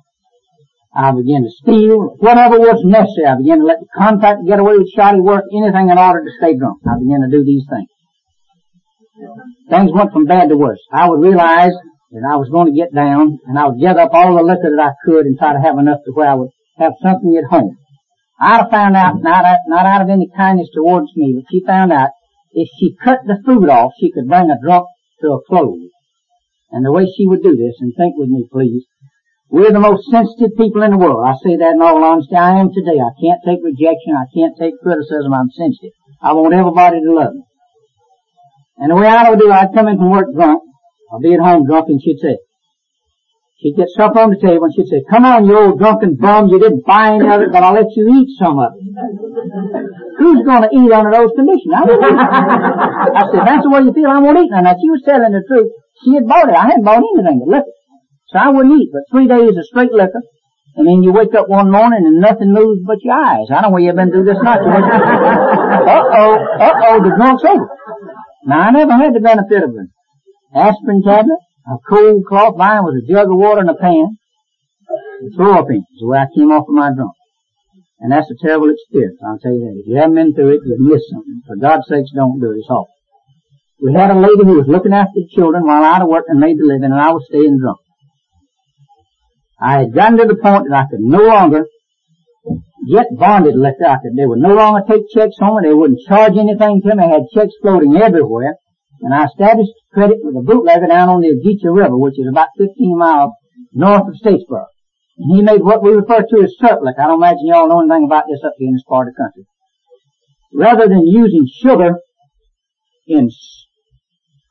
I 0.96 1.12
begin 1.12 1.44
to 1.44 1.52
steal. 1.52 2.16
Whatever 2.20 2.60
was 2.60 2.80
necessary, 2.86 3.28
I 3.28 3.36
begin 3.36 3.60
to 3.60 3.66
let 3.66 3.80
the 3.82 3.88
contract 3.98 4.46
get 4.48 4.60
away 4.60 4.78
with 4.78 4.94
shoddy 4.96 5.20
work, 5.20 5.44
anything 5.52 5.90
in 5.90 5.98
order 5.98 6.24
to 6.24 6.32
stay 6.38 6.56
drunk. 6.56 6.80
I 6.88 7.00
begin 7.00 7.22
to 7.22 7.30
do 7.30 7.44
these 7.44 7.66
things. 7.68 7.90
Things 9.70 9.92
went 9.92 10.14
from 10.14 10.26
bad 10.26 10.50
to 10.50 10.58
worse. 10.58 10.80
I 10.92 11.10
would 11.10 11.20
realize 11.20 11.74
that 12.12 12.24
I 12.24 12.38
was 12.38 12.48
going 12.50 12.68
to 12.72 12.80
get 12.80 12.94
down, 12.94 13.40
and 13.46 13.58
I 13.58 13.68
would 13.68 13.82
gather 13.82 14.02
up 14.02 14.14
all 14.14 14.38
the 14.38 14.44
liquor 14.44 14.70
that 14.70 14.80
I 14.80 14.94
could 15.04 15.26
and 15.26 15.38
try 15.38 15.52
to 15.52 15.60
have 15.60 15.78
enough 15.78 16.00
to 16.06 16.12
where 16.14 16.30
I 16.30 16.36
would 16.36 16.52
have 16.78 16.94
something 17.02 17.36
at 17.36 17.50
home. 17.50 17.76
I'd 18.40 18.62
have 18.62 18.70
found 18.70 18.96
out, 18.96 19.22
not, 19.22 19.44
not 19.68 19.86
out 19.86 20.02
of 20.02 20.10
any 20.10 20.30
kindness 20.36 20.70
towards 20.74 21.10
me, 21.16 21.34
but 21.36 21.46
she 21.52 21.66
found 21.66 21.92
out 21.92 22.10
if 22.54 22.70
she 22.80 22.96
cut 23.04 23.20
the 23.26 23.42
food 23.46 23.68
off, 23.68 23.94
she 24.00 24.12
could 24.12 24.28
bring 24.28 24.52
a 24.52 24.60
drunk 24.62 24.86
to 25.24 25.40
a 25.40 25.44
close. 25.48 25.80
And 26.72 26.86
the 26.86 26.92
way 26.92 27.08
she 27.08 27.26
would 27.28 27.42
do 27.42 27.56
this, 27.56 27.76
and 27.80 27.94
think 27.96 28.16
with 28.18 28.30
me 28.30 28.46
please, 28.52 28.84
we're 29.50 29.72
the 29.72 29.80
most 29.80 30.10
sensitive 30.10 30.58
people 30.58 30.82
in 30.82 30.92
the 30.92 30.98
world. 30.98 31.22
I 31.22 31.38
say 31.38 31.56
that 31.58 31.78
in 31.78 31.82
all 31.82 32.04
honesty. 32.04 32.36
I 32.36 32.60
am 32.60 32.74
today. 32.74 32.98
I 32.98 33.14
can't 33.22 33.40
take 33.46 33.62
rejection. 33.62 34.18
I 34.18 34.26
can't 34.34 34.58
take 34.58 34.74
criticism. 34.82 35.32
I'm 35.32 35.54
sensitive. 35.54 35.94
I 36.22 36.34
want 36.34 36.56
everybody 36.56 37.00
to 37.02 37.14
love 37.14 37.34
me. 37.36 37.44
And 38.78 38.90
the 38.90 38.96
way 38.96 39.06
I 39.06 39.30
would 39.30 39.38
do, 39.38 39.50
it, 39.50 39.54
I'd 39.54 39.74
come 39.74 39.88
in 39.88 39.98
from 39.98 40.10
work 40.10 40.34
drunk. 40.34 40.64
I'd 41.14 41.22
be 41.22 41.36
at 41.36 41.40
home 41.40 41.68
drunk 41.68 41.86
and 41.90 42.02
she'd 42.02 42.18
say, 42.18 42.38
she'd 43.64 43.80
get 43.80 43.88
stuff 43.88 44.20
on 44.20 44.36
the 44.36 44.40
table 44.44 44.68
and 44.68 44.76
she'd 44.76 44.92
say, 44.92 45.00
come 45.08 45.24
on 45.24 45.48
you 45.48 45.56
old 45.56 45.80
drunken 45.80 46.20
bum, 46.20 46.52
you 46.52 46.60
didn't 46.60 46.84
buy 46.84 47.16
any 47.16 47.24
of 47.32 47.40
it, 47.40 47.52
but 47.56 47.64
I'll 47.64 47.74
let 47.74 47.88
you 47.96 48.12
eat 48.12 48.36
some 48.36 48.60
of 48.60 48.76
it. 48.76 48.84
Who's 50.20 50.44
gonna 50.44 50.68
eat 50.68 50.92
under 50.92 51.16
those 51.16 51.32
conditions? 51.32 51.72
I, 51.72 51.88
I 51.88 53.24
said, 53.32 53.48
that's 53.48 53.64
the 53.64 53.72
way 53.72 53.88
you 53.88 53.96
feel, 53.96 54.12
I 54.12 54.20
won't 54.20 54.44
eat 54.44 54.52
none. 54.52 54.68
Now 54.68 54.76
she 54.76 54.92
was 54.92 55.02
telling 55.08 55.32
the 55.32 55.42
truth. 55.48 55.72
She 56.04 56.14
had 56.20 56.28
bought 56.28 56.52
it. 56.52 56.56
I 56.60 56.68
hadn't 56.68 56.84
bought 56.84 57.00
anything 57.00 57.40
but 57.40 57.64
liquor. 57.64 57.72
So 58.28 58.40
I 58.44 58.50
wouldn't 58.52 58.76
eat, 58.76 58.92
but 58.92 59.08
three 59.10 59.32
days 59.32 59.56
of 59.56 59.64
straight 59.66 59.96
liquor. 59.96 60.20
And 60.76 60.88
then 60.88 61.04
you 61.04 61.14
wake 61.14 61.36
up 61.38 61.48
one 61.48 61.70
morning 61.70 62.02
and 62.04 62.20
nothing 62.20 62.52
moves 62.52 62.82
but 62.86 62.98
your 63.04 63.14
eyes. 63.14 63.46
I 63.50 63.62
don't 63.62 63.70
know 63.70 63.78
where 63.78 63.84
you've 63.84 63.96
been 63.96 64.10
through 64.10 64.26
this 64.26 64.42
night. 64.42 64.60
uh-oh, 64.60 66.34
uh-oh, 66.60 66.98
the 67.04 67.14
drunk's 67.16 67.46
over. 67.46 67.70
Now 68.46 68.60
I 68.68 68.72
never 68.72 68.94
had 68.94 69.14
the 69.14 69.22
benefit 69.22 69.64
of 69.64 69.70
an 69.70 69.94
aspirin 70.56 71.04
tablet, 71.06 71.38
a 71.68 71.78
cold 71.90 72.26
cloth 72.26 72.56
lying 72.58 72.84
with 72.84 73.04
a 73.04 73.08
jug 73.08 73.32
of 73.32 73.38
water 73.38 73.62
in 73.62 73.70
a 73.70 73.76
pan, 73.76 74.18
and 75.22 75.36
throw 75.36 75.54
up 75.54 75.70
in 75.70 75.78
is 75.78 76.00
the 76.00 76.08
way 76.08 76.20
I 76.20 76.28
came 76.36 76.52
off 76.52 76.68
of 76.68 76.76
my 76.76 76.94
drunk. 76.94 77.14
And 78.00 78.12
that's 78.12 78.30
a 78.30 78.36
terrible 78.36 78.70
experience, 78.70 79.20
I'll 79.26 79.40
tell 79.40 79.54
you 79.54 79.64
that. 79.64 79.80
If 79.80 79.88
you 79.88 79.96
haven't 79.96 80.16
been 80.16 80.34
through 80.34 80.56
it, 80.56 80.62
you've 80.66 80.80
missed 80.80 81.10
something. 81.10 81.42
For 81.48 81.56
God's 81.56 81.88
sakes, 81.88 82.12
don't 82.14 82.40
do 82.40 82.52
it. 82.52 82.58
It's 82.60 82.70
awful. 82.70 82.90
We 83.82 83.94
had 83.94 84.12
a 84.12 84.20
lady 84.20 84.44
who 84.44 84.60
was 84.60 84.68
looking 84.68 84.94
after 84.94 85.16
the 85.16 85.28
children 85.34 85.66
while 85.66 85.84
I 85.84 86.04
worked 86.04 86.30
and 86.30 86.40
made 86.40 86.58
the 86.58 86.66
living, 86.66 86.92
and 86.92 87.00
I 87.00 87.12
was 87.12 87.26
staying 87.30 87.60
drunk. 87.60 87.80
I 89.60 89.80
had 89.80 89.94
gotten 89.94 90.18
to 90.18 90.26
the 90.26 90.36
point 90.36 90.68
that 90.68 90.76
I 90.76 90.86
could 90.92 91.00
no 91.00 91.24
longer 91.24 91.66
get 92.92 93.08
bonded 93.18 93.56
liquor. 93.56 93.88
I 93.88 93.98
could, 94.04 94.16
they 94.18 94.26
would 94.26 94.40
no 94.40 94.54
longer 94.54 94.84
take 94.88 95.10
checks 95.14 95.40
home 95.40 95.58
and 95.58 95.68
they 95.68 95.74
wouldn't 95.74 96.02
charge 96.08 96.36
anything 96.36 96.82
to 96.84 96.96
me. 96.96 97.04
I 97.04 97.08
had 97.08 97.32
checks 97.34 97.54
floating 97.62 97.96
everywhere. 97.96 98.56
And 99.02 99.14
I 99.14 99.26
established 99.26 99.74
credit 99.94 100.20
with 100.22 100.36
a 100.36 100.42
bootlegger 100.42 100.88
down 100.88 101.10
on 101.10 101.22
the 101.22 101.36
Ogeechee 101.36 101.70
River, 101.70 101.98
which 101.98 102.20
is 102.20 102.28
about 102.30 102.50
15 102.58 102.98
miles 102.98 103.32
north 103.74 104.08
of 104.08 104.16
Statesboro. 104.16 104.66
And 105.18 105.36
he 105.36 105.42
made 105.42 105.62
what 105.62 105.84
we 105.84 105.92
refer 105.92 106.24
to 106.24 106.44
as 106.44 106.56
syrup. 106.60 106.82
I 106.86 107.08
don't 107.08 107.22
imagine 107.22 107.46
y'all 107.46 107.68
know 107.68 107.82
anything 107.82 108.06
about 108.06 108.26
this 108.30 108.42
up 108.46 108.54
here 108.58 108.68
in 108.70 108.74
this 108.74 108.88
part 108.88 109.08
of 109.08 109.14
the 109.14 109.22
country. 109.22 109.46
Rather 110.54 110.88
than 110.88 111.06
using 111.06 111.48
sugar 111.48 112.00
in 113.08 113.30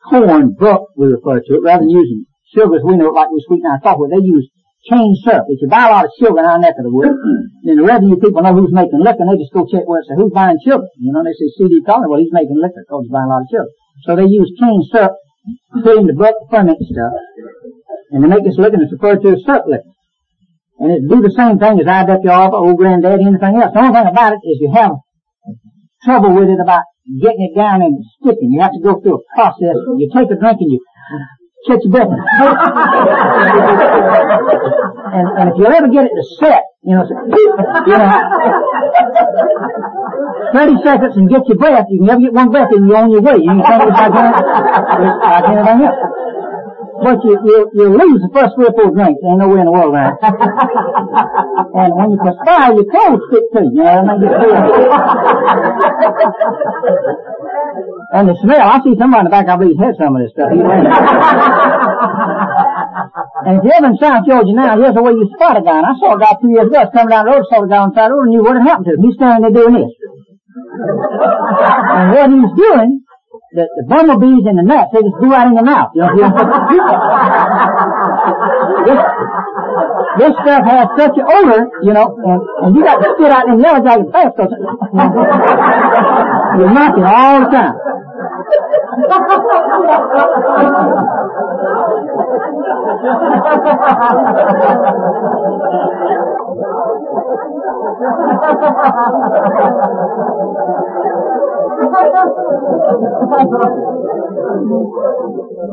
corn 0.09 0.53
brook, 0.53 0.91
we 0.97 1.07
refer 1.07 1.41
to 1.41 1.55
it, 1.55 1.63
rather 1.63 1.83
than 1.83 1.91
using 1.91 2.27
sugar 2.55 2.77
as 2.77 2.83
we 2.85 2.97
know 2.97 3.09
it 3.09 3.15
like 3.15 3.31
we 3.31 3.43
sweeten 3.47 3.71
our 3.71 3.81
coffee, 3.81 4.11
they 4.11 4.23
use 4.23 4.51
cane 4.91 5.15
syrup. 5.23 5.47
If 5.49 5.63
you 5.63 5.69
buy 5.69 5.87
a 5.87 5.93
lot 5.95 6.05
of 6.07 6.13
sugar 6.19 6.39
in 6.39 6.45
our 6.45 6.59
neck 6.59 6.75
of 6.79 6.85
the 6.85 6.93
woods, 6.93 7.15
then 7.65 7.77
the 7.79 7.87
revenue 7.87 8.19
people 8.19 8.43
know 8.43 8.55
who's 8.55 8.75
making 8.75 8.99
liquor, 8.99 9.23
and 9.23 9.31
they 9.31 9.39
just 9.39 9.55
go 9.55 9.67
check 9.67 9.87
where 9.87 10.03
it 10.03 10.07
says, 10.11 10.19
who's 10.19 10.35
buying 10.35 10.59
sugar? 10.63 10.87
You 10.99 11.15
know, 11.15 11.23
they 11.23 11.35
say 11.39 11.51
C.D. 11.59 11.87
Collins, 11.87 12.11
well, 12.11 12.19
he's 12.19 12.35
making 12.35 12.59
liquor 12.59 12.83
because 12.83 13.07
he's 13.07 13.15
buying 13.15 13.31
a 13.31 13.35
lot 13.35 13.47
of 13.47 13.51
sugar. 13.51 13.71
So 14.05 14.17
they 14.17 14.27
use 14.27 14.51
cane 14.59 14.83
syrup, 14.91 15.13
put 15.73 15.99
in 15.99 16.07
the 16.07 16.15
brook 16.15 16.35
ferment 16.51 16.79
stuff, 16.81 17.13
and 18.11 18.25
they 18.25 18.29
make 18.29 18.45
this 18.45 18.59
liquor, 18.59 18.81
it's 18.81 18.93
referred 18.93 19.23
to 19.23 19.37
as 19.37 19.45
syrup 19.45 19.65
liquor. 19.67 19.93
And 20.79 20.91
it 20.91 21.09
do 21.09 21.23
the 21.23 21.31
same 21.31 21.59
thing 21.63 21.79
as 21.79 21.87
IWR, 21.87 22.53
old 22.53 22.77
granddaddy, 22.77 23.23
anything 23.23 23.55
else. 23.61 23.71
The 23.73 23.81
only 23.81 23.95
thing 23.95 24.09
about 24.11 24.35
it 24.35 24.43
is 24.43 24.59
you 24.59 24.73
have 24.75 24.99
trouble 26.03 26.35
with 26.35 26.51
it 26.51 26.59
about 26.59 26.83
getting 27.07 27.53
it 27.53 27.55
down 27.55 27.83
and 27.83 28.03
sticking. 28.19 28.51
You 28.51 28.61
have 28.61 28.75
to 28.75 28.83
go 28.83 28.99
through 29.01 29.21
a 29.21 29.25
process. 29.35 29.79
You 29.99 30.11
take 30.11 30.31
a 30.31 30.39
drink 30.39 30.59
and 30.59 30.73
you 30.73 30.81
catch 31.67 31.83
your 31.85 31.93
breath. 31.93 32.11
and, 35.13 35.27
and 35.39 35.45
if 35.51 35.57
you 35.59 35.67
ever 35.67 35.89
get 35.89 36.05
it 36.05 36.15
to 36.15 36.25
set, 36.41 36.63
you 36.83 36.97
know, 36.97 37.07
you 37.07 37.95
know, 37.95 38.11
30 40.53 40.83
seconds 40.83 41.17
and 41.17 41.31
get 41.31 41.47
your 41.47 41.59
breath, 41.59 41.87
you 41.91 41.99
can 41.99 42.07
never 42.07 42.21
get 42.21 42.33
one 42.33 42.51
breath 42.51 42.71
and 42.73 42.89
you're 42.89 42.97
on 42.97 43.11
your 43.11 43.23
way. 43.23 43.39
You 43.39 43.51
can 43.55 43.63
tell 43.63 43.79
me 43.79 43.87
it's 43.87 43.99
like, 43.99 44.13
like 44.13 45.45
anything 45.47 45.87
else. 45.87 45.99
But 47.03 47.19
you, 47.25 47.35
you, 47.35 47.71
you 47.75 47.89
lose 47.99 48.23
the 48.23 48.31
first 48.33 48.55
three 48.55 48.67
or 48.67 48.75
four 48.79 48.95
drinks. 48.95 49.19
There 49.23 49.31
ain't 49.31 49.41
no 49.43 49.49
way 49.49 49.59
in 49.59 49.67
the 49.67 49.73
world 49.75 49.91
around. 49.95 50.23
and 50.23 51.91
when 51.99 52.15
you 52.15 52.19
perspire, 52.23 52.79
your 52.79 52.87
clothes 52.87 53.27
stick 53.27 53.43
to 53.59 53.67
you. 53.67 53.83
You 53.83 53.83
know, 53.83 54.07
and 54.07 54.23
you 54.23 54.31
And 58.13 58.29
the 58.29 58.37
smell, 58.45 58.61
I 58.61 58.77
see 58.85 58.93
somebody 59.01 59.25
in 59.25 59.25
the 59.25 59.33
back, 59.33 59.49
I 59.49 59.57
believe, 59.57 59.81
had 59.81 59.97
some 59.97 60.13
of 60.13 60.21
this 60.21 60.37
stuff. 60.37 60.53
and 63.49 63.57
if 63.57 63.65
you 63.65 63.73
live 63.73 63.89
in 63.89 63.97
South 63.97 64.29
Georgia 64.29 64.53
now, 64.53 64.77
here's 64.77 64.93
the 64.93 65.01
way 65.01 65.17
you 65.17 65.33
spot 65.33 65.57
a 65.57 65.65
guy. 65.65 65.81
And 65.81 65.89
I 65.89 65.97
saw 65.97 66.13
a 66.17 66.19
guy 66.21 66.37
two 66.37 66.53
years 66.53 66.69
ago, 66.69 66.85
coming 66.93 67.09
down 67.09 67.25
the 67.25 67.33
road, 67.33 67.49
saw 67.49 67.65
a 67.65 67.69
guy 67.69 67.81
on 67.81 67.89
the 67.89 67.97
side 67.97 68.13
of 68.13 68.21
the 68.21 68.21
road, 68.21 68.29
and 68.29 68.37
knew 68.37 68.45
what 68.45 68.61
had 68.61 68.69
happened 68.69 68.93
to 68.93 69.01
him. 69.01 69.03
He's 69.09 69.17
standing 69.17 69.49
there 69.49 69.57
doing 69.57 69.81
this. 69.81 69.89
and 69.97 72.13
what 72.13 72.29
he's 72.29 72.53
doing 72.53 73.01
the, 73.53 73.69
the 73.69 73.85
bumblebees 73.85 74.49
and 74.49 74.57
the 74.57 74.65
gnats, 74.65 74.89
they 74.93 75.05
just 75.05 75.17
go 75.21 75.29
right 75.29 75.45
in 75.45 75.57
the 75.57 75.65
mouth. 75.65 75.93
You 75.93 76.09
know, 76.09 76.17
this, 78.89 79.01
this 80.21 80.33
stuff 80.41 80.63
has 80.65 80.89
such 80.97 81.17
an 81.21 81.27
odor, 81.29 81.69
you 81.85 81.93
know, 81.93 82.17
and, 82.17 82.41
and 82.65 82.71
you 82.77 82.81
got 82.81 82.97
to 82.97 83.13
spit 83.13 83.29
out 83.29 83.45
in 83.49 83.61
yellow 83.61 83.85
jacket 83.85 84.09
fast 84.09 84.33
because 84.37 84.53
you're 86.61 86.73
knocking 86.73 87.05
all 87.05 87.45
the 87.45 87.51
time. 87.53 87.77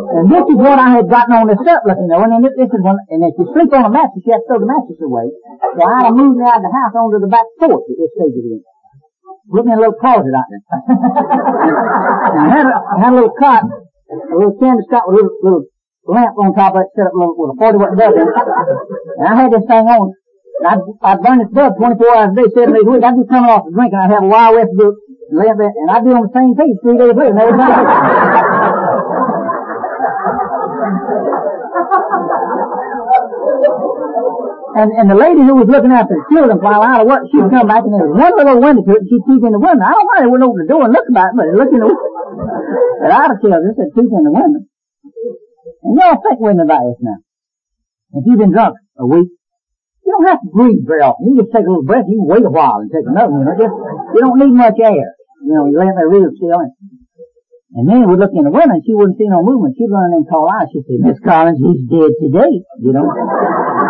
And 0.10 0.26
this 0.30 0.46
is 0.46 0.58
what 0.58 0.80
I 0.80 0.90
had 1.00 1.10
gotten 1.10 1.34
on 1.34 1.48
the 1.48 1.58
surplus, 1.62 1.98
you 2.00 2.08
know, 2.08 2.22
and 2.24 2.32
then 2.32 2.42
this, 2.44 2.70
is 2.70 2.82
one, 2.82 2.98
and 3.10 3.24
if 3.24 3.34
you 3.38 3.46
sleep 3.54 3.74
on 3.74 3.86
a 3.86 3.92
mattress, 3.92 4.24
you 4.26 4.34
have 4.34 4.42
to 4.42 4.48
throw 4.48 4.60
the 4.60 4.70
mattress 4.70 5.00
away. 5.02 5.28
So 5.76 5.82
I 5.86 6.04
had 6.04 6.10
to 6.10 6.16
move 6.16 6.38
me 6.38 6.46
out 6.46 6.58
of 6.62 6.66
the 6.66 6.74
house 6.74 6.94
onto 6.96 7.20
the 7.20 7.32
back 7.32 7.46
porch 7.60 7.84
at 7.86 7.98
this 7.98 8.12
stage 8.14 8.36
of 8.36 8.44
the 8.46 8.52
game. 8.62 8.79
Put 9.50 9.66
me 9.66 9.74
in 9.74 9.78
a 9.78 9.82
little 9.82 9.98
closet 9.98 10.30
out 10.30 10.46
there. 10.50 10.62
and 12.30 12.40
I 12.40 12.50
had 12.54 12.66
a, 12.70 12.78
I 12.78 12.96
had 13.02 13.14
a 13.14 13.18
little 13.18 13.34
cot, 13.34 13.66
a 13.66 14.36
little 14.38 14.54
canvas 14.62 14.86
cot 14.90 15.10
with 15.10 15.18
a 15.18 15.26
little, 15.26 15.34
little 15.42 15.64
lamp 16.06 16.38
on 16.38 16.54
top 16.54 16.78
of 16.78 16.86
it 16.86 16.94
set 16.94 17.10
up 17.10 17.14
with 17.18 17.54
a 17.54 17.58
40 17.58 17.78
watt 17.82 17.98
bulb 17.98 18.14
in 18.14 18.30
it. 18.30 18.36
And 19.18 19.26
I 19.26 19.34
had 19.42 19.50
this 19.50 19.66
thing 19.66 19.86
on. 19.90 20.14
And 20.60 20.68
I'd, 20.70 20.82
I'd 21.02 21.22
burn 21.26 21.40
this 21.40 21.50
bulb 21.50 21.78
24 21.78 22.16
hours 22.16 22.30
a 22.30 22.36
day, 22.38 22.48
seven 22.54 22.74
days 22.78 22.86
a 22.86 22.92
week. 22.94 23.04
I'd 23.04 23.18
be 23.18 23.26
coming 23.26 23.50
off 23.50 23.66
the 23.66 23.74
drink 23.74 23.94
and 23.94 24.02
I'd 24.06 24.14
have 24.14 24.24
a 24.24 24.30
Wild 24.30 24.54
West 24.54 24.74
book 24.78 24.96
and 25.30 25.38
lay 25.40 25.50
up 25.50 25.58
there, 25.58 25.74
and 25.74 25.90
I'd 25.90 26.06
be 26.06 26.12
on 26.14 26.30
the 26.30 26.34
same 26.34 26.54
page 26.54 26.78
three 26.86 26.98
days 26.98 27.14
later. 27.18 27.34
And 27.34 28.19
And, 34.70 34.94
and 34.94 35.10
the 35.10 35.18
lady 35.18 35.42
who 35.42 35.58
was 35.58 35.66
looking 35.66 35.90
after 35.90 36.14
the 36.14 36.26
children 36.30 36.62
while 36.62 36.86
out 36.86 37.02
of 37.02 37.08
work, 37.10 37.26
she'd 37.34 37.50
come 37.50 37.66
back 37.66 37.82
and 37.82 37.94
there 37.94 38.06
was 38.06 38.22
one 38.22 38.36
little 38.38 38.62
window 38.62 38.86
to 38.86 38.92
it 38.94 39.02
and 39.02 39.10
she'd 39.10 39.26
peek 39.26 39.42
in 39.42 39.54
the 39.56 39.62
window. 39.62 39.82
I 39.82 39.98
don't 39.98 40.06
know 40.06 40.10
why 40.14 40.20
they 40.22 40.30
wouldn't 40.30 40.46
open 40.46 40.62
the 40.62 40.70
door 40.70 40.82
and 40.86 40.94
look 40.94 41.10
about 41.10 41.34
it, 41.34 41.36
but 41.38 41.46
they 41.50 41.56
looked 41.58 41.74
in 41.74 41.82
the 41.82 41.90
window. 41.90 42.10
But 43.02 43.10
have 43.10 43.42
killed 43.42 43.64
this 43.66 43.78
and 43.82 43.90
peek 43.98 44.10
in 44.14 44.24
the 44.24 44.34
window. 44.36 44.62
And 45.82 45.94
y'all 45.98 46.22
think 46.22 46.38
me 46.38 46.54
about 46.54 46.86
this 46.86 47.02
now. 47.02 47.20
If 48.14 48.24
you've 48.30 48.42
been 48.42 48.54
drunk 48.54 48.78
a 48.98 49.06
week, 49.06 49.30
you 50.06 50.10
don't 50.14 50.30
have 50.30 50.42
to 50.42 50.50
breathe 50.54 50.86
very 50.86 51.02
often. 51.02 51.30
You 51.30 51.42
just 51.42 51.54
take 51.54 51.66
a 51.66 51.70
little 51.70 51.86
breath, 51.86 52.06
you 52.10 52.22
can 52.22 52.30
wait 52.30 52.46
a 52.46 52.54
while 52.54 52.82
and 52.82 52.90
take 52.90 53.06
another 53.06 53.34
one. 53.34 53.46
You 53.46 53.54
know, 53.54 53.58
just, 53.58 53.76
you 54.14 54.22
don't 54.22 54.38
need 54.38 54.54
much 54.54 54.78
air. 54.82 55.10
You 55.46 55.54
know, 55.54 55.66
you 55.70 55.78
let 55.78 55.94
it 55.94 56.10
real 56.10 56.30
still. 56.34 56.62
And 56.62 56.74
and 57.70 57.86
then 57.88 58.10
would 58.10 58.18
look 58.18 58.34
in 58.34 58.44
the 58.44 58.50
window 58.50 58.74
and 58.74 58.84
she 58.84 58.98
wouldn't 58.98 59.18
see 59.22 59.30
no 59.30 59.46
movement. 59.46 59.78
She'd 59.78 59.94
run 59.94 60.10
in 60.10 60.26
and 60.26 60.30
call 60.30 60.50
out. 60.50 60.66
She'd 60.74 60.90
say, 60.90 60.98
Miss 60.98 61.22
Collins, 61.22 61.62
he's 61.62 61.86
dead 61.86 62.18
today, 62.18 62.66
you 62.82 62.90
know. 62.90 63.06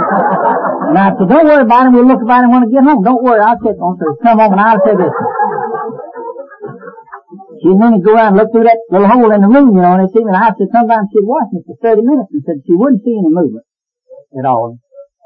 And 0.10 0.98
I 0.98 1.14
said, 1.14 1.30
don't 1.30 1.46
worry 1.46 1.62
about 1.62 1.86
him. 1.88 1.94
We'll 1.94 2.08
look 2.10 2.22
about 2.22 2.44
him 2.44 2.52
when 2.52 2.66
we 2.66 2.74
get 2.74 2.84
home. 2.84 3.04
Don't 3.04 3.22
worry. 3.22 3.42
I'll 3.42 3.62
check 3.62 3.78
on 3.78 3.94
him. 3.98 4.18
Come 4.24 4.40
home 4.40 4.54
and 4.54 4.62
I'll 4.62 4.82
say 4.82 4.96
this. 4.98 5.14
She'd 7.62 7.78
then 7.78 8.00
go 8.02 8.16
around 8.16 8.34
and 8.34 8.38
look 8.40 8.50
through 8.56 8.66
that 8.66 8.80
little 8.90 9.08
hole 9.08 9.32
in 9.36 9.42
the 9.44 9.52
room, 9.52 9.76
you 9.76 9.82
know, 9.84 9.94
and 10.00 10.08
they 10.08 10.10
see 10.16 10.24
me. 10.24 10.32
And 10.32 10.40
I 10.40 10.56
said, 10.56 10.72
sometimes 10.72 11.12
she'd 11.12 11.28
watch 11.28 11.52
me 11.52 11.62
for 11.68 11.76
30 11.78 12.02
minutes 12.02 12.32
and 12.32 12.42
said 12.48 12.64
she 12.64 12.74
wouldn't 12.74 13.04
see 13.04 13.14
any 13.14 13.30
movement 13.30 13.68
at 14.34 14.46
all. 14.48 14.80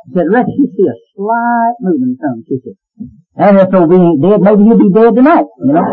She 0.09 0.17
said, 0.17 0.27
Rex, 0.33 0.49
you 0.57 0.67
see 0.73 0.87
a 0.89 0.95
slight 1.15 1.77
movement 1.79 2.17
in 2.17 2.19
something. 2.19 2.43
She 2.49 2.57
said, 2.59 2.75
and 3.35 3.57
if 3.57 3.69
so 3.71 3.85
ain't 3.85 4.21
dead, 4.21 4.41
maybe 4.41 4.63
you'll 4.65 4.77
be 4.77 4.89
dead 4.93 5.15
tonight, 5.15 5.45
you 5.61 5.73
know. 5.73 5.85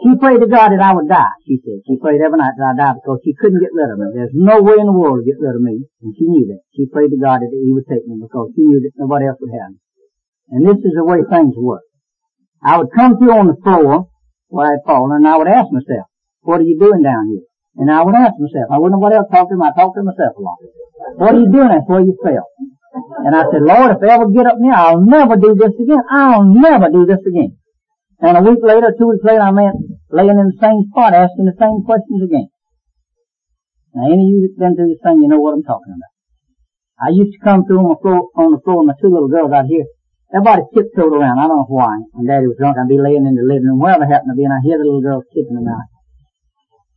She 0.00 0.16
prayed 0.16 0.40
to 0.40 0.48
God 0.48 0.72
that 0.72 0.80
I 0.80 0.96
would 0.96 1.12
die, 1.12 1.36
she 1.44 1.60
said. 1.60 1.84
She 1.84 2.00
prayed 2.00 2.24
every 2.24 2.40
night 2.40 2.56
that 2.56 2.72
I 2.72 2.74
die 2.74 2.96
because 2.96 3.20
she 3.20 3.36
couldn't 3.36 3.60
get 3.60 3.76
rid 3.76 3.92
of 3.92 4.00
me. 4.00 4.08
There's 4.16 4.32
no 4.32 4.64
way 4.64 4.80
in 4.80 4.88
the 4.88 4.96
world 4.96 5.20
to 5.20 5.28
get 5.28 5.36
rid 5.36 5.52
of 5.52 5.60
me. 5.60 5.84
And 6.00 6.16
she 6.16 6.24
knew 6.24 6.48
that. 6.56 6.64
She 6.72 6.88
prayed 6.88 7.12
to 7.12 7.20
God 7.20 7.44
that 7.44 7.52
He 7.52 7.68
would 7.68 7.84
take 7.84 8.08
me 8.08 8.16
because 8.16 8.48
she 8.56 8.64
knew 8.64 8.80
that 8.80 8.96
nobody 8.96 9.28
else 9.28 9.36
would 9.44 9.52
have 9.52 9.76
me. 9.76 9.80
And 10.56 10.64
this 10.64 10.80
is 10.80 10.96
the 10.96 11.04
way 11.04 11.20
things 11.28 11.52
work. 11.54 11.84
I 12.64 12.80
would 12.80 12.88
come 12.96 13.20
through 13.20 13.36
on 13.36 13.46
the 13.52 13.60
floor 13.60 14.08
where 14.48 14.72
I'd 14.72 14.84
fallen 14.88 15.20
and 15.20 15.28
I 15.28 15.36
would 15.36 15.48
ask 15.48 15.68
myself, 15.70 16.08
what 16.40 16.60
are 16.60 16.68
you 16.68 16.80
doing 16.80 17.04
down 17.04 17.28
here? 17.28 17.44
And 17.76 17.92
I 17.92 18.02
would 18.02 18.16
ask 18.16 18.34
myself, 18.40 18.72
I 18.72 18.80
wouldn't 18.80 18.98
nobody 18.98 19.16
else 19.16 19.28
talk 19.30 19.48
to 19.48 19.54
him, 19.54 19.62
I 19.62 19.72
talked 19.76 19.96
to 19.96 20.02
myself 20.02 20.34
a 20.36 20.40
lot. 20.40 20.58
What 21.16 21.34
are 21.36 21.40
you 21.40 21.52
doing? 21.52 21.68
That's 21.68 21.86
where 21.86 22.00
you 22.00 22.16
fell. 22.24 22.48
And 23.24 23.36
I 23.36 23.44
said, 23.52 23.62
Lord, 23.62 23.94
if 23.94 24.02
I 24.02 24.14
ever 24.18 24.28
get 24.32 24.46
up 24.50 24.58
there, 24.58 24.74
I'll 24.74 25.00
never 25.00 25.36
do 25.36 25.54
this 25.54 25.72
again. 25.78 26.02
I'll 26.10 26.44
never 26.44 26.90
do 26.90 27.06
this 27.06 27.22
again. 27.22 27.59
And 28.20 28.36
a 28.36 28.42
week 28.44 28.60
later, 28.60 28.92
two 28.92 29.08
weeks 29.08 29.24
later, 29.24 29.40
I'm 29.40 29.56
laying 29.56 30.38
in 30.38 30.52
the 30.52 30.60
same 30.60 30.84
spot 30.92 31.16
asking 31.16 31.48
the 31.48 31.56
same 31.56 31.80
questions 31.88 32.20
again. 32.20 32.52
Now, 33.96 34.12
any 34.12 34.28
of 34.28 34.30
you 34.30 34.38
that's 34.44 34.60
been 34.60 34.76
through 34.76 34.92
this 34.92 35.02
thing, 35.02 35.24
you 35.24 35.28
know 35.28 35.40
what 35.40 35.56
I'm 35.56 35.64
talking 35.64 35.96
about. 35.96 36.12
I 37.00 37.16
used 37.16 37.32
to 37.32 37.40
come 37.40 37.64
through 37.64 37.80
on 37.80 37.96
the 37.96 38.00
floor, 38.04 38.28
on 38.36 38.52
the 38.52 38.60
floor 38.60 38.84
with 38.84 38.92
my 38.92 38.96
two 39.00 39.08
little 39.08 39.32
girls 39.32 39.56
out 39.56 39.64
here. 39.64 39.88
Everybody 40.30 40.62
tiptoed 40.70 41.16
around. 41.16 41.40
I 41.40 41.48
don't 41.48 41.64
know 41.64 41.72
why. 41.72 41.96
And 42.14 42.28
Daddy 42.28 42.46
was 42.46 42.60
drunk. 42.60 42.76
I'd 42.76 42.92
be 42.92 43.00
laying 43.00 43.24
in 43.24 43.34
the 43.34 43.42
living 43.42 43.66
room, 43.66 43.80
wherever 43.80 44.04
it 44.04 44.12
happened 44.12 44.30
to 44.30 44.38
be, 44.38 44.44
and 44.44 44.52
I'd 44.52 44.68
hear 44.68 44.78
the 44.78 44.84
little 44.84 45.02
girls 45.02 45.24
kicking 45.32 45.56
them 45.56 45.66
out. 45.66 45.88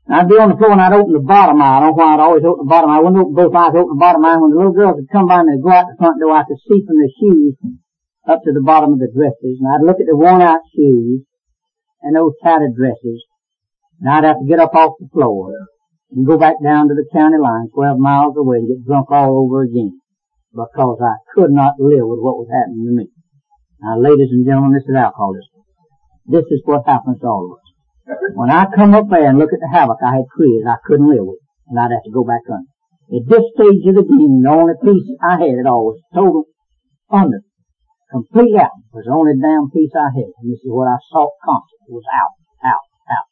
I'd 0.04 0.28
be 0.28 0.36
on 0.36 0.52
the 0.52 0.60
floor 0.60 0.76
and 0.76 0.84
I'd 0.84 0.92
open 0.92 1.16
the 1.16 1.24
bottom 1.24 1.64
eye. 1.64 1.80
I 1.80 1.88
don't 1.88 1.96
know 1.96 2.04
why 2.04 2.14
I'd 2.14 2.20
always 2.20 2.44
open 2.44 2.68
the 2.68 2.70
bottom 2.70 2.92
eye. 2.92 3.00
I 3.00 3.04
wouldn't 3.08 3.24
open 3.24 3.40
both 3.40 3.56
eyes, 3.56 3.72
open 3.72 3.96
the 3.96 4.04
bottom 4.04 4.22
eye. 4.28 4.36
When 4.36 4.52
the 4.52 4.60
little 4.60 4.76
girls 4.76 5.00
would 5.00 5.08
come 5.08 5.32
by 5.32 5.40
and 5.40 5.48
they'd 5.48 5.64
go 5.64 5.72
out 5.72 5.88
the 5.88 5.96
front 5.96 6.20
door, 6.20 6.36
I 6.36 6.44
could 6.44 6.60
see 6.60 6.84
from 6.84 7.00
their 7.00 7.16
shoes 7.16 7.56
up 8.28 8.44
to 8.44 8.52
the 8.54 8.64
bottom 8.64 8.94
of 8.94 9.00
the 9.00 9.12
dresses, 9.12 9.60
and 9.60 9.68
I'd 9.68 9.86
look 9.86 10.00
at 10.00 10.08
the 10.08 10.16
worn 10.16 10.42
out 10.42 10.62
shoes 10.76 11.22
and 12.02 12.16
those 12.16 12.34
tattered 12.44 12.76
dresses, 12.76 13.24
and 14.00 14.10
I'd 14.10 14.24
have 14.24 14.40
to 14.40 14.48
get 14.48 14.60
up 14.60 14.76
off 14.76 14.96
the 15.00 15.08
floor 15.12 15.52
and 16.12 16.26
go 16.26 16.38
back 16.38 16.56
down 16.64 16.88
to 16.88 16.96
the 16.96 17.08
county 17.12 17.38
line 17.38 17.68
12 17.74 18.00
miles 18.00 18.36
away 18.38 18.58
and 18.58 18.68
get 18.68 18.86
drunk 18.86 19.12
all 19.12 19.44
over 19.44 19.64
again 19.64 20.00
because 20.54 21.00
I 21.02 21.18
could 21.34 21.52
not 21.52 21.80
live 21.80 22.06
with 22.06 22.22
what 22.22 22.38
was 22.38 22.48
happening 22.54 22.86
to 22.86 22.94
me. 22.94 23.08
Now, 23.82 24.00
ladies 24.00 24.30
and 24.32 24.46
gentlemen, 24.46 24.74
this 24.74 24.88
is 24.88 24.96
alcoholism. 24.96 25.66
This 26.26 26.46
is 26.52 26.62
what 26.64 26.88
happens 26.88 27.20
to 27.20 27.28
all 27.28 27.52
of 27.52 27.60
us. 27.60 27.68
When 28.36 28.50
I 28.50 28.68
come 28.76 28.94
up 28.94 29.10
there 29.10 29.28
and 29.28 29.40
look 29.40 29.52
at 29.52 29.60
the 29.60 29.72
havoc 29.72 29.98
I 30.06 30.16
had 30.16 30.30
created, 30.32 30.68
I 30.68 30.78
couldn't 30.86 31.10
live 31.10 31.26
with 31.26 31.42
it, 31.42 31.48
and 31.68 31.80
I'd 31.80 31.92
have 31.92 32.06
to 32.06 32.14
go 32.14 32.24
back 32.24 32.46
under. 32.48 32.70
At 33.12 33.28
this 33.28 33.44
stage 33.56 33.84
of 33.90 33.96
the 33.96 34.08
game, 34.08 34.44
the 34.44 34.50
only 34.50 34.76
peace 34.80 35.04
I 35.20 35.36
had 35.42 35.60
at 35.60 35.68
all 35.68 35.92
was 35.92 36.00
total 36.14 36.46
under 37.12 37.42
complete 38.14 38.54
out 38.62 38.78
was 38.94 39.10
the 39.10 39.14
only 39.18 39.34
damn 39.42 39.74
piece 39.74 39.90
I 39.98 40.14
had. 40.14 40.30
And 40.38 40.54
this 40.54 40.62
is 40.62 40.70
what 40.70 40.86
I 40.86 41.02
sought 41.10 41.34
constantly 41.42 41.98
was 41.98 42.06
out, 42.14 42.34
out, 42.62 42.86
out. 43.10 43.28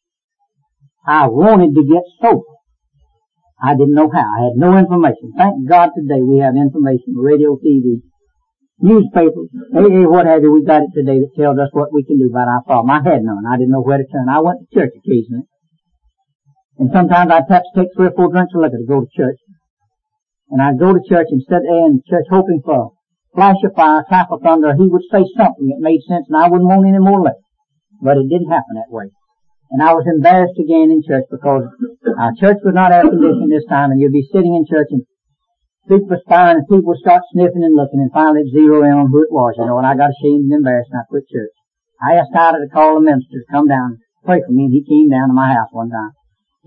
I 1.05 1.21
wanted 1.29 1.77
to 1.77 1.86
get 1.86 2.01
sober. 2.17 2.49
I 3.61 3.77
didn't 3.77 3.93
know 3.93 4.09
how. 4.09 4.25
I 4.25 4.49
had 4.49 4.57
no 4.57 4.73
information. 4.73 5.38
Thank 5.38 5.69
God 5.69 5.93
today 5.93 6.25
we 6.25 6.41
have 6.41 6.57
information, 6.57 7.13
radio, 7.13 7.61
TV, 7.61 8.01
newspapers, 8.82 9.53
AA, 9.69 10.09
what 10.09 10.25
have 10.25 10.41
you. 10.41 10.49
We 10.49 10.65
got 10.65 10.82
it 10.82 10.97
today 10.97 11.21
that 11.21 11.38
tells 11.38 11.61
us 11.61 11.69
what 11.71 11.93
we 11.93 12.01
can 12.01 12.17
do 12.17 12.34
about 12.34 12.49
our 12.49 12.65
problem. 12.65 12.89
I 12.89 13.05
had 13.05 13.21
none. 13.21 13.45
I 13.45 13.61
didn't 13.61 13.77
know 13.77 13.86
where 13.86 14.01
to 14.01 14.07
turn. 14.09 14.34
I 14.34 14.41
went 14.41 14.65
to 14.65 14.67
church 14.73 14.97
occasionally. 14.97 15.45
And 16.82 16.89
sometimes 16.89 17.29
I'd 17.29 17.45
perhaps 17.45 17.69
take 17.77 17.93
three 17.93 18.09
or 18.09 18.17
four 18.17 18.34
drinks 18.34 18.57
of 18.57 18.65
liquor 18.65 18.82
to 18.82 18.89
go 18.89 19.05
to 19.05 19.13
church. 19.13 19.38
And 20.49 20.57
I'd 20.57 20.82
go 20.82 20.97
to 20.97 21.01
church 21.05 21.29
and 21.29 21.45
sit 21.45 21.61
there 21.61 21.86
in 21.86 22.01
church 22.09 22.25
hoping 22.34 22.65
for 22.65 22.97
flash 23.34 23.59
of 23.63 23.73
fire, 23.75 24.03
clap 24.07 24.32
of 24.32 24.41
thunder, 24.41 24.75
he 24.75 24.88
would 24.88 25.03
say 25.11 25.23
something 25.38 25.67
that 25.71 25.79
made 25.79 26.03
sense 26.07 26.27
and 26.27 26.38
I 26.38 26.47
wouldn't 26.47 26.67
want 26.67 26.88
any 26.88 26.99
more 26.99 27.21
left. 27.21 27.43
But 28.01 28.17
it 28.17 28.27
didn't 28.27 28.51
happen 28.51 28.75
that 28.75 28.91
way. 28.91 29.09
And 29.71 29.79
I 29.79 29.95
was 29.95 30.03
embarrassed 30.03 30.59
again 30.59 30.91
in 30.91 30.99
church 30.99 31.23
because 31.32 31.63
our 32.19 32.34
church 32.36 32.59
was 32.59 32.75
not 32.75 32.91
air 32.91 33.07
conditioned 33.07 33.47
this 33.47 33.63
time 33.71 33.91
and 33.91 33.99
you'd 34.03 34.11
be 34.11 34.27
sitting 34.27 34.51
in 34.51 34.67
church 34.67 34.91
and 34.91 35.07
people 35.88 36.11
perspiring 36.11 36.59
and 36.59 36.67
people 36.67 36.91
would 36.91 36.99
start 36.99 37.23
sniffing 37.32 37.63
and 37.63 37.71
looking 37.71 38.03
and 38.03 38.11
finally 38.11 38.43
zero 38.51 38.84
in 38.84 38.91
on 38.91 39.07
who 39.07 39.23
it 39.23 39.32
was, 39.32 39.55
you 39.55 39.63
know, 39.63 39.79
and 39.79 39.88
I 39.88 39.95
got 39.95 40.11
ashamed 40.11 40.51
and 40.51 40.59
embarrassed 40.59 40.91
and 40.91 40.99
I 40.99 41.07
quit 41.07 41.23
church. 41.32 41.55
I 42.03 42.19
asked 42.19 42.36
Ida 42.36 42.59
to 42.59 42.67
call 42.67 42.99
the 42.99 43.07
minister 43.07 43.39
to 43.39 43.47
come 43.47 43.71
down 43.71 43.95
and 43.95 44.03
pray 44.27 44.43
for 44.43 44.51
me 44.51 44.67
and 44.67 44.75
he 44.75 44.84
came 44.84 45.07
down 45.07 45.32
to 45.32 45.38
my 45.38 45.55
house 45.55 45.71
one 45.71 45.88
time. 45.88 46.11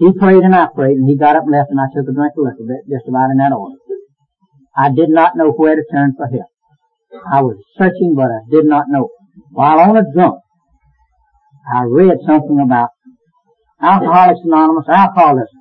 He 0.00 0.08
prayed 0.16 0.40
and 0.40 0.56
I 0.56 0.72
prayed 0.72 0.96
and 0.96 1.04
he 1.04 1.20
got 1.20 1.36
up 1.36 1.44
and 1.44 1.52
left 1.52 1.68
and 1.68 1.78
I 1.78 1.92
took 1.92 2.08
a 2.08 2.14
drink 2.16 2.32
of 2.40 2.48
liquor, 2.48 2.88
just 2.88 3.04
about 3.04 3.28
in 3.30 3.36
that 3.36 3.52
order. 3.52 3.76
I 4.72 4.88
did 4.88 5.12
not 5.12 5.36
know 5.36 5.52
where 5.52 5.76
to 5.76 5.84
turn 5.92 6.16
for 6.16 6.26
help. 6.26 6.53
I 7.32 7.42
was 7.42 7.56
searching, 7.78 8.14
but 8.16 8.26
I 8.26 8.40
did 8.50 8.66
not 8.66 8.86
know. 8.88 9.10
While 9.50 9.78
on 9.80 9.96
a 9.96 10.02
drunk, 10.12 10.40
I 11.72 11.82
read 11.82 12.18
something 12.26 12.60
about 12.60 12.90
Alcoholics 13.80 14.40
Anonymous, 14.44 14.86
alcoholism. 14.88 15.60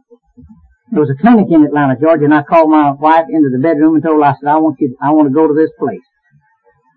There 0.92 1.02
was 1.02 1.10
a 1.10 1.20
clinic 1.20 1.48
in 1.50 1.66
Atlanta, 1.66 1.98
Georgia, 2.00 2.26
and 2.26 2.34
I 2.34 2.44
called 2.44 2.70
my 2.70 2.92
wife 2.92 3.26
into 3.30 3.50
the 3.50 3.60
bedroom 3.60 3.96
and 3.96 4.04
told 4.04 4.22
her, 4.22 4.30
I 4.30 4.36
said, 4.40 4.48
I 4.48 4.58
want 4.58 4.78
you, 4.80 4.96
I 5.02 5.12
want 5.12 5.28
to 5.28 5.34
go 5.34 5.48
to 5.48 5.54
this 5.54 5.72
place. 5.80 6.06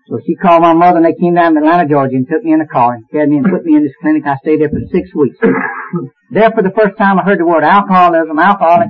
So 0.07 0.19
she 0.25 0.35
called 0.35 0.61
my 0.61 0.73
mother 0.73 0.97
and 0.97 1.05
they 1.05 1.19
came 1.19 1.35
down 1.35 1.53
to 1.53 1.59
Atlanta, 1.59 1.89
Georgia 1.89 2.15
and 2.15 2.27
took 2.29 2.43
me 2.43 2.53
in 2.53 2.61
a 2.61 2.67
car 2.67 2.93
and 2.93 3.03
carried 3.09 3.29
me 3.29 3.37
and 3.37 3.49
put 3.49 3.65
me 3.65 3.75
in 3.75 3.83
this 3.83 3.97
clinic. 3.99 4.23
I 4.25 4.37
stayed 4.37 4.61
there 4.61 4.69
for 4.69 4.79
six 4.87 5.11
weeks. 5.13 5.35
there 6.31 6.51
for 6.51 6.63
the 6.63 6.71
first 6.71 6.97
time 6.97 7.19
I 7.19 7.23
heard 7.23 7.39
the 7.39 7.45
word 7.45 7.63
alcoholism, 7.63 8.39
alcoholic, 8.39 8.87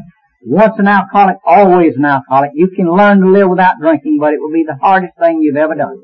once 0.48 0.74
an 0.78 0.88
alcoholic, 0.88 1.38
always 1.46 1.96
an 1.98 2.06
alcoholic. 2.06 2.52
You 2.54 2.70
can 2.70 2.90
learn 2.90 3.20
to 3.20 3.30
live 3.30 3.50
without 3.50 3.80
drinking, 3.82 4.18
but 4.20 4.34
it 4.34 4.40
will 4.40 4.54
be 4.54 4.64
the 4.66 4.78
hardest 4.82 5.14
thing 5.20 5.42
you've 5.42 5.58
ever 5.58 5.76
done. 5.76 5.98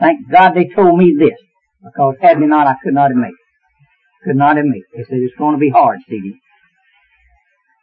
Thank 0.00 0.30
God 0.30 0.52
they 0.54 0.68
told 0.74 0.98
me 0.98 1.14
this, 1.18 1.38
because 1.84 2.14
had 2.20 2.40
they 2.40 2.46
not, 2.46 2.66
I 2.66 2.76
could 2.82 2.94
not 2.94 3.10
have 3.10 3.18
made 3.18 3.28
it. 3.28 4.24
Could 4.24 4.36
not 4.36 4.56
have 4.56 4.64
made 4.64 4.82
it. 4.82 4.96
They 4.96 5.04
said 5.04 5.18
it's 5.20 5.36
going 5.36 5.54
to 5.54 5.60
be 5.60 5.68
hard, 5.68 6.00
CD. 6.08 6.40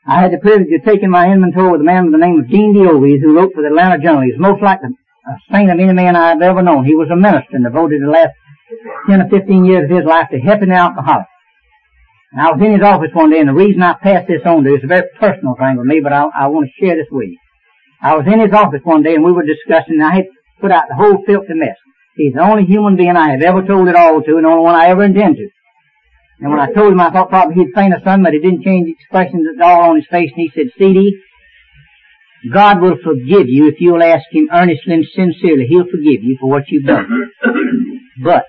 I 0.07 0.21
had 0.21 0.31
the 0.31 0.39
privilege 0.39 0.73
of 0.73 0.83
taking 0.83 1.11
my 1.11 1.31
inventory 1.31 1.71
with 1.71 1.81
a 1.81 1.83
man 1.83 2.05
by 2.05 2.17
the 2.17 2.25
name 2.25 2.39
of 2.39 2.49
Dean 2.49 2.73
D'Ovies, 2.73 3.21
who 3.21 3.35
wrote 3.35 3.53
for 3.53 3.61
the 3.61 3.67
Atlanta 3.67 4.01
Journal. 4.01 4.23
He's 4.23 4.39
most 4.39 4.63
like 4.63 4.79
a 4.81 4.89
saint 5.51 5.69
of 5.69 5.79
any 5.79 5.93
man 5.93 6.15
I've 6.15 6.41
ever 6.41 6.63
known. 6.63 6.85
He 6.85 6.95
was 6.95 7.09
a 7.11 7.15
minister 7.15 7.55
and 7.55 7.65
devoted 7.65 8.01
the 8.01 8.09
last 8.09 8.33
10 9.07 9.21
or 9.21 9.29
15 9.29 9.65
years 9.65 9.83
of 9.85 9.95
his 9.95 10.05
life 10.05 10.29
to 10.31 10.39
helping 10.39 10.69
the 10.69 10.75
alcoholic. 10.75 11.27
And 12.31 12.41
I 12.41 12.51
was 12.51 12.61
in 12.61 12.73
his 12.73 12.83
office 12.83 13.09
one 13.13 13.31
day, 13.31 13.39
and 13.39 13.49
the 13.49 13.53
reason 13.53 13.81
I 13.81 13.93
passed 13.93 14.27
this 14.27 14.45
on 14.45 14.63
to 14.63 14.69
you, 14.69 14.77
is 14.77 14.83
a 14.83 14.87
very 14.87 15.07
personal 15.19 15.55
thing 15.57 15.77
with 15.77 15.87
me, 15.87 15.99
but 16.01 16.13
I, 16.13 16.29
I 16.29 16.47
want 16.47 16.69
to 16.69 16.85
share 16.85 16.95
this 16.95 17.09
with 17.11 17.29
you. 17.29 17.37
I 18.01 18.15
was 18.15 18.25
in 18.27 18.39
his 18.39 18.53
office 18.53 18.81
one 18.83 19.03
day, 19.03 19.15
and 19.15 19.23
we 19.23 19.31
were 19.31 19.43
discussing, 19.43 19.99
and 19.99 20.03
I 20.03 20.15
had 20.15 20.27
put 20.61 20.71
out 20.71 20.85
the 20.87 20.95
whole 20.95 21.23
filthy 21.25 21.53
mess. 21.55 21.75
He's 22.15 22.33
the 22.33 22.41
only 22.41 22.65
human 22.65 22.95
being 22.95 23.17
I 23.17 23.31
have 23.31 23.41
ever 23.41 23.65
told 23.65 23.87
it 23.87 23.95
all 23.95 24.21
to, 24.21 24.35
and 24.37 24.45
the 24.45 24.49
only 24.49 24.63
one 24.63 24.75
I 24.75 24.89
ever 24.89 25.03
intend 25.03 25.37
to. 25.37 25.49
And 26.39 26.51
when 26.51 26.59
I 26.59 26.71
told 26.71 26.93
him, 26.93 26.99
I 27.01 27.11
thought 27.11 27.29
probably 27.29 27.55
he'd 27.55 27.73
faint 27.75 27.93
or 27.93 27.99
something, 28.03 28.23
but 28.23 28.33
he 28.33 28.39
didn't 28.39 28.63
change 28.63 28.87
expressions 28.87 29.47
at 29.49 29.61
all 29.61 29.89
on 29.89 29.95
his 29.97 30.07
face, 30.07 30.31
and 30.35 30.41
he 30.41 30.51
said, 30.53 30.71
CD, 30.77 31.19
God 32.53 32.81
will 32.81 32.95
forgive 33.03 33.49
you 33.49 33.67
if 33.67 33.81
you'll 33.81 34.01
ask 34.01 34.23
Him 34.31 34.47
earnestly 34.51 34.93
and 34.93 35.05
sincerely. 35.13 35.65
He'll 35.67 35.83
forgive 35.83 36.23
you 36.23 36.37
for 36.39 36.49
what 36.49 36.63
you've 36.69 36.85
done. 36.85 37.31
But, 38.21 38.43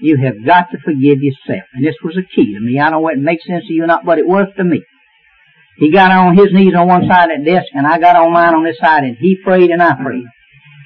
you 0.00 0.16
have 0.16 0.44
got 0.44 0.70
to 0.72 0.78
forgive 0.78 1.22
yourself. 1.22 1.64
And 1.72 1.84
this 1.84 1.96
was 2.02 2.16
a 2.16 2.22
key 2.22 2.54
to 2.54 2.60
me. 2.60 2.78
I 2.78 2.90
don't 2.90 3.02
know 3.02 3.08
it 3.08 3.18
makes 3.18 3.46
sense 3.46 3.64
to 3.66 3.72
you 3.72 3.84
or 3.84 3.86
not, 3.86 4.04
but 4.04 4.18
it 4.18 4.26
was 4.26 4.48
to 4.56 4.64
me. 4.64 4.82
He 5.78 5.90
got 5.90 6.12
on 6.12 6.36
his 6.36 6.52
knees 6.52 6.74
on 6.76 6.86
one 6.86 7.08
side 7.08 7.30
of 7.30 7.38
the 7.42 7.50
desk, 7.50 7.66
and 7.72 7.86
I 7.86 7.98
got 7.98 8.16
on 8.16 8.32
mine 8.32 8.54
on 8.54 8.64
this 8.64 8.78
side, 8.78 9.02
and 9.04 9.16
he 9.16 9.36
prayed 9.42 9.70
and 9.70 9.82
I 9.82 9.94
prayed. 9.94 10.24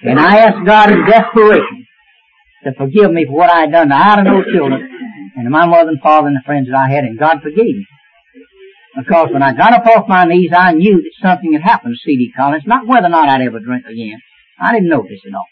And 0.03 0.19
I 0.19 0.39
asked 0.39 0.65
God 0.65 0.91
in 0.91 1.05
desperation 1.05 1.87
to 2.65 2.73
forgive 2.75 3.11
me 3.11 3.27
for 3.27 3.33
what 3.33 3.53
I 3.53 3.61
had 3.61 3.73
done 3.73 3.89
to 3.89 3.95
I 3.95 4.17
had 4.17 4.25
no 4.25 4.43
children, 4.45 4.89
and 5.37 5.45
to 5.45 5.51
my 5.51 5.67
mother 5.67 5.91
and 5.91 6.01
father 6.01 6.29
and 6.29 6.37
the 6.37 6.47
friends 6.47 6.69
that 6.69 6.77
I 6.77 6.89
had, 6.89 7.05
and 7.05 7.19
God 7.19 7.43
forgave 7.43 7.77
me. 7.77 7.87
Because 8.97 9.29
when 9.31 9.43
I 9.43 9.53
got 9.53 9.75
up 9.75 9.87
off 9.87 10.09
my 10.09 10.25
knees, 10.25 10.51
I 10.57 10.73
knew 10.73 11.03
that 11.03 11.13
something 11.23 11.53
had 11.53 11.63
happened 11.63 11.95
to 11.95 12.05
C.D. 12.05 12.33
Collins, 12.37 12.65
not 12.67 12.87
whether 12.87 13.07
or 13.07 13.11
not 13.11 13.29
I'd 13.29 13.43
ever 13.43 13.61
drink 13.61 13.85
again. 13.87 14.19
I 14.61 14.73
didn't 14.73 14.89
know 14.89 15.03
this 15.03 15.21
at 15.27 15.35
all. 15.35 15.47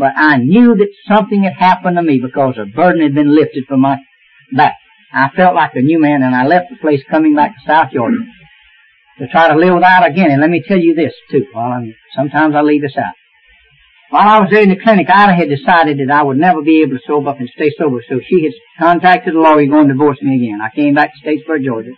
But 0.00 0.14
I 0.16 0.38
knew 0.38 0.74
that 0.76 0.88
something 1.06 1.42
had 1.42 1.52
happened 1.52 1.98
to 1.98 2.02
me 2.02 2.18
because 2.18 2.54
a 2.56 2.64
burden 2.64 3.02
had 3.02 3.14
been 3.14 3.36
lifted 3.36 3.66
from 3.68 3.80
my 3.80 3.98
back. 4.50 4.76
I 5.12 5.28
felt 5.36 5.54
like 5.54 5.72
a 5.74 5.82
new 5.82 6.00
man 6.00 6.22
and 6.22 6.34
I 6.34 6.46
left 6.46 6.70
the 6.70 6.76
place 6.76 7.02
coming 7.10 7.34
back 7.36 7.52
to 7.52 7.60
South 7.66 7.92
Georgia 7.92 8.24
to 9.18 9.28
try 9.28 9.48
to 9.48 9.58
live 9.58 9.74
without 9.74 10.08
again. 10.08 10.30
And 10.30 10.40
let 10.40 10.48
me 10.48 10.64
tell 10.66 10.78
you 10.78 10.94
this 10.94 11.12
too, 11.30 11.44
while 11.52 11.72
I'm, 11.72 11.94
sometimes 12.16 12.54
I 12.56 12.62
leave 12.62 12.80
this 12.80 12.96
out. 12.96 13.12
While 14.08 14.26
I 14.26 14.40
was 14.40 14.48
there 14.50 14.62
in 14.62 14.70
the 14.70 14.80
clinic, 14.82 15.08
Ida 15.10 15.34
had 15.34 15.50
decided 15.50 15.98
that 15.98 16.10
I 16.10 16.22
would 16.22 16.38
never 16.38 16.62
be 16.62 16.80
able 16.80 16.96
to 16.96 17.02
sober 17.06 17.28
up 17.28 17.38
and 17.38 17.50
stay 17.54 17.70
sober, 17.76 18.02
so 18.08 18.20
she 18.26 18.42
had 18.44 18.52
contacted 18.78 19.34
the 19.34 19.38
lawyer 19.38 19.66
going 19.66 19.88
to 19.88 19.92
divorce 19.92 20.18
me 20.22 20.36
again. 20.36 20.60
I 20.62 20.74
came 20.74 20.94
back 20.94 21.12
to 21.12 21.28
Statesboro, 21.28 21.62
Georgia. 21.62 21.92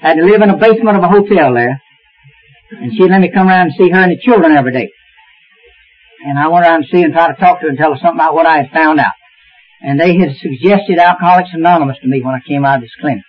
Had 0.00 0.14
to 0.14 0.24
live 0.24 0.42
in 0.42 0.48
the 0.48 0.56
basement 0.56 0.96
of 0.96 1.02
a 1.02 1.08
hotel 1.08 1.52
there, 1.54 1.82
and 2.70 2.92
she 2.94 3.02
let 3.02 3.20
me 3.20 3.32
come 3.34 3.48
around 3.48 3.66
and 3.66 3.74
see 3.76 3.90
her 3.90 3.98
and 3.98 4.12
the 4.12 4.22
children 4.22 4.52
every 4.52 4.72
day. 4.72 4.90
And 6.26 6.38
I 6.38 6.48
went 6.48 6.64
around 6.64 6.82
to 6.82 6.88
see 6.88 7.02
and 7.02 7.12
try 7.12 7.28
to 7.28 7.40
talk 7.40 7.60
to 7.60 7.64
her 7.64 7.68
and 7.68 7.78
tell 7.78 7.92
her 7.92 7.98
something 8.00 8.20
about 8.20 8.34
what 8.34 8.46
I 8.46 8.58
had 8.58 8.70
found 8.70 9.00
out. 9.00 9.12
And 9.82 9.98
they 9.98 10.16
had 10.18 10.36
suggested 10.36 10.98
Alcoholics 10.98 11.50
Anonymous 11.52 11.96
to 12.02 12.08
me 12.08 12.20
when 12.22 12.34
I 12.34 12.40
came 12.46 12.64
out 12.64 12.76
of 12.76 12.82
this 12.82 12.94
clinic. 13.00 13.24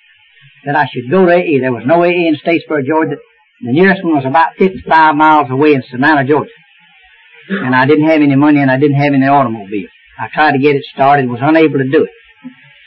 That 0.66 0.76
I 0.76 0.88
should 0.92 1.10
go 1.10 1.26
to 1.26 1.32
AA. 1.32 1.60
There 1.60 1.74
was 1.74 1.84
no 1.86 2.04
AA 2.04 2.28
in 2.28 2.36
Statesboro, 2.36 2.86
Georgia. 2.86 3.16
The 3.62 3.72
nearest 3.72 4.04
one 4.04 4.16
was 4.16 4.26
about 4.26 4.58
55 4.58 5.16
miles 5.16 5.50
away 5.50 5.74
in 5.74 5.84
Savannah, 5.90 6.26
Georgia 6.26 6.52
and 7.50 7.76
I 7.76 7.86
didn't 7.86 8.08
have 8.08 8.22
any 8.22 8.36
money 8.36 8.62
and 8.62 8.72
I 8.72 8.78
didn't 8.78 8.98
have 8.98 9.14
any 9.14 9.28
automobile. 9.28 9.88
I 10.20 10.28
tried 10.34 10.54
to 10.54 10.60
get 10.60 10.76
it 10.76 10.84
started, 10.94 11.30
was 11.30 11.40
unable 11.42 11.80
to 11.80 11.90
do 11.90 12.04
it. 12.04 12.12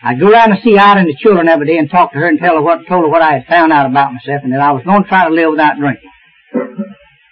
I'd 0.02 0.20
go 0.20 0.30
around 0.30 0.50
to 0.50 0.62
see 0.62 0.76
Ida 0.76 1.00
and 1.00 1.08
the 1.08 1.16
children 1.16 1.48
every 1.48 1.66
day 1.66 1.78
and 1.78 1.90
talk 1.90 2.12
to 2.12 2.18
her 2.18 2.28
and 2.28 2.38
tell 2.38 2.56
her 2.56 2.62
what, 2.62 2.86
told 2.86 3.04
her 3.04 3.08
what 3.08 3.22
I 3.22 3.32
had 3.32 3.46
found 3.46 3.72
out 3.72 3.86
about 3.86 4.12
myself 4.12 4.42
and 4.44 4.52
that 4.52 4.60
I 4.60 4.72
was 4.72 4.84
going 4.84 5.02
to 5.02 5.08
try 5.08 5.28
to 5.28 5.34
live 5.34 5.50
without 5.50 5.78
drinking. 5.78 6.10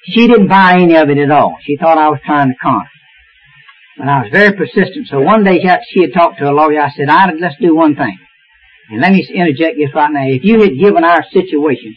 She 0.05 0.27
didn't 0.27 0.49
buy 0.49 0.75
any 0.81 0.97
of 0.97 1.11
it 1.11 1.19
at 1.19 1.31
all. 1.31 1.57
She 1.65 1.77
thought 1.77 1.99
I 1.99 2.09
was 2.09 2.21
trying 2.25 2.49
to 2.49 2.55
con 2.61 2.81
her. 2.81 2.91
But 3.99 4.09
I 4.09 4.23
was 4.23 4.31
very 4.33 4.57
persistent. 4.57 5.09
So 5.09 5.21
one 5.21 5.45
day 5.45 5.61
after 5.63 5.85
she 5.91 6.01
had 6.03 6.13
talked 6.13 6.39
to 6.39 6.51
a 6.51 6.53
lawyer, 6.53 6.81
I 6.81 6.91
said, 6.91 7.09
Ida, 7.09 7.39
let's 7.41 7.57
do 7.61 7.75
one 7.75 7.95
thing. 7.95 8.19
And 8.91 9.01
let 9.01 9.13
me 9.13 9.27
interject 9.33 9.77
this 9.77 9.95
right 9.95 10.11
now. 10.11 10.27
If 10.27 10.45
you 10.45 10.61
had 10.61 10.79
given 10.79 11.05
our 11.05 11.25
situation 11.31 11.95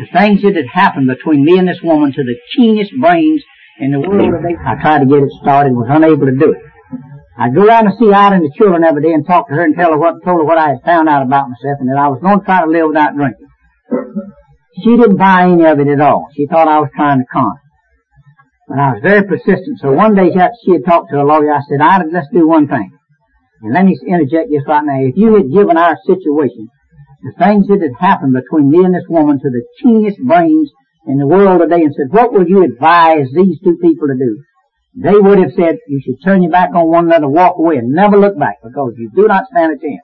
the 0.00 0.06
things 0.16 0.40
that 0.42 0.56
had 0.56 0.70
happened 0.72 1.08
between 1.08 1.44
me 1.44 1.58
and 1.58 1.68
this 1.68 1.80
woman 1.82 2.12
to 2.12 2.22
the 2.24 2.36
keenest 2.56 2.92
brains 3.00 3.42
in 3.78 3.92
the 3.92 4.00
world. 4.00 4.32
I 4.64 4.80
tried 4.80 5.00
to 5.00 5.06
get 5.06 5.20
it 5.20 5.32
started, 5.42 5.72
was 5.72 5.88
unable 5.90 6.26
to 6.26 6.36
do 6.36 6.52
it. 6.52 6.62
I'd 7.36 7.54
go 7.54 7.64
around 7.64 7.84
to 7.84 7.92
see 7.98 8.12
Ida 8.12 8.36
and 8.36 8.44
the 8.44 8.52
children 8.56 8.84
every 8.84 9.02
day 9.02 9.12
and 9.12 9.26
talk 9.26 9.48
to 9.48 9.54
her 9.54 9.64
and 9.64 9.76
tell 9.76 9.92
her 9.92 9.98
what, 9.98 10.24
told 10.24 10.40
her 10.40 10.44
what 10.44 10.58
I 10.58 10.76
had 10.76 10.84
found 10.84 11.08
out 11.08 11.22
about 11.22 11.48
myself 11.48 11.80
and 11.80 11.88
that 11.88 12.00
I 12.00 12.08
was 12.08 12.20
going 12.20 12.40
to 12.40 12.44
try 12.44 12.64
to 12.64 12.70
live 12.70 12.88
without 12.88 13.16
drinking. 13.16 13.48
She 14.76 14.96
didn't 14.96 15.16
buy 15.16 15.50
any 15.50 15.64
of 15.64 15.80
it 15.80 15.88
at 15.88 16.00
all. 16.00 16.28
She 16.36 16.46
thought 16.46 16.68
I 16.68 16.80
was 16.80 16.90
trying 16.94 17.18
to 17.18 17.26
con 17.26 17.56
her. 17.56 17.62
But 18.68 18.78
I 18.78 18.92
was 18.92 19.02
very 19.02 19.24
persistent. 19.26 19.80
So 19.80 19.90
one 19.90 20.14
day 20.14 20.30
she 20.30 20.72
had 20.72 20.84
talked 20.86 21.10
to 21.10 21.20
a 21.20 21.26
lawyer, 21.26 21.52
I 21.52 21.60
said, 21.68 21.80
Ida, 21.80 22.04
let's 22.12 22.28
do 22.32 22.46
one 22.46 22.68
thing. 22.68 22.90
And 23.62 23.74
let 23.74 23.84
me 23.84 23.98
interject 24.06 24.50
just 24.50 24.68
right 24.68 24.84
now. 24.84 25.00
If 25.00 25.16
you 25.16 25.34
had 25.34 25.50
given 25.50 25.76
our 25.76 25.98
situation 26.06 26.68
the 27.22 27.32
things 27.36 27.68
that 27.68 27.82
had 27.82 27.98
happened 28.00 28.32
between 28.32 28.70
me 28.70 28.84
and 28.84 28.94
this 28.94 29.04
woman 29.08 29.38
to 29.38 29.50
the 29.50 29.64
keenest 29.82 30.18
brains 30.24 30.70
in 31.06 31.18
the 31.18 31.26
world 31.26 31.60
today 31.60 31.82
and 31.82 31.94
said, 31.94 32.08
what 32.10 32.32
would 32.32 32.48
you 32.48 32.64
advise 32.64 33.26
these 33.34 33.60
two 33.62 33.76
people 33.76 34.08
to 34.08 34.16
do? 34.16 34.42
They 34.96 35.18
would 35.18 35.38
have 35.38 35.52
said, 35.56 35.78
you 35.86 36.00
should 36.02 36.22
turn 36.24 36.42
your 36.42 36.50
back 36.50 36.70
on 36.74 36.88
one 36.88 37.06
another, 37.06 37.28
walk 37.28 37.56
away, 37.58 37.76
and 37.76 37.90
never 37.90 38.16
look 38.16 38.38
back, 38.38 38.56
because 38.62 38.94
you 38.96 39.10
do 39.14 39.28
not 39.28 39.46
stand 39.52 39.72
a 39.72 39.78
chance. 39.78 40.00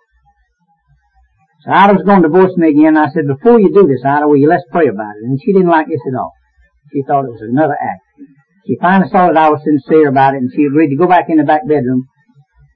Ida 1.66 1.94
was 1.94 2.06
going 2.06 2.22
to 2.22 2.28
divorce 2.28 2.54
me 2.56 2.70
again, 2.70 2.96
I 2.96 3.10
said, 3.10 3.26
before 3.26 3.58
you 3.58 3.74
do 3.74 3.86
this, 3.86 4.04
Ida, 4.04 4.28
will 4.28 4.36
you 4.38 4.48
let's 4.48 4.64
pray 4.70 4.86
about 4.86 5.18
it? 5.18 5.24
And 5.26 5.40
she 5.42 5.52
didn't 5.52 5.68
like 5.68 5.88
this 5.88 6.00
at 6.06 6.14
all. 6.14 6.32
She 6.92 7.02
thought 7.02 7.26
it 7.26 7.34
was 7.34 7.42
another 7.42 7.74
act. 7.74 8.02
She 8.66 8.76
finally 8.80 9.10
saw 9.10 9.26
that 9.26 9.36
I 9.36 9.50
was 9.50 9.62
sincere 9.64 10.08
about 10.08 10.34
it, 10.34 10.46
and 10.46 10.50
she 10.54 10.64
agreed 10.64 10.90
to 10.90 10.96
go 10.96 11.06
back 11.06 11.26
in 11.28 11.38
the 11.38 11.44
back 11.44 11.66
bedroom. 11.66 12.06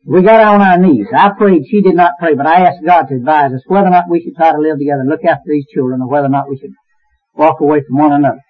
We 0.06 0.22
got 0.22 0.42
on 0.42 0.60
our 0.60 0.78
knees. 0.78 1.06
I 1.14 1.30
prayed, 1.38 1.66
she 1.70 1.82
did 1.82 1.94
not 1.94 2.18
pray, 2.18 2.34
but 2.34 2.46
I 2.46 2.66
asked 2.66 2.84
God 2.84 3.06
to 3.08 3.14
advise 3.14 3.52
us 3.52 3.62
whether 3.66 3.86
or 3.86 3.90
not 3.90 4.10
we 4.10 4.22
should 4.22 4.34
try 4.34 4.52
to 4.52 4.58
live 4.58 4.78
together 4.78 5.02
and 5.02 5.10
look 5.10 5.24
after 5.24 5.50
these 5.50 5.66
children, 5.72 6.02
or 6.02 6.08
whether 6.08 6.26
or 6.26 6.34
not 6.34 6.48
we 6.48 6.58
should 6.58 6.74
walk 7.34 7.60
away 7.60 7.82
from 7.86 7.98
one 7.98 8.12
another. 8.12 8.40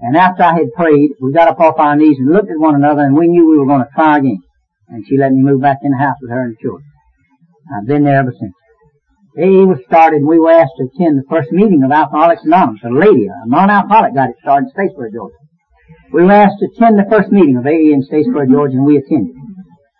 And 0.00 0.16
after 0.16 0.42
I 0.42 0.54
had 0.54 0.72
prayed, 0.76 1.12
we 1.20 1.32
got 1.32 1.48
up 1.48 1.60
off 1.60 1.78
our 1.78 1.96
knees 1.96 2.18
and 2.18 2.32
looked 2.32 2.50
at 2.50 2.58
one 2.58 2.74
another 2.74 3.02
and 3.02 3.16
we 3.16 3.28
knew 3.28 3.48
we 3.48 3.56
were 3.56 3.66
going 3.66 3.84
to 3.84 3.94
try 3.94 4.18
again. 4.18 4.42
And 4.88 5.06
she 5.06 5.16
let 5.16 5.32
me 5.32 5.40
move 5.40 5.62
back 5.62 5.78
in 5.82 5.92
the 5.92 5.96
house 5.96 6.16
with 6.20 6.30
her 6.32 6.42
and 6.42 6.56
the 6.56 6.60
children. 6.60 6.84
I've 7.72 7.86
been 7.86 8.02
there 8.04 8.18
ever 8.18 8.34
since. 8.38 8.52
AA 9.32 9.64
was 9.64 9.80
started 9.88 10.20
we 10.20 10.38
were 10.38 10.52
asked 10.52 10.76
to 10.76 10.84
attend 10.92 11.16
the 11.16 11.24
first 11.24 11.48
meeting 11.52 11.80
of 11.82 11.90
Alcoholics 11.90 12.44
Anonymous. 12.44 12.84
A 12.84 12.92
lady, 12.92 13.28
a 13.32 13.48
non-alcoholic 13.48 14.14
got 14.14 14.28
it 14.28 14.36
started 14.42 14.68
in 14.68 14.76
Statesboro, 14.76 15.08
Georgia. 15.08 15.40
We 16.12 16.24
were 16.24 16.36
asked 16.36 16.60
to 16.60 16.68
attend 16.68 17.00
the 17.00 17.08
first 17.08 17.32
meeting 17.32 17.56
of 17.56 17.64
AA 17.64 17.96
in 17.96 18.04
Statesboro, 18.04 18.44
Georgia 18.44 18.76
and 18.76 18.84
we 18.84 19.00
attended. 19.00 19.32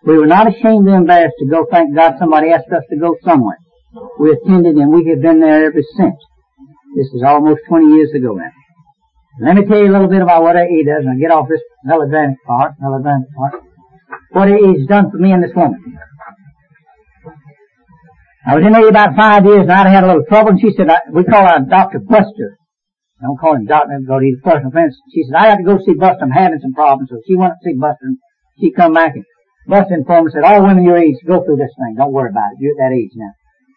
We 0.05 0.17
were 0.21 0.29
not 0.29 0.45
ashamed 0.45 0.85
or 0.85 0.93
embarrassed 0.93 1.37
to 1.39 1.49
go. 1.49 1.65
Thank 1.65 1.95
God 1.95 2.15
somebody 2.19 2.51
asked 2.51 2.69
us 2.69 2.83
to 2.91 2.97
go 2.97 3.17
somewhere. 3.25 3.57
We 4.19 4.37
attended 4.37 4.75
and 4.75 4.93
we 4.93 5.09
have 5.09 5.21
been 5.21 5.39
there 5.39 5.65
ever 5.65 5.81
since. 5.97 6.19
This 6.95 7.09
is 7.17 7.23
almost 7.25 7.61
20 7.67 7.87
years 7.97 8.13
ago 8.13 8.35
now. 8.35 8.53
Let 9.41 9.55
me 9.55 9.65
tell 9.65 9.79
you 9.79 9.89
a 9.89 9.95
little 9.97 10.09
bit 10.09 10.21
about 10.21 10.43
what 10.43 10.55
AA 10.55 10.85
does, 10.85 11.01
and 11.01 11.09
I'll 11.09 11.17
get 11.17 11.31
off 11.31 11.49
this 11.49 11.61
melodramatic 11.83 12.37
part, 12.45 12.73
melodramatic 12.79 13.33
part. 13.33 13.63
What 14.29 14.47
AA 14.47 14.77
has 14.77 14.85
done 14.85 15.09
for 15.09 15.17
me 15.17 15.31
and 15.31 15.43
this 15.43 15.55
woman. 15.55 15.81
I 18.45 18.55
was 18.55 18.65
in 18.65 18.75
AA 18.75 18.91
about 18.91 19.15
five 19.15 19.45
years, 19.45 19.63
and 19.63 19.71
I 19.71 19.87
had 19.89 20.03
a 20.03 20.07
little 20.07 20.27
trouble, 20.27 20.51
and 20.51 20.59
she 20.59 20.71
said, 20.75 20.89
I, 20.89 20.99
we 21.11 21.23
call 21.23 21.47
her 21.47 21.63
Dr. 21.63 21.99
Buster. 21.99 22.59
I 23.23 23.25
don't 23.25 23.39
call 23.39 23.55
him 23.55 23.65
doctor 23.65 23.95
because 24.03 24.19
he's 24.21 24.35
a 24.37 24.43
personal 24.43 24.71
friend. 24.71 24.91
She 25.15 25.23
said, 25.23 25.35
I 25.39 25.55
got 25.55 25.63
to 25.63 25.63
go 25.63 25.79
see 25.79 25.95
Buster. 25.95 26.27
I'm 26.27 26.31
having 26.31 26.59
some 26.59 26.73
problems. 26.73 27.07
So 27.09 27.23
she 27.25 27.35
went 27.35 27.53
to 27.55 27.63
see 27.63 27.79
Buster, 27.79 28.03
and 28.03 28.17
she 28.59 28.71
come 28.75 28.93
back, 28.93 29.15
and 29.15 29.23
Buster 29.65 29.95
informed 29.95 30.27
me, 30.27 30.31
said, 30.35 30.43
all 30.43 30.67
women 30.67 30.83
your 30.83 30.97
age 30.97 31.15
go 31.25 31.39
through 31.39 31.55
this 31.55 31.71
thing. 31.79 31.95
Don't 31.95 32.11
worry 32.11 32.31
about 32.31 32.51
it. 32.51 32.59
You're 32.59 32.75
at 32.75 32.91
that 32.91 32.95
age 32.95 33.15
now. 33.15 33.31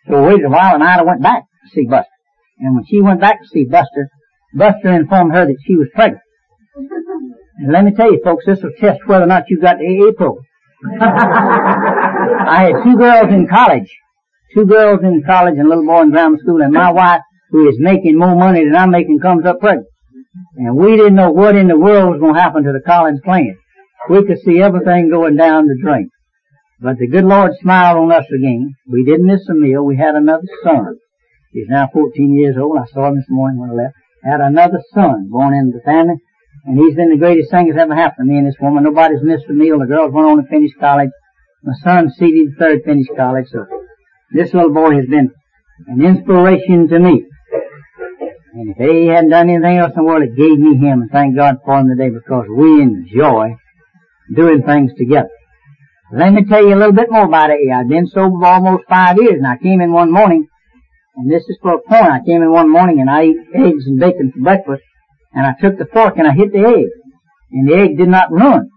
So 0.08 0.22
we 0.22 0.34
waited 0.34 0.46
a 0.46 0.50
while, 0.50 0.74
and 0.74 0.82
I 0.82 1.02
went 1.02 1.22
back 1.22 1.42
to 1.46 1.70
see 1.70 1.86
Buster. 1.86 2.10
And 2.58 2.74
when 2.74 2.84
she 2.90 3.00
went 3.00 3.20
back 3.20 3.40
to 3.40 3.46
see 3.46 3.64
Buster, 3.64 4.10
Buster 4.54 4.90
informed 4.90 5.32
her 5.32 5.46
that 5.46 5.62
she 5.64 5.76
was 5.76 5.88
pregnant. 5.94 6.22
And 7.58 7.72
let 7.72 7.84
me 7.84 7.92
tell 7.92 8.10
you 8.10 8.20
folks, 8.24 8.44
this 8.46 8.62
will 8.62 8.72
test 8.80 9.00
whether 9.06 9.24
or 9.24 9.28
not 9.28 9.44
you 9.48 9.60
got 9.60 9.78
the 9.78 10.12
program. 10.16 10.44
I 11.00 12.64
had 12.64 12.84
two 12.84 12.96
girls 12.96 13.32
in 13.32 13.46
college, 13.48 13.90
two 14.54 14.66
girls 14.66 15.00
in 15.02 15.22
college 15.26 15.54
and 15.58 15.66
a 15.66 15.68
little 15.68 15.86
boy 15.86 16.02
in 16.02 16.10
grammar 16.10 16.38
school, 16.38 16.62
and 16.62 16.72
my 16.72 16.90
wife, 16.92 17.22
who 17.50 17.68
is 17.68 17.76
making 17.78 18.18
more 18.18 18.36
money 18.36 18.64
than 18.64 18.76
I'm 18.76 18.90
making, 18.90 19.20
comes 19.20 19.46
up 19.46 19.60
pregnant. 19.60 19.88
And 20.56 20.76
we 20.76 20.96
didn't 20.96 21.14
know 21.14 21.30
what 21.30 21.56
in 21.56 21.68
the 21.68 21.78
world 21.78 22.10
was 22.10 22.20
going 22.20 22.34
to 22.34 22.40
happen 22.40 22.64
to 22.64 22.72
the 22.72 22.80
Collins 22.84 23.20
clan. 23.24 23.56
We 24.08 24.24
could 24.24 24.38
see 24.44 24.60
everything 24.60 25.10
going 25.10 25.36
down 25.36 25.66
the 25.66 25.78
drain. 25.82 26.10
But 26.80 26.98
the 26.98 27.08
good 27.08 27.24
Lord 27.24 27.52
smiled 27.60 27.98
on 27.98 28.12
us 28.12 28.26
again. 28.28 28.74
We 28.86 29.04
didn't 29.04 29.26
miss 29.26 29.48
a 29.48 29.54
meal. 29.54 29.82
We 29.82 29.96
had 29.96 30.14
another 30.14 30.46
son. 30.62 30.98
He's 31.52 31.68
now 31.68 31.88
14 31.92 32.36
years 32.36 32.56
old. 32.60 32.76
I 32.78 32.84
saw 32.92 33.08
him 33.08 33.16
this 33.16 33.30
morning 33.30 33.58
when 33.58 33.70
I 33.70 33.84
left. 33.84 33.94
Had 34.22 34.40
another 34.40 34.82
son 34.92 35.28
born 35.30 35.54
into 35.54 35.78
the 35.78 35.84
family, 35.84 36.16
and 36.64 36.78
he's 36.78 36.96
been 36.96 37.10
the 37.10 37.16
greatest 37.16 37.50
thing 37.50 37.68
that's 37.68 37.80
ever 37.80 37.94
happened 37.94 38.28
to 38.28 38.32
me 38.32 38.38
and 38.38 38.46
this 38.46 38.60
woman. 38.60 38.84
Nobody's 38.84 39.22
missed 39.22 39.48
a 39.48 39.52
meal. 39.52 39.78
The 39.78 39.86
girls 39.86 40.12
went 40.12 40.26
on 40.26 40.36
to 40.42 40.48
finish 40.48 40.72
college. 40.78 41.10
My 41.62 41.72
son, 41.82 42.10
the 42.18 42.54
third, 42.58 42.82
finished 42.84 43.10
college. 43.16 43.46
So 43.50 43.64
this 44.32 44.52
little 44.54 44.72
boy 44.72 44.96
has 44.96 45.06
been 45.06 45.30
an 45.86 46.04
inspiration 46.04 46.88
to 46.88 46.98
me. 46.98 47.24
And 48.54 48.74
if 48.74 48.76
he 48.78 49.06
hadn't 49.06 49.30
done 49.30 49.50
anything 49.50 49.78
else 49.78 49.92
in 49.96 50.02
the 50.02 50.04
world, 50.04 50.22
it 50.22 50.36
gave 50.36 50.58
me 50.58 50.76
him, 50.76 51.02
and 51.02 51.10
thank 51.10 51.36
God 51.36 51.58
for 51.64 51.78
him 51.78 51.88
today 51.88 52.10
because 52.10 52.46
we 52.48 52.80
enjoy 52.80 53.56
doing 54.34 54.62
things 54.62 54.92
together. 54.96 55.28
Let 56.12 56.32
me 56.32 56.44
tell 56.44 56.62
you 56.62 56.74
a 56.74 56.78
little 56.78 56.92
bit 56.92 57.10
more 57.10 57.26
about 57.26 57.50
it. 57.50 57.58
I've 57.74 57.88
been 57.88 58.06
sober 58.06 58.44
almost 58.46 58.84
five 58.88 59.18
years, 59.18 59.34
and 59.36 59.46
I 59.46 59.56
came 59.58 59.80
in 59.80 59.92
one 59.92 60.10
morning 60.10 60.48
and 61.16 61.32
this 61.32 61.42
is 61.48 61.58
for 61.62 61.74
a 61.74 61.80
point. 61.80 62.12
I 62.12 62.20
came 62.24 62.42
in 62.42 62.52
one 62.52 62.70
morning 62.70 63.00
and 63.00 63.08
I 63.08 63.22
ate 63.22 63.36
eggs 63.54 63.86
and 63.86 63.98
bacon 63.98 64.32
for 64.32 64.40
breakfast, 64.40 64.82
and 65.32 65.46
I 65.46 65.54
took 65.60 65.78
the 65.78 65.86
fork 65.86 66.18
and 66.18 66.28
I 66.28 66.32
hit 66.32 66.52
the 66.52 66.58
egg, 66.58 66.86
and 67.50 67.68
the 67.68 67.74
egg 67.74 67.96
did 67.96 68.08
not 68.08 68.30
run. 68.30 68.68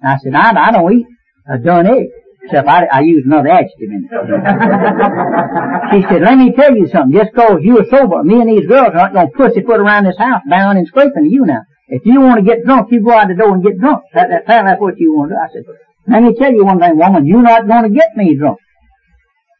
And 0.00 0.12
I 0.12 0.18
said, 0.18 0.34
I, 0.34 0.68
I 0.68 0.70
don't 0.70 0.92
eat 0.92 1.06
a 1.48 1.58
done 1.58 1.86
egg. 1.86 2.06
Except 2.44 2.68
I, 2.68 2.84
I 2.86 3.00
used 3.00 3.26
another 3.26 3.48
adjective 3.48 3.90
in 3.90 4.08
it. 4.10 4.10
she 5.94 6.02
said, 6.08 6.22
let 6.22 6.36
me 6.36 6.52
tell 6.52 6.74
you 6.74 6.88
something. 6.88 7.16
Just 7.16 7.32
cause 7.34 7.60
you 7.62 7.78
are 7.78 7.84
sober, 7.88 8.24
me 8.24 8.40
and 8.40 8.50
these 8.50 8.66
girls 8.66 8.94
aren't 8.94 9.14
going 9.14 9.30
to 9.30 9.36
pussyfoot 9.36 9.78
around 9.78 10.06
this 10.06 10.18
house 10.18 10.42
bowing 10.48 10.78
and 10.78 10.88
scraping 10.88 11.22
to 11.24 11.30
you 11.30 11.46
now. 11.46 11.62
If 11.88 12.04
you 12.04 12.20
want 12.20 12.38
to 12.38 12.44
get 12.44 12.64
drunk, 12.64 12.90
you 12.90 13.04
go 13.04 13.12
out 13.12 13.28
the 13.28 13.34
door 13.34 13.54
and 13.54 13.62
get 13.62 13.78
drunk. 13.78 14.02
That, 14.14 14.30
that, 14.30 14.46
that's 14.46 14.80
what 14.80 14.98
you 14.98 15.14
want 15.14 15.30
to 15.30 15.36
do. 15.36 15.40
I 15.40 15.48
said, 15.52 15.62
let 16.08 16.20
me 16.22 16.34
tell 16.34 16.52
you 16.52 16.64
one 16.64 16.80
thing, 16.80 16.96
woman. 16.96 17.26
You're 17.26 17.42
not 17.42 17.68
going 17.68 17.84
to 17.84 17.90
get 17.90 18.16
me 18.16 18.34
drunk. 18.36 18.58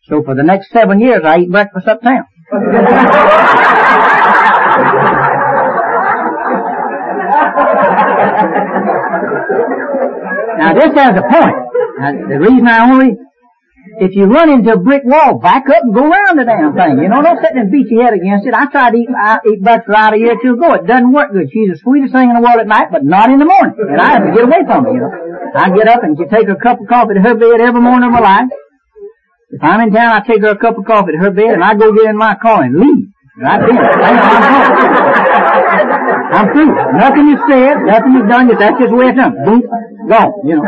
So 0.09 0.25
for 0.25 0.35
the 0.35 0.43
next 0.43 0.73
seven 0.73 0.99
years, 0.99 1.23
I 1.25 1.39
eat 1.39 1.51
breakfast 1.51 1.87
uptown. 1.87 2.25
now 10.63 10.71
this 10.79 10.95
has 10.95 11.19
a 11.19 11.25
point. 11.27 11.57
Now, 11.99 12.13
the 12.15 12.39
reason 12.39 12.67
I 12.67 12.87
only 12.87 13.19
if 13.99 14.15
you 14.15 14.25
run 14.25 14.49
into 14.49 14.73
a 14.73 14.79
brick 14.79 15.03
wall, 15.05 15.39
back 15.39 15.69
up 15.69 15.83
and 15.83 15.93
go 15.93 16.07
around 16.07 16.39
the 16.39 16.47
damn 16.47 16.73
thing. 16.73 17.03
You 17.03 17.11
know, 17.11 17.21
don't 17.21 17.43
sit 17.43 17.51
there 17.53 17.67
and 17.67 17.73
beat 17.73 17.91
your 17.91 18.07
head 18.07 18.15
against 18.15 18.47
it. 18.47 18.55
I 18.55 18.71
tried 18.71 18.95
to 18.95 18.99
eat, 18.99 19.11
I 19.11 19.39
eat 19.43 19.61
breakfast 19.61 19.95
out 19.95 20.15
of 20.15 20.21
here 20.23 20.39
too 20.41 20.55
ago. 20.55 20.75
It 20.75 20.87
doesn't 20.87 21.13
work 21.13 21.33
good. 21.35 21.51
She's 21.53 21.69
the 21.69 21.79
sweetest 21.83 22.15
thing 22.15 22.31
in 22.31 22.37
the 22.39 22.43
world 22.43 22.63
at 22.63 22.71
night, 22.71 22.89
but 22.95 23.05
not 23.05 23.29
in 23.29 23.43
the 23.43 23.45
morning. 23.45 23.75
And 23.77 24.01
I 24.01 24.15
have 24.17 24.25
to 24.25 24.33
get 24.33 24.45
away 24.47 24.63
from 24.65 24.87
her, 24.87 24.93
you 24.95 25.03
know. 25.03 25.11
I 25.55 25.69
get 25.75 25.89
up 25.91 26.07
and 26.07 26.17
take 26.17 26.49
a 26.49 26.57
cup 26.57 26.81
of 26.81 26.87
coffee 26.89 27.15
to 27.15 27.23
her 27.27 27.35
bed 27.35 27.61
every 27.61 27.83
morning 27.83 28.07
of 28.09 28.15
my 28.15 28.23
life. 28.23 28.49
If 29.51 29.63
I'm 29.63 29.83
in 29.83 29.93
town, 29.93 30.15
I 30.15 30.25
take 30.25 30.41
her 30.41 30.57
a 30.57 30.59
cup 30.59 30.79
of 30.79 30.87
coffee 30.87 31.13
to 31.13 31.19
her 31.19 31.31
bed 31.31 31.53
and 31.59 31.63
I 31.63 31.75
go 31.75 31.93
get 31.93 32.07
in 32.07 32.17
my 32.17 32.39
car 32.41 32.63
and 32.63 32.79
leave. 32.79 33.13
Right 33.37 33.61
then. 33.61 33.77
I'm 36.33 36.47
through. 36.53 36.73
Nothing 36.97 37.29
is 37.33 37.41
said, 37.49 37.77
nothing 37.85 38.15
is 38.17 38.25
done, 38.29 38.49
that's 38.49 38.79
just 38.81 38.91
the 38.91 38.97
way 38.97 39.09
it's 39.13 39.17
done. 39.17 39.37
Boom, 39.45 39.61
gone, 40.09 40.33
you 40.45 40.57
know. 40.57 40.65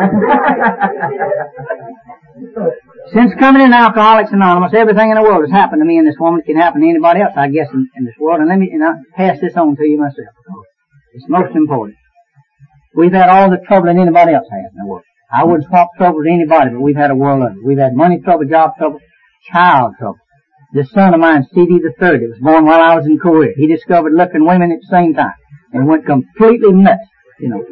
Since 3.13 3.35
coming 3.39 3.63
in 3.63 3.73
Alcoholics 3.73 4.33
Anonymous, 4.33 4.73
everything 4.75 5.11
in 5.11 5.17
the 5.17 5.23
world 5.23 5.43
has 5.43 5.51
happened 5.51 5.81
to 5.81 5.87
me 5.87 5.99
and 5.99 6.07
this 6.07 6.17
woman. 6.19 6.41
It 6.41 6.47
can 6.47 6.57
happen 6.57 6.81
to 6.81 6.89
anybody 6.89 7.21
else, 7.21 7.35
I 7.37 7.49
guess, 7.49 7.69
in, 7.73 7.89
in 7.97 8.05
this 8.05 8.15
world. 8.19 8.41
And 8.41 8.49
let 8.49 8.59
me, 8.59 8.71
and 8.73 8.83
I 8.83 8.93
pass 9.15 9.41
this 9.41 9.57
on 9.57 9.77
to 9.77 9.85
you 9.85 9.99
myself. 9.99 10.35
It's 11.13 11.29
most 11.29 11.55
important. 11.55 11.97
We've 12.95 13.13
had 13.13 13.29
all 13.29 13.51
the 13.51 13.59
trouble 13.67 13.87
that 13.87 13.97
anybody 13.97 14.33
else 14.35 14.47
has 14.51 14.73
in 14.73 14.79
the 14.83 14.87
world. 14.87 15.05
I 15.33 15.45
wouldn't 15.45 15.69
swap 15.69 15.89
trouble 15.97 16.19
with 16.19 16.29
anybody, 16.29 16.71
but 16.71 16.81
we've 16.81 16.97
had 16.97 17.11
a 17.11 17.17
world 17.17 17.43
of 17.43 17.53
it. 17.53 17.65
We've 17.65 17.79
had 17.79 17.95
money 17.95 18.21
trouble, 18.21 18.47
job 18.47 18.77
trouble, 18.79 19.01
child 19.51 19.95
trouble. 19.99 20.19
This 20.73 20.91
son 20.91 21.15
of 21.15 21.21
mine, 21.21 21.47
CD 21.53 21.79
the 21.79 21.93
third, 21.99 22.21
was 22.21 22.39
born 22.41 22.65
while 22.65 22.81
I 22.81 22.97
was 22.97 23.07
in 23.07 23.19
Korea. 23.19 23.53
He 23.57 23.67
discovered 23.67 24.13
looking 24.13 24.47
women 24.47 24.73
at 24.73 24.81
the 24.81 24.91
same 24.91 25.15
time 25.15 25.35
and 25.73 25.87
went 25.87 26.07
completely 26.07 26.73
nuts. 26.73 27.03
You 27.39 27.49
know, 27.49 27.65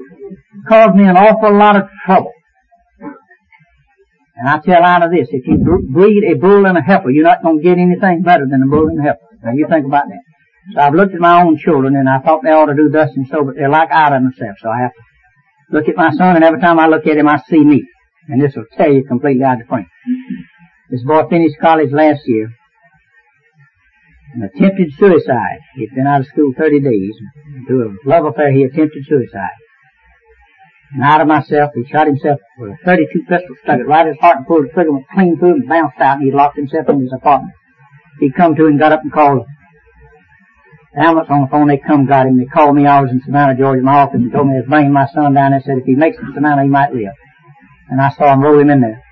caused 0.69 0.97
me 0.97 1.05
an 1.05 1.17
awful 1.17 1.57
lot 1.57 1.77
of 1.77 1.89
trouble. 2.05 2.33
And 4.37 4.49
I 4.49 4.59
tell 4.59 4.85
of 4.85 5.11
this, 5.11 5.29
if 5.31 5.47
you 5.47 5.59
breed 5.93 6.25
a 6.25 6.35
bull 6.35 6.67
and 6.67 6.77
a 6.77 6.83
heifer, 6.83 7.11
you're 7.11 7.25
not 7.25 7.43
going 7.43 7.59
to 7.59 7.63
get 7.63 7.79
anything 7.79 8.23
better 8.23 8.47
than 8.49 8.63
a 8.63 8.67
bull 8.67 8.89
and 8.89 8.99
a 8.99 9.03
heifer. 9.03 9.21
Now 9.45 9.53
you 9.53 9.67
think 9.69 9.87
about 9.87 10.09
that. 10.09 10.23
So 10.75 10.81
I've 10.81 10.95
looked 10.95 11.15
at 11.15 11.21
my 11.21 11.43
own 11.43 11.59
children 11.59 11.97
and 11.97 12.09
I 12.09 12.19
thought 12.21 12.43
they 12.43 12.51
ought 12.51 12.67
to 12.67 12.75
do 12.75 12.89
thus 12.89 13.11
and 13.15 13.27
so, 13.29 13.45
but 13.45 13.55
they're 13.57 13.69
like 13.69 13.91
out 13.91 14.13
of 14.13 14.23
themselves. 14.23 14.59
So 14.63 14.69
I 14.69 14.83
have 14.83 14.93
to 14.93 15.03
look 15.77 15.89
at 15.89 15.97
my 15.97 16.11
son, 16.13 16.37
and 16.37 16.45
every 16.45 16.61
time 16.61 16.79
I 16.79 16.87
look 16.87 17.07
at 17.07 17.17
him, 17.17 17.29
I 17.29 17.41
see 17.49 17.63
me. 17.65 17.83
And 18.29 18.41
this 18.41 18.55
will 18.55 18.67
tell 18.77 18.93
you 18.93 19.05
completely 19.05 19.45
out 19.45 19.55
of 19.55 19.59
the 19.61 19.67
frame. 19.67 19.87
This 20.91 21.03
boy 21.03 21.23
finished 21.29 21.57
college 21.61 21.91
last 21.93 22.21
year 22.27 22.51
and 24.35 24.45
attempted 24.45 24.93
suicide. 24.99 25.59
He'd 25.77 25.95
been 25.95 26.07
out 26.07 26.21
of 26.21 26.27
school 26.27 26.53
30 26.57 26.81
days. 26.81 27.13
Through 27.67 27.89
a 27.89 28.09
love 28.09 28.27
affair, 28.27 28.53
he 28.53 28.63
attempted 28.63 29.05
suicide. 29.09 29.57
And 30.95 31.03
out 31.03 31.21
of 31.21 31.27
myself, 31.27 31.73
he 31.75 31.85
shot 31.91 32.07
himself 32.07 32.39
with 32.59 32.73
a 32.73 32.77
32 32.85 33.25
pistol, 33.29 33.57
stuck 33.63 33.81
it 33.81 33.89
right 33.89 34.07
in 34.07 34.13
his 34.13 34.21
heart 34.21 34.37
and 34.39 34.47
pulled 34.47 34.65
the 34.65 34.73
trigger, 34.73 34.93
went 34.93 35.07
clean 35.09 35.39
through 35.39 35.55
and 35.55 35.69
bounced 35.69 35.99
out, 35.99 36.19
and 36.19 36.25
he 36.25 36.31
locked 36.31 36.57
himself 36.57 36.89
in 36.89 37.01
his 37.01 37.13
apartment. 37.13 37.55
He 38.21 38.31
come 38.31 38.55
to 38.57 38.67
and 38.67 38.79
got 38.79 38.93
up 38.93 39.03
and 39.03 39.13
called 39.13 39.47
the 40.95 41.01
ambulance 41.01 41.31
on 41.31 41.43
the 41.43 41.49
phone, 41.49 41.69
they 41.69 41.79
come 41.79 42.07
got 42.07 42.27
him. 42.27 42.39
They 42.39 42.45
called 42.45 42.77
me. 42.77 42.87
I 42.87 43.01
was 43.01 43.11
in 43.11 43.23
Savannah, 43.25 43.57
Georgia, 43.57 43.83
my 43.83 44.05
office 44.05 44.21
and 44.21 44.31
told 44.31 44.49
me 44.49 44.55
they're 44.55 44.69
bringing 44.69 44.93
my 44.93 45.07
son 45.15 45.33
down 45.33 45.53
there. 45.53 45.63
Said 45.65 45.79
if 45.79 45.85
he 45.85 45.95
makes 45.95 46.19
it 46.19 46.21
to 46.21 46.33
Savannah, 46.35 46.65
he 46.65 46.69
might 46.69 46.93
live. 46.93 47.17
And 47.89 48.01
I 48.01 48.11
saw 48.11 48.33
him 48.35 48.43
roll 48.43 48.59
him 48.59 48.69
in 48.69 48.81
there. 48.83 49.03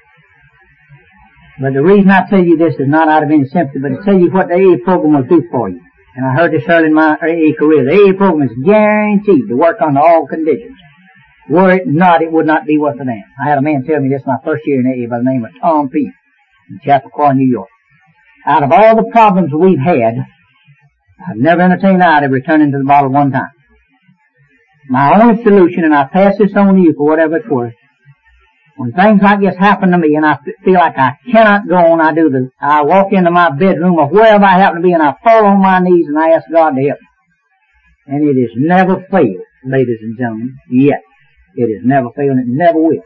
But 1.61 1.73
the 1.73 1.83
reason 1.83 2.11
I 2.11 2.29
tell 2.29 2.43
you 2.43 2.57
this 2.57 2.75
is 2.75 2.89
not 2.89 3.09
out 3.09 3.23
of 3.23 3.31
any 3.31 3.47
sympathy, 3.49 3.81
but 3.81 3.89
to 3.89 4.05
tell 4.05 4.19
you 4.19 4.31
what 4.31 4.49
the 4.49 4.57
AA 4.57 4.85
program 4.85 5.15
will 5.15 5.29
do 5.29 5.45
for 5.51 5.69
you. 5.69 5.81
And 6.17 6.27
I 6.27 6.35
heard 6.35 6.53
this 6.53 6.65
early 6.69 6.89
in 6.89 6.95
my 6.95 7.15
AA 7.15 7.57
career. 7.59 7.85
The 7.85 7.97
AA 7.97 8.13
program 8.17 8.49
is 8.49 8.57
guaranteed 8.65 9.49
to 9.49 9.57
work 9.57 9.81
under 9.81 10.01
all 10.01 10.27
conditions. 10.27 10.77
Were 11.51 11.73
it 11.73 11.83
not, 11.87 12.23
it 12.23 12.31
would 12.31 12.47
not 12.47 12.65
be 12.65 12.79
worth 12.79 13.01
a 13.01 13.05
damn. 13.05 13.25
I 13.45 13.49
had 13.49 13.59
a 13.59 13.63
man 13.63 13.83
tell 13.83 14.01
me 14.01 14.09
this 14.09 14.23
my 14.25 14.37
first 14.45 14.63
year 14.67 14.79
in 14.79 14.87
AA 14.87 15.11
by 15.11 15.19
the 15.19 15.25
name 15.25 15.45
of 15.45 15.51
Tom 15.61 15.89
Peace 15.89 16.15
in 16.71 16.79
Chappaqua, 16.85 17.35
New 17.35 17.51
York. 17.51 17.69
Out 18.47 18.63
of 18.63 18.71
all 18.71 18.95
the 18.95 19.11
problems 19.11 19.51
we've 19.53 19.81
had, 19.81 20.15
I've 21.27 21.37
never 21.37 21.63
entertained 21.63 22.01
the 22.01 22.07
idea 22.07 22.29
of 22.29 22.33
returning 22.33 22.71
to 22.71 22.79
the 22.79 22.85
bottle 22.85 23.11
one 23.11 23.33
time. 23.33 23.51
My 24.89 25.21
only 25.21 25.43
solution, 25.43 25.83
and 25.83 25.93
I 25.93 26.05
pass 26.05 26.39
this 26.39 26.55
on 26.55 26.77
to 26.77 26.81
you 26.81 26.95
for 26.97 27.05
whatever 27.05 27.39
it's 27.39 27.49
worth, 27.49 27.75
when 28.77 28.93
things 28.93 29.21
like 29.21 29.41
this 29.41 29.57
happen 29.59 29.91
to 29.91 29.99
me 29.99 30.15
and 30.15 30.25
I 30.25 30.39
feel 30.65 30.75
like 30.75 30.97
I 30.97 31.19
cannot 31.31 31.69
go 31.69 31.75
on, 31.77 32.01
I 32.01 32.15
do 32.15 32.31
the, 32.31 32.51
I 32.61 32.83
walk 32.83 33.13
into 33.13 33.33
my 33.33 33.51
bedroom 33.51 33.99
or 33.99 34.09
wherever 34.09 34.45
I 34.45 34.57
happen 34.57 34.83
to 34.83 34.87
be 34.87 34.93
and 34.93 35.03
I 35.03 35.17
fall 35.23 35.47
on 35.47 35.61
my 35.61 35.81
knees 35.81 36.07
and 36.07 36.17
I 36.17 36.31
ask 36.31 36.47
God 36.51 36.71
to 36.71 36.81
help 36.81 37.01
me. 37.01 37.09
And 38.07 38.29
it 38.29 38.41
has 38.41 38.57
never 38.57 39.05
failed, 39.11 39.45
ladies 39.65 39.99
and 40.01 40.17
gentlemen, 40.17 40.57
yet. 40.71 41.03
It 41.55 41.75
has 41.75 41.85
never 41.85 42.09
failed 42.17 42.39
and 42.39 42.41
it 42.41 42.57
never 42.57 42.81
will. 42.81 43.03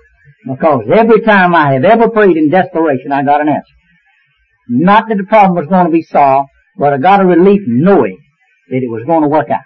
Because 0.46 0.84
every 0.92 1.20
time 1.22 1.54
I 1.54 1.72
have 1.72 1.84
ever 1.84 2.10
prayed 2.10 2.36
in 2.36 2.50
desperation, 2.50 3.12
I 3.12 3.22
got 3.22 3.40
an 3.40 3.48
answer. 3.48 3.74
Not 4.68 5.08
that 5.08 5.16
the 5.16 5.24
problem 5.24 5.56
was 5.56 5.66
going 5.66 5.86
to 5.86 5.92
be 5.92 6.02
solved, 6.02 6.48
but 6.76 6.92
I 6.92 6.98
got 6.98 7.20
a 7.20 7.26
relief 7.26 7.62
knowing 7.66 8.18
that 8.70 8.76
it 8.76 8.90
was 8.90 9.04
going 9.06 9.22
to 9.22 9.28
work 9.28 9.50
out. 9.50 9.64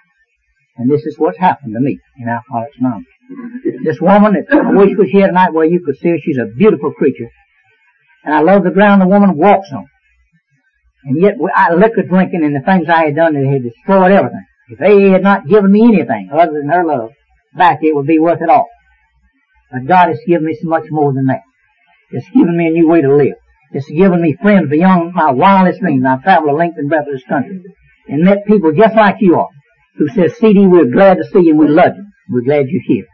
And 0.76 0.90
this 0.90 1.02
is 1.04 1.18
what's 1.18 1.38
happened 1.38 1.74
to 1.74 1.80
me 1.80 1.98
in 2.18 2.28
Alcoholics 2.28 2.76
Anonymous. 2.78 3.06
This 3.84 4.00
woman 4.00 4.34
that 4.34 4.46
I 4.54 4.72
wish 4.72 4.96
was 4.96 5.08
here 5.10 5.26
tonight 5.26 5.52
where 5.52 5.66
you 5.66 5.82
could 5.84 5.96
see 5.96 6.10
her, 6.10 6.18
she's 6.22 6.38
a 6.38 6.46
beautiful 6.56 6.92
creature. 6.92 7.30
And 8.24 8.34
I 8.34 8.40
love 8.40 8.62
the 8.62 8.70
ground 8.70 9.02
the 9.02 9.06
woman 9.06 9.36
walks 9.36 9.68
on. 9.72 9.86
And 11.04 11.20
yet 11.20 11.34
I 11.54 11.74
liquor 11.74 12.02
drinking 12.02 12.44
and 12.44 12.54
the 12.54 12.64
things 12.64 12.88
I 12.88 13.06
had 13.06 13.16
done, 13.16 13.34
it 13.36 13.46
had 13.46 13.62
destroyed 13.62 14.12
everything. 14.12 14.44
If 14.68 14.78
they 14.78 15.10
had 15.10 15.22
not 15.22 15.48
given 15.48 15.72
me 15.72 15.82
anything 15.84 16.30
other 16.32 16.52
than 16.52 16.68
her 16.68 16.84
love 16.84 17.10
back, 17.59 17.80
it 17.82 17.94
would 17.94 18.06
be 18.06 18.18
worth 18.18 18.40
it 18.40 18.48
all. 18.48 18.68
But 19.70 19.86
God 19.86 20.09
has 20.09 20.20
given 20.26 20.46
me 20.46 20.56
so 20.61 20.68
much 20.68 20.84
more 20.90 21.12
than 21.12 21.26
that. 21.26 21.42
It's 22.11 22.28
given 22.30 22.56
me 22.56 22.68
a 22.68 22.70
new 22.70 22.88
way 22.88 23.02
to 23.02 23.14
live. 23.14 23.34
It's 23.72 23.90
given 23.90 24.22
me 24.22 24.36
friends 24.40 24.70
beyond 24.70 25.12
my 25.14 25.30
wildest 25.30 25.80
dreams. 25.80 26.04
I've 26.06 26.22
traveled 26.22 26.50
a 26.50 26.56
length 26.56 26.78
and 26.78 26.88
breadth 26.88 27.09
of 27.09 27.14
this 27.14 27.24
country 27.28 27.61
and 28.09 28.24
met 28.24 28.46
people 28.46 28.72
just 28.72 28.94
like 28.94 29.16
you 29.20 29.38
are 29.38 29.48
who 29.96 30.09
says, 30.09 30.36
CD, 30.38 30.66
we're 30.66 30.90
glad 30.90 31.18
to 31.18 31.24
see 31.24 31.40
you 31.40 31.50
and 31.50 31.59
we 31.59 31.68
love 31.68 31.92
you. 31.96 32.06
We're 32.30 32.44
glad 32.44 32.68
you're 32.68 32.82
here. 32.86 33.06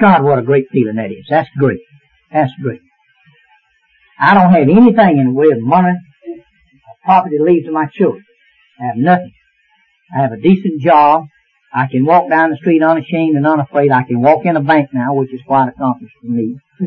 God, 0.00 0.22
what 0.22 0.38
a 0.38 0.42
great 0.42 0.66
feeling 0.70 0.96
that 0.96 1.10
is. 1.10 1.26
That's 1.28 1.48
great. 1.58 1.80
That's 2.30 2.52
great. 2.62 2.80
I 4.20 4.34
don't 4.34 4.52
have 4.52 4.68
anything 4.68 5.18
in 5.18 5.28
the 5.28 5.32
way 5.32 5.48
of 5.50 5.60
money 5.60 5.98
or 6.28 6.94
property 7.04 7.38
to 7.38 7.42
leave 7.42 7.64
to 7.64 7.72
my 7.72 7.86
children. 7.86 8.24
I 8.80 8.86
have 8.86 8.96
nothing. 8.96 9.32
I 10.14 10.20
have 10.20 10.32
a 10.32 10.40
decent 10.40 10.80
job. 10.80 11.24
I 11.74 11.86
can 11.90 12.04
walk 12.04 12.28
down 12.28 12.50
the 12.50 12.56
street 12.56 12.82
unashamed 12.82 13.36
and 13.36 13.46
unafraid. 13.46 13.90
I 13.90 14.02
can 14.02 14.20
walk 14.20 14.44
in 14.44 14.56
a 14.56 14.60
bank 14.60 14.90
now, 14.92 15.14
which 15.14 15.32
is 15.32 15.40
quite 15.46 15.68
a 15.68 15.70
accomplished 15.70 16.14
for 16.20 16.26
me. 16.26 16.58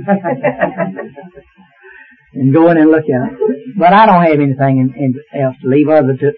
and 2.35 2.53
go 2.53 2.69
in 2.69 2.77
and 2.77 2.91
look 2.91 3.05
at 3.05 3.31
it. 3.31 3.77
But 3.77 3.93
I 3.93 4.05
don't 4.05 4.23
have 4.23 4.39
anything 4.39 4.77
in, 4.77 4.93
in 4.95 5.15
else 5.41 5.55
to 5.61 5.67
leave 5.67 5.89
other 5.89 6.15
to 6.15 6.31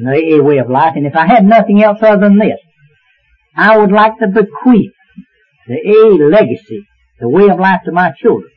the 0.00 0.10
AA 0.10 0.42
way 0.42 0.58
of 0.58 0.68
life. 0.68 0.94
And 0.96 1.06
if 1.06 1.14
I 1.14 1.26
had 1.26 1.44
nothing 1.44 1.82
else 1.82 1.98
other 2.02 2.20
than 2.20 2.38
this, 2.38 2.58
I 3.54 3.78
would 3.78 3.92
like 3.92 4.18
to 4.18 4.26
bequeath 4.26 4.92
the 5.68 5.76
A 5.76 6.24
legacy, 6.28 6.86
the 7.20 7.28
way 7.28 7.48
of 7.48 7.60
life 7.60 7.82
to 7.84 7.92
my 7.92 8.12
children, 8.20 8.50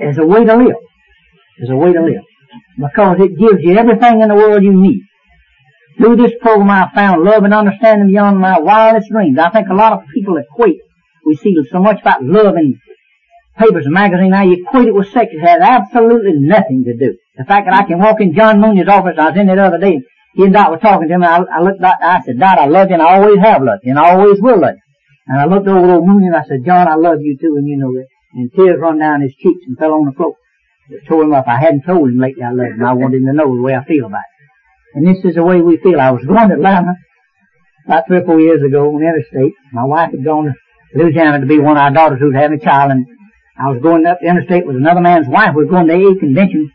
as 0.00 0.18
a 0.18 0.26
way 0.26 0.44
to 0.44 0.56
live. 0.56 0.76
As 1.62 1.70
a 1.70 1.76
way 1.76 1.92
to 1.92 2.02
live. 2.02 2.24
Because 2.76 3.20
it 3.20 3.38
gives 3.38 3.62
you 3.62 3.76
everything 3.76 4.20
in 4.20 4.28
the 4.28 4.34
world 4.34 4.62
you 4.62 4.72
need. 4.72 5.02
Through 6.00 6.16
this 6.16 6.32
program 6.40 6.70
I 6.70 6.90
found 6.94 7.24
love 7.24 7.44
and 7.44 7.52
understanding 7.52 8.08
beyond 8.08 8.38
my 8.38 8.58
wildest 8.58 9.10
dreams. 9.10 9.38
I 9.38 9.50
think 9.50 9.68
a 9.68 9.74
lot 9.74 9.92
of 9.92 10.08
people 10.14 10.38
equate, 10.38 10.80
we 11.26 11.36
see 11.36 11.54
so 11.70 11.78
much 11.78 12.00
about 12.00 12.24
love 12.24 12.54
and 12.54 12.76
papers 13.58 13.84
and 13.84 13.92
magazines 13.92 14.30
now, 14.30 14.42
you 14.42 14.64
equate 14.64 14.88
it 14.88 14.94
with 14.94 15.10
sex. 15.10 15.28
It 15.30 15.40
has 15.40 15.60
absolutely 15.60 16.40
nothing 16.40 16.84
to 16.84 16.96
do. 16.96 17.18
The 17.36 17.44
fact 17.44 17.66
that 17.66 17.74
I 17.74 17.86
can 17.86 17.98
walk 17.98 18.22
in 18.22 18.34
John 18.34 18.62
Mooney's 18.62 18.88
office, 18.88 19.16
I 19.18 19.28
was 19.28 19.36
in 19.36 19.46
there 19.46 19.56
the 19.56 19.66
other 19.66 19.78
day, 19.78 20.00
he 20.34 20.44
and 20.44 20.54
Dot 20.54 20.70
were 20.70 20.78
talking 20.78 21.08
to 21.08 21.14
him, 21.14 21.22
and 21.22 21.46
I, 21.46 21.58
I 21.58 21.60
looked 21.60 21.82
at 21.82 21.98
I 22.00 22.22
said, 22.22 22.38
Dot, 22.40 22.58
I 22.58 22.66
love 22.66 22.88
you, 22.88 22.94
and 22.94 23.02
I 23.02 23.16
always 23.16 23.38
have 23.40 23.62
loved 23.62 23.82
you, 23.84 23.90
and 23.90 23.98
I 23.98 24.12
always 24.14 24.40
will 24.40 24.58
love 24.58 24.76
you. 24.76 24.82
And 25.26 25.40
I 25.40 25.44
looked 25.44 25.68
over 25.68 25.92
old 25.92 26.06
Mooney, 26.06 26.28
and 26.28 26.36
I 26.36 26.44
said, 26.44 26.64
John, 26.64 26.88
I 26.88 26.94
love 26.94 27.20
you 27.20 27.36
too, 27.38 27.56
and 27.58 27.68
you 27.68 27.76
know 27.76 27.92
that. 27.92 28.06
And 28.32 28.50
tears 28.54 28.80
run 28.80 28.98
down 28.98 29.20
his 29.20 29.34
cheeks 29.34 29.64
and 29.66 29.76
fell 29.76 29.92
on 29.92 30.06
the 30.06 30.12
floor. 30.12 30.34
It 30.88 31.06
tore 31.06 31.24
him 31.24 31.34
up. 31.34 31.46
I 31.46 31.60
hadn't 31.60 31.84
told 31.84 32.08
him 32.08 32.18
lately 32.18 32.42
I 32.42 32.52
loved 32.52 32.78
him. 32.78 32.84
I 32.84 32.92
wanted 32.94 33.20
him 33.20 33.26
to 33.26 33.32
know 33.32 33.54
the 33.54 33.60
way 33.60 33.74
I 33.74 33.84
feel 33.84 34.06
about 34.06 34.20
it. 34.20 34.29
And 34.94 35.06
this 35.06 35.24
is 35.24 35.34
the 35.34 35.44
way 35.44 35.60
we 35.60 35.76
feel. 35.78 36.00
I 36.00 36.10
was 36.10 36.24
going 36.24 36.48
to 36.48 36.54
Atlanta 36.54 36.94
about 37.86 38.06
three 38.06 38.18
or 38.18 38.24
four 38.24 38.40
years 38.40 38.62
ago 38.62 38.88
on 38.94 39.00
the 39.00 39.06
interstate. 39.06 39.52
My 39.72 39.84
wife 39.84 40.10
had 40.10 40.24
gone 40.24 40.44
to 40.46 40.54
Louisiana 40.94 41.40
to 41.40 41.46
be 41.46 41.58
one 41.58 41.76
of 41.76 41.82
our 41.82 41.92
daughters 41.92 42.18
who 42.20 42.26
was 42.26 42.34
having 42.34 42.58
a 42.58 42.64
child, 42.64 42.90
and 42.90 43.06
I 43.58 43.70
was 43.70 43.80
going 43.82 44.06
up 44.06 44.18
the 44.20 44.28
interstate 44.28 44.66
with 44.66 44.76
another 44.76 45.00
man's 45.00 45.28
wife. 45.28 45.54
We 45.54 45.64
were 45.64 45.70
going 45.70 45.86
to 45.86 45.94
AA 45.94 46.18
convention. 46.18 46.70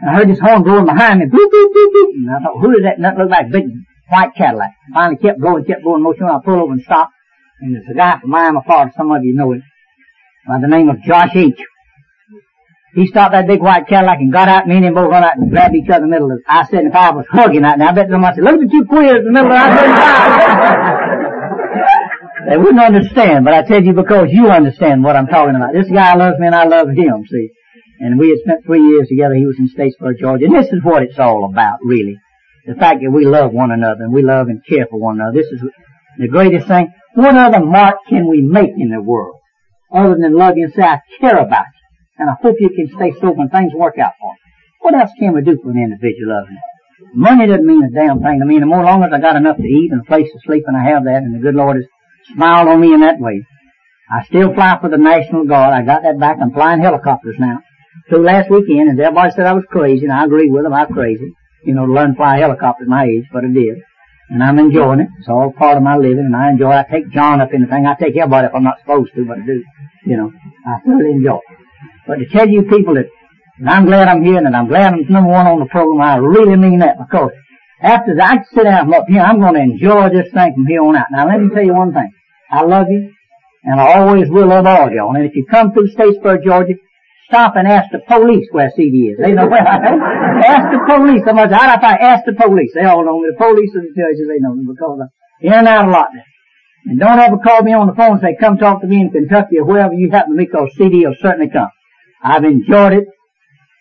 And 0.00 0.10
I 0.10 0.14
heard 0.14 0.28
this 0.28 0.40
horn 0.40 0.62
blowing 0.62 0.86
behind 0.86 1.20
me. 1.20 1.26
Boop, 1.26 1.50
boop, 1.50 1.68
boop, 1.72 1.90
boop. 1.92 2.10
And 2.14 2.30
I 2.30 2.38
thought, 2.40 2.60
who 2.60 2.70
is 2.72 2.82
that? 2.82 2.96
That 3.00 3.16
looked 3.18 3.30
like 3.30 3.50
big 3.50 3.64
white 4.08 4.34
Cadillac. 4.34 4.72
Finally 4.92 5.18
kept 5.18 5.40
blowing, 5.40 5.64
kept 5.64 5.82
blowing. 5.82 6.02
Most 6.02 6.20
of 6.20 6.28
I 6.28 6.38
pulled 6.44 6.58
over 6.58 6.72
and 6.72 6.82
stopped. 6.82 7.12
And 7.60 7.74
there's 7.74 7.86
a 7.90 7.94
guy 7.94 8.18
from 8.20 8.30
Miami, 8.30 8.58
Florida. 8.64 8.92
Some 8.96 9.10
of 9.12 9.22
you 9.24 9.34
know 9.34 9.52
him. 9.52 9.62
By 10.48 10.58
the 10.60 10.68
name 10.68 10.88
of 10.88 11.00
Josh 11.02 11.36
H. 11.36 11.60
He 12.94 13.06
stopped 13.06 13.32
that 13.32 13.46
big 13.46 13.62
white 13.62 13.88
Cadillac 13.88 14.18
and 14.20 14.30
got 14.30 14.48
out, 14.48 14.66
me 14.66 14.76
and 14.76 14.84
him 14.84 14.94
both 14.94 15.10
run 15.10 15.24
out 15.24 15.38
and 15.38 15.50
grabbed 15.50 15.74
each 15.74 15.88
other 15.88 16.04
in 16.04 16.10
the 16.10 16.14
middle 16.14 16.30
of 16.30 16.38
it. 16.38 16.44
I 16.46 16.66
said, 16.66 16.84
if 16.84 16.94
I 16.94 17.10
was 17.10 17.24
hugging 17.30 17.64
out, 17.64 17.78
now 17.78 17.88
I 17.88 17.92
bet 17.92 18.12
I 18.12 18.34
said, 18.34 18.44
look 18.44 18.60
at 18.60 18.70
you 18.70 18.84
queers 18.84 19.24
in 19.24 19.32
the 19.32 19.32
middle 19.32 19.50
of 19.50 19.58
the 19.58 19.82
They 22.48 22.58
wouldn't 22.58 22.80
understand, 22.80 23.44
but 23.46 23.54
I 23.54 23.62
tell 23.62 23.82
you 23.82 23.94
because 23.94 24.28
you 24.30 24.50
understand 24.50 25.02
what 25.04 25.16
I'm 25.16 25.26
talking 25.26 25.56
about. 25.56 25.72
This 25.72 25.88
guy 25.88 26.14
loves 26.16 26.38
me 26.38 26.46
and 26.48 26.54
I 26.54 26.66
love 26.66 26.88
him, 26.88 27.24
see. 27.30 27.48
And 28.00 28.18
we 28.18 28.30
had 28.30 28.40
spent 28.40 28.66
three 28.66 28.82
years 28.82 29.08
together. 29.08 29.34
He 29.36 29.46
was 29.46 29.56
in 29.58 29.70
Statesboro, 29.70 30.18
Georgia. 30.18 30.46
And 30.46 30.54
this 30.54 30.66
is 30.66 30.82
what 30.82 31.02
it's 31.02 31.18
all 31.18 31.48
about, 31.50 31.78
really. 31.82 32.18
The 32.66 32.74
fact 32.74 33.00
that 33.02 33.10
we 33.10 33.24
love 33.24 33.52
one 33.52 33.70
another 33.70 34.02
and 34.04 34.12
we 34.12 34.22
love 34.22 34.48
and 34.48 34.60
care 34.66 34.86
for 34.90 34.98
one 34.98 35.20
another. 35.20 35.38
This 35.38 35.46
is 35.46 35.62
the 36.18 36.28
greatest 36.28 36.66
thing. 36.68 36.92
What 37.14 37.36
other 37.36 37.64
mark 37.64 37.96
can 38.08 38.28
we 38.28 38.42
make 38.42 38.72
in 38.76 38.90
the 38.90 39.00
world 39.00 39.36
other 39.94 40.16
than 40.20 40.36
love 40.36 40.56
you 40.56 40.64
and 40.64 40.74
say, 40.74 40.82
I 40.82 41.00
care 41.20 41.38
about 41.38 41.66
you? 41.74 41.81
And 42.18 42.30
I 42.30 42.34
hope 42.40 42.56
you 42.60 42.70
can 42.70 42.88
stay 42.96 43.12
sober 43.20 43.40
and 43.42 43.50
things 43.50 43.72
work 43.74 43.98
out 43.98 44.12
for 44.20 44.32
you. 44.32 44.42
What 44.80 44.94
else 44.94 45.10
can 45.18 45.34
we 45.34 45.42
do 45.42 45.58
for 45.62 45.70
an 45.70 45.78
individual 45.78 46.32
other 46.32 46.46
than? 46.46 46.60
Money 47.14 47.46
doesn't 47.46 47.66
mean 47.66 47.82
a 47.84 47.90
damn 47.90 48.20
thing 48.20 48.38
to 48.40 48.46
me. 48.46 48.58
The 48.60 48.66
more 48.66 48.84
long 48.84 49.02
as 49.02 49.12
I 49.12 49.20
got 49.20 49.36
enough 49.36 49.56
to 49.56 49.62
eat 49.62 49.90
and 49.92 50.02
a 50.02 50.04
place 50.04 50.28
to 50.30 50.38
sleep 50.44 50.64
and 50.66 50.76
I 50.76 50.84
have 50.84 51.04
that 51.04 51.22
and 51.22 51.34
the 51.34 51.40
good 51.40 51.54
Lord 51.54 51.76
has 51.76 51.86
smiled 52.34 52.68
on 52.68 52.80
me 52.80 52.92
in 52.92 53.00
that 53.00 53.18
way. 53.18 53.44
I 54.10 54.24
still 54.24 54.52
fly 54.54 54.78
for 54.80 54.90
the 54.90 54.98
National 54.98 55.46
Guard. 55.46 55.72
I 55.72 55.82
got 55.82 56.02
that 56.02 56.18
back. 56.20 56.36
I'm 56.40 56.52
flying 56.52 56.80
helicopters 56.80 57.36
now. 57.38 57.60
So 58.10 58.18
last 58.18 58.50
weekend, 58.50 58.90
and 58.90 59.00
everybody 59.00 59.30
said 59.32 59.46
I 59.46 59.52
was 59.52 59.64
crazy, 59.70 60.04
and 60.04 60.12
I 60.12 60.24
agree 60.24 60.50
with 60.50 60.64
them. 60.64 60.74
I 60.74 60.84
was 60.84 60.92
crazy. 60.92 61.32
You 61.64 61.74
know, 61.74 61.86
to 61.86 61.92
learn 61.92 62.10
to 62.10 62.16
fly 62.16 62.36
a 62.36 62.40
helicopter 62.40 62.84
at 62.84 62.88
my 62.88 63.04
age, 63.04 63.24
but 63.32 63.44
I 63.44 63.48
did. 63.48 63.78
And 64.28 64.42
I'm 64.42 64.58
enjoying 64.58 65.00
it. 65.00 65.08
It's 65.18 65.28
all 65.28 65.52
part 65.52 65.76
of 65.76 65.82
my 65.82 65.96
living, 65.96 66.26
and 66.26 66.36
I 66.36 66.50
enjoy 66.50 66.72
it. 66.72 66.86
I 66.88 66.90
take 66.90 67.10
John 67.10 67.40
up 67.40 67.54
in 67.54 67.62
the 67.62 67.68
thing. 67.68 67.86
I 67.86 67.94
take 67.94 68.16
everybody 68.16 68.48
if 68.48 68.54
I'm 68.54 68.64
not 68.64 68.80
supposed 68.80 69.14
to, 69.14 69.24
but 69.24 69.38
I 69.38 69.46
do. 69.46 69.62
You 70.04 70.16
know, 70.16 70.32
I 70.66 70.80
thoroughly 70.84 71.12
enjoy 71.12 71.36
it. 71.36 71.61
But 72.06 72.16
to 72.16 72.26
tell 72.26 72.48
you 72.48 72.62
people 72.62 72.94
that, 72.94 73.06
and 73.58 73.68
I'm 73.68 73.86
glad 73.86 74.08
I'm 74.08 74.24
here, 74.24 74.38
and 74.38 74.56
I'm 74.56 74.68
glad 74.68 74.92
I'm 74.92 75.06
number 75.08 75.30
one 75.30 75.46
on 75.46 75.60
the 75.60 75.66
program, 75.66 76.00
I 76.00 76.16
really 76.16 76.56
mean 76.56 76.80
that, 76.80 76.98
because 76.98 77.30
after 77.80 78.14
that, 78.16 78.38
I 78.38 78.54
sit 78.54 78.64
down 78.64 78.86
from 78.86 78.94
up 78.94 79.06
here, 79.08 79.20
I'm 79.20 79.40
going 79.40 79.54
to 79.54 79.60
enjoy 79.60 80.08
this 80.10 80.32
thing 80.32 80.54
from 80.54 80.66
here 80.66 80.82
on 80.82 80.96
out. 80.96 81.06
Now 81.10 81.26
let 81.26 81.40
me 81.40 81.50
tell 81.54 81.64
you 81.64 81.74
one 81.74 81.92
thing. 81.92 82.10
I 82.50 82.62
love 82.62 82.86
you, 82.90 83.12
and 83.64 83.80
I 83.80 83.98
always 83.98 84.28
will 84.28 84.48
love 84.48 84.66
all 84.66 84.90
y'all. 84.90 85.14
And 85.14 85.26
if 85.26 85.34
you 85.34 85.46
come 85.50 85.72
through 85.72 85.90
Statesboro, 85.94 86.42
Georgia, 86.44 86.74
stop 87.26 87.54
and 87.56 87.66
ask 87.66 87.90
the 87.90 88.00
police 88.06 88.46
where 88.52 88.70
CD 88.76 89.14
is. 89.14 89.18
They 89.18 89.32
know 89.32 89.46
where 89.46 89.66
I 89.66 89.76
am. 89.88 89.98
ask 90.44 90.70
the 90.70 90.82
police. 90.86 91.22
How 91.24 91.32
much 91.32 91.50
I 91.50 91.74
I 91.74 91.96
ask 92.12 92.24
the 92.26 92.34
police. 92.34 92.70
They 92.74 92.84
all 92.84 93.04
know 93.04 93.18
me. 93.18 93.30
The 93.32 93.38
police 93.38 93.70
and 93.74 93.88
the 93.88 93.94
judges, 93.96 94.28
they 94.28 94.38
know 94.38 94.54
me 94.54 94.66
because 94.68 95.00
I'm 95.00 95.10
in 95.40 95.52
and 95.52 95.68
out 95.68 95.88
a 95.88 95.90
lot 95.90 96.08
now. 96.14 96.22
And 96.84 96.98
don't 96.98 97.18
ever 97.18 97.38
call 97.38 97.62
me 97.62 97.72
on 97.72 97.86
the 97.86 97.94
phone 97.94 98.18
and 98.18 98.20
say, 98.20 98.36
come 98.38 98.58
talk 98.58 98.80
to 98.82 98.86
me 98.86 99.00
in 99.02 99.10
Kentucky 99.10 99.58
or 99.58 99.64
wherever 99.64 99.94
you 99.94 100.10
happen 100.10 100.32
to 100.32 100.38
be 100.38 100.46
because 100.46 100.70
CD 100.76 101.06
will 101.06 101.14
certainly 101.20 101.48
come. 101.48 101.70
I've 102.24 102.44
enjoyed 102.44 102.94
it 102.94 103.08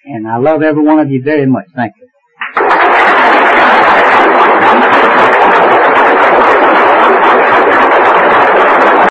and 0.06 0.28
I 0.28 0.38
love 0.38 0.64
every 0.64 0.84
one 0.84 1.00
of 1.00 1.10
you 1.12 1.24
very 1.24 1.48
much. 1.48 1.66
Thank 1.76 1.94
you. 2.00 2.11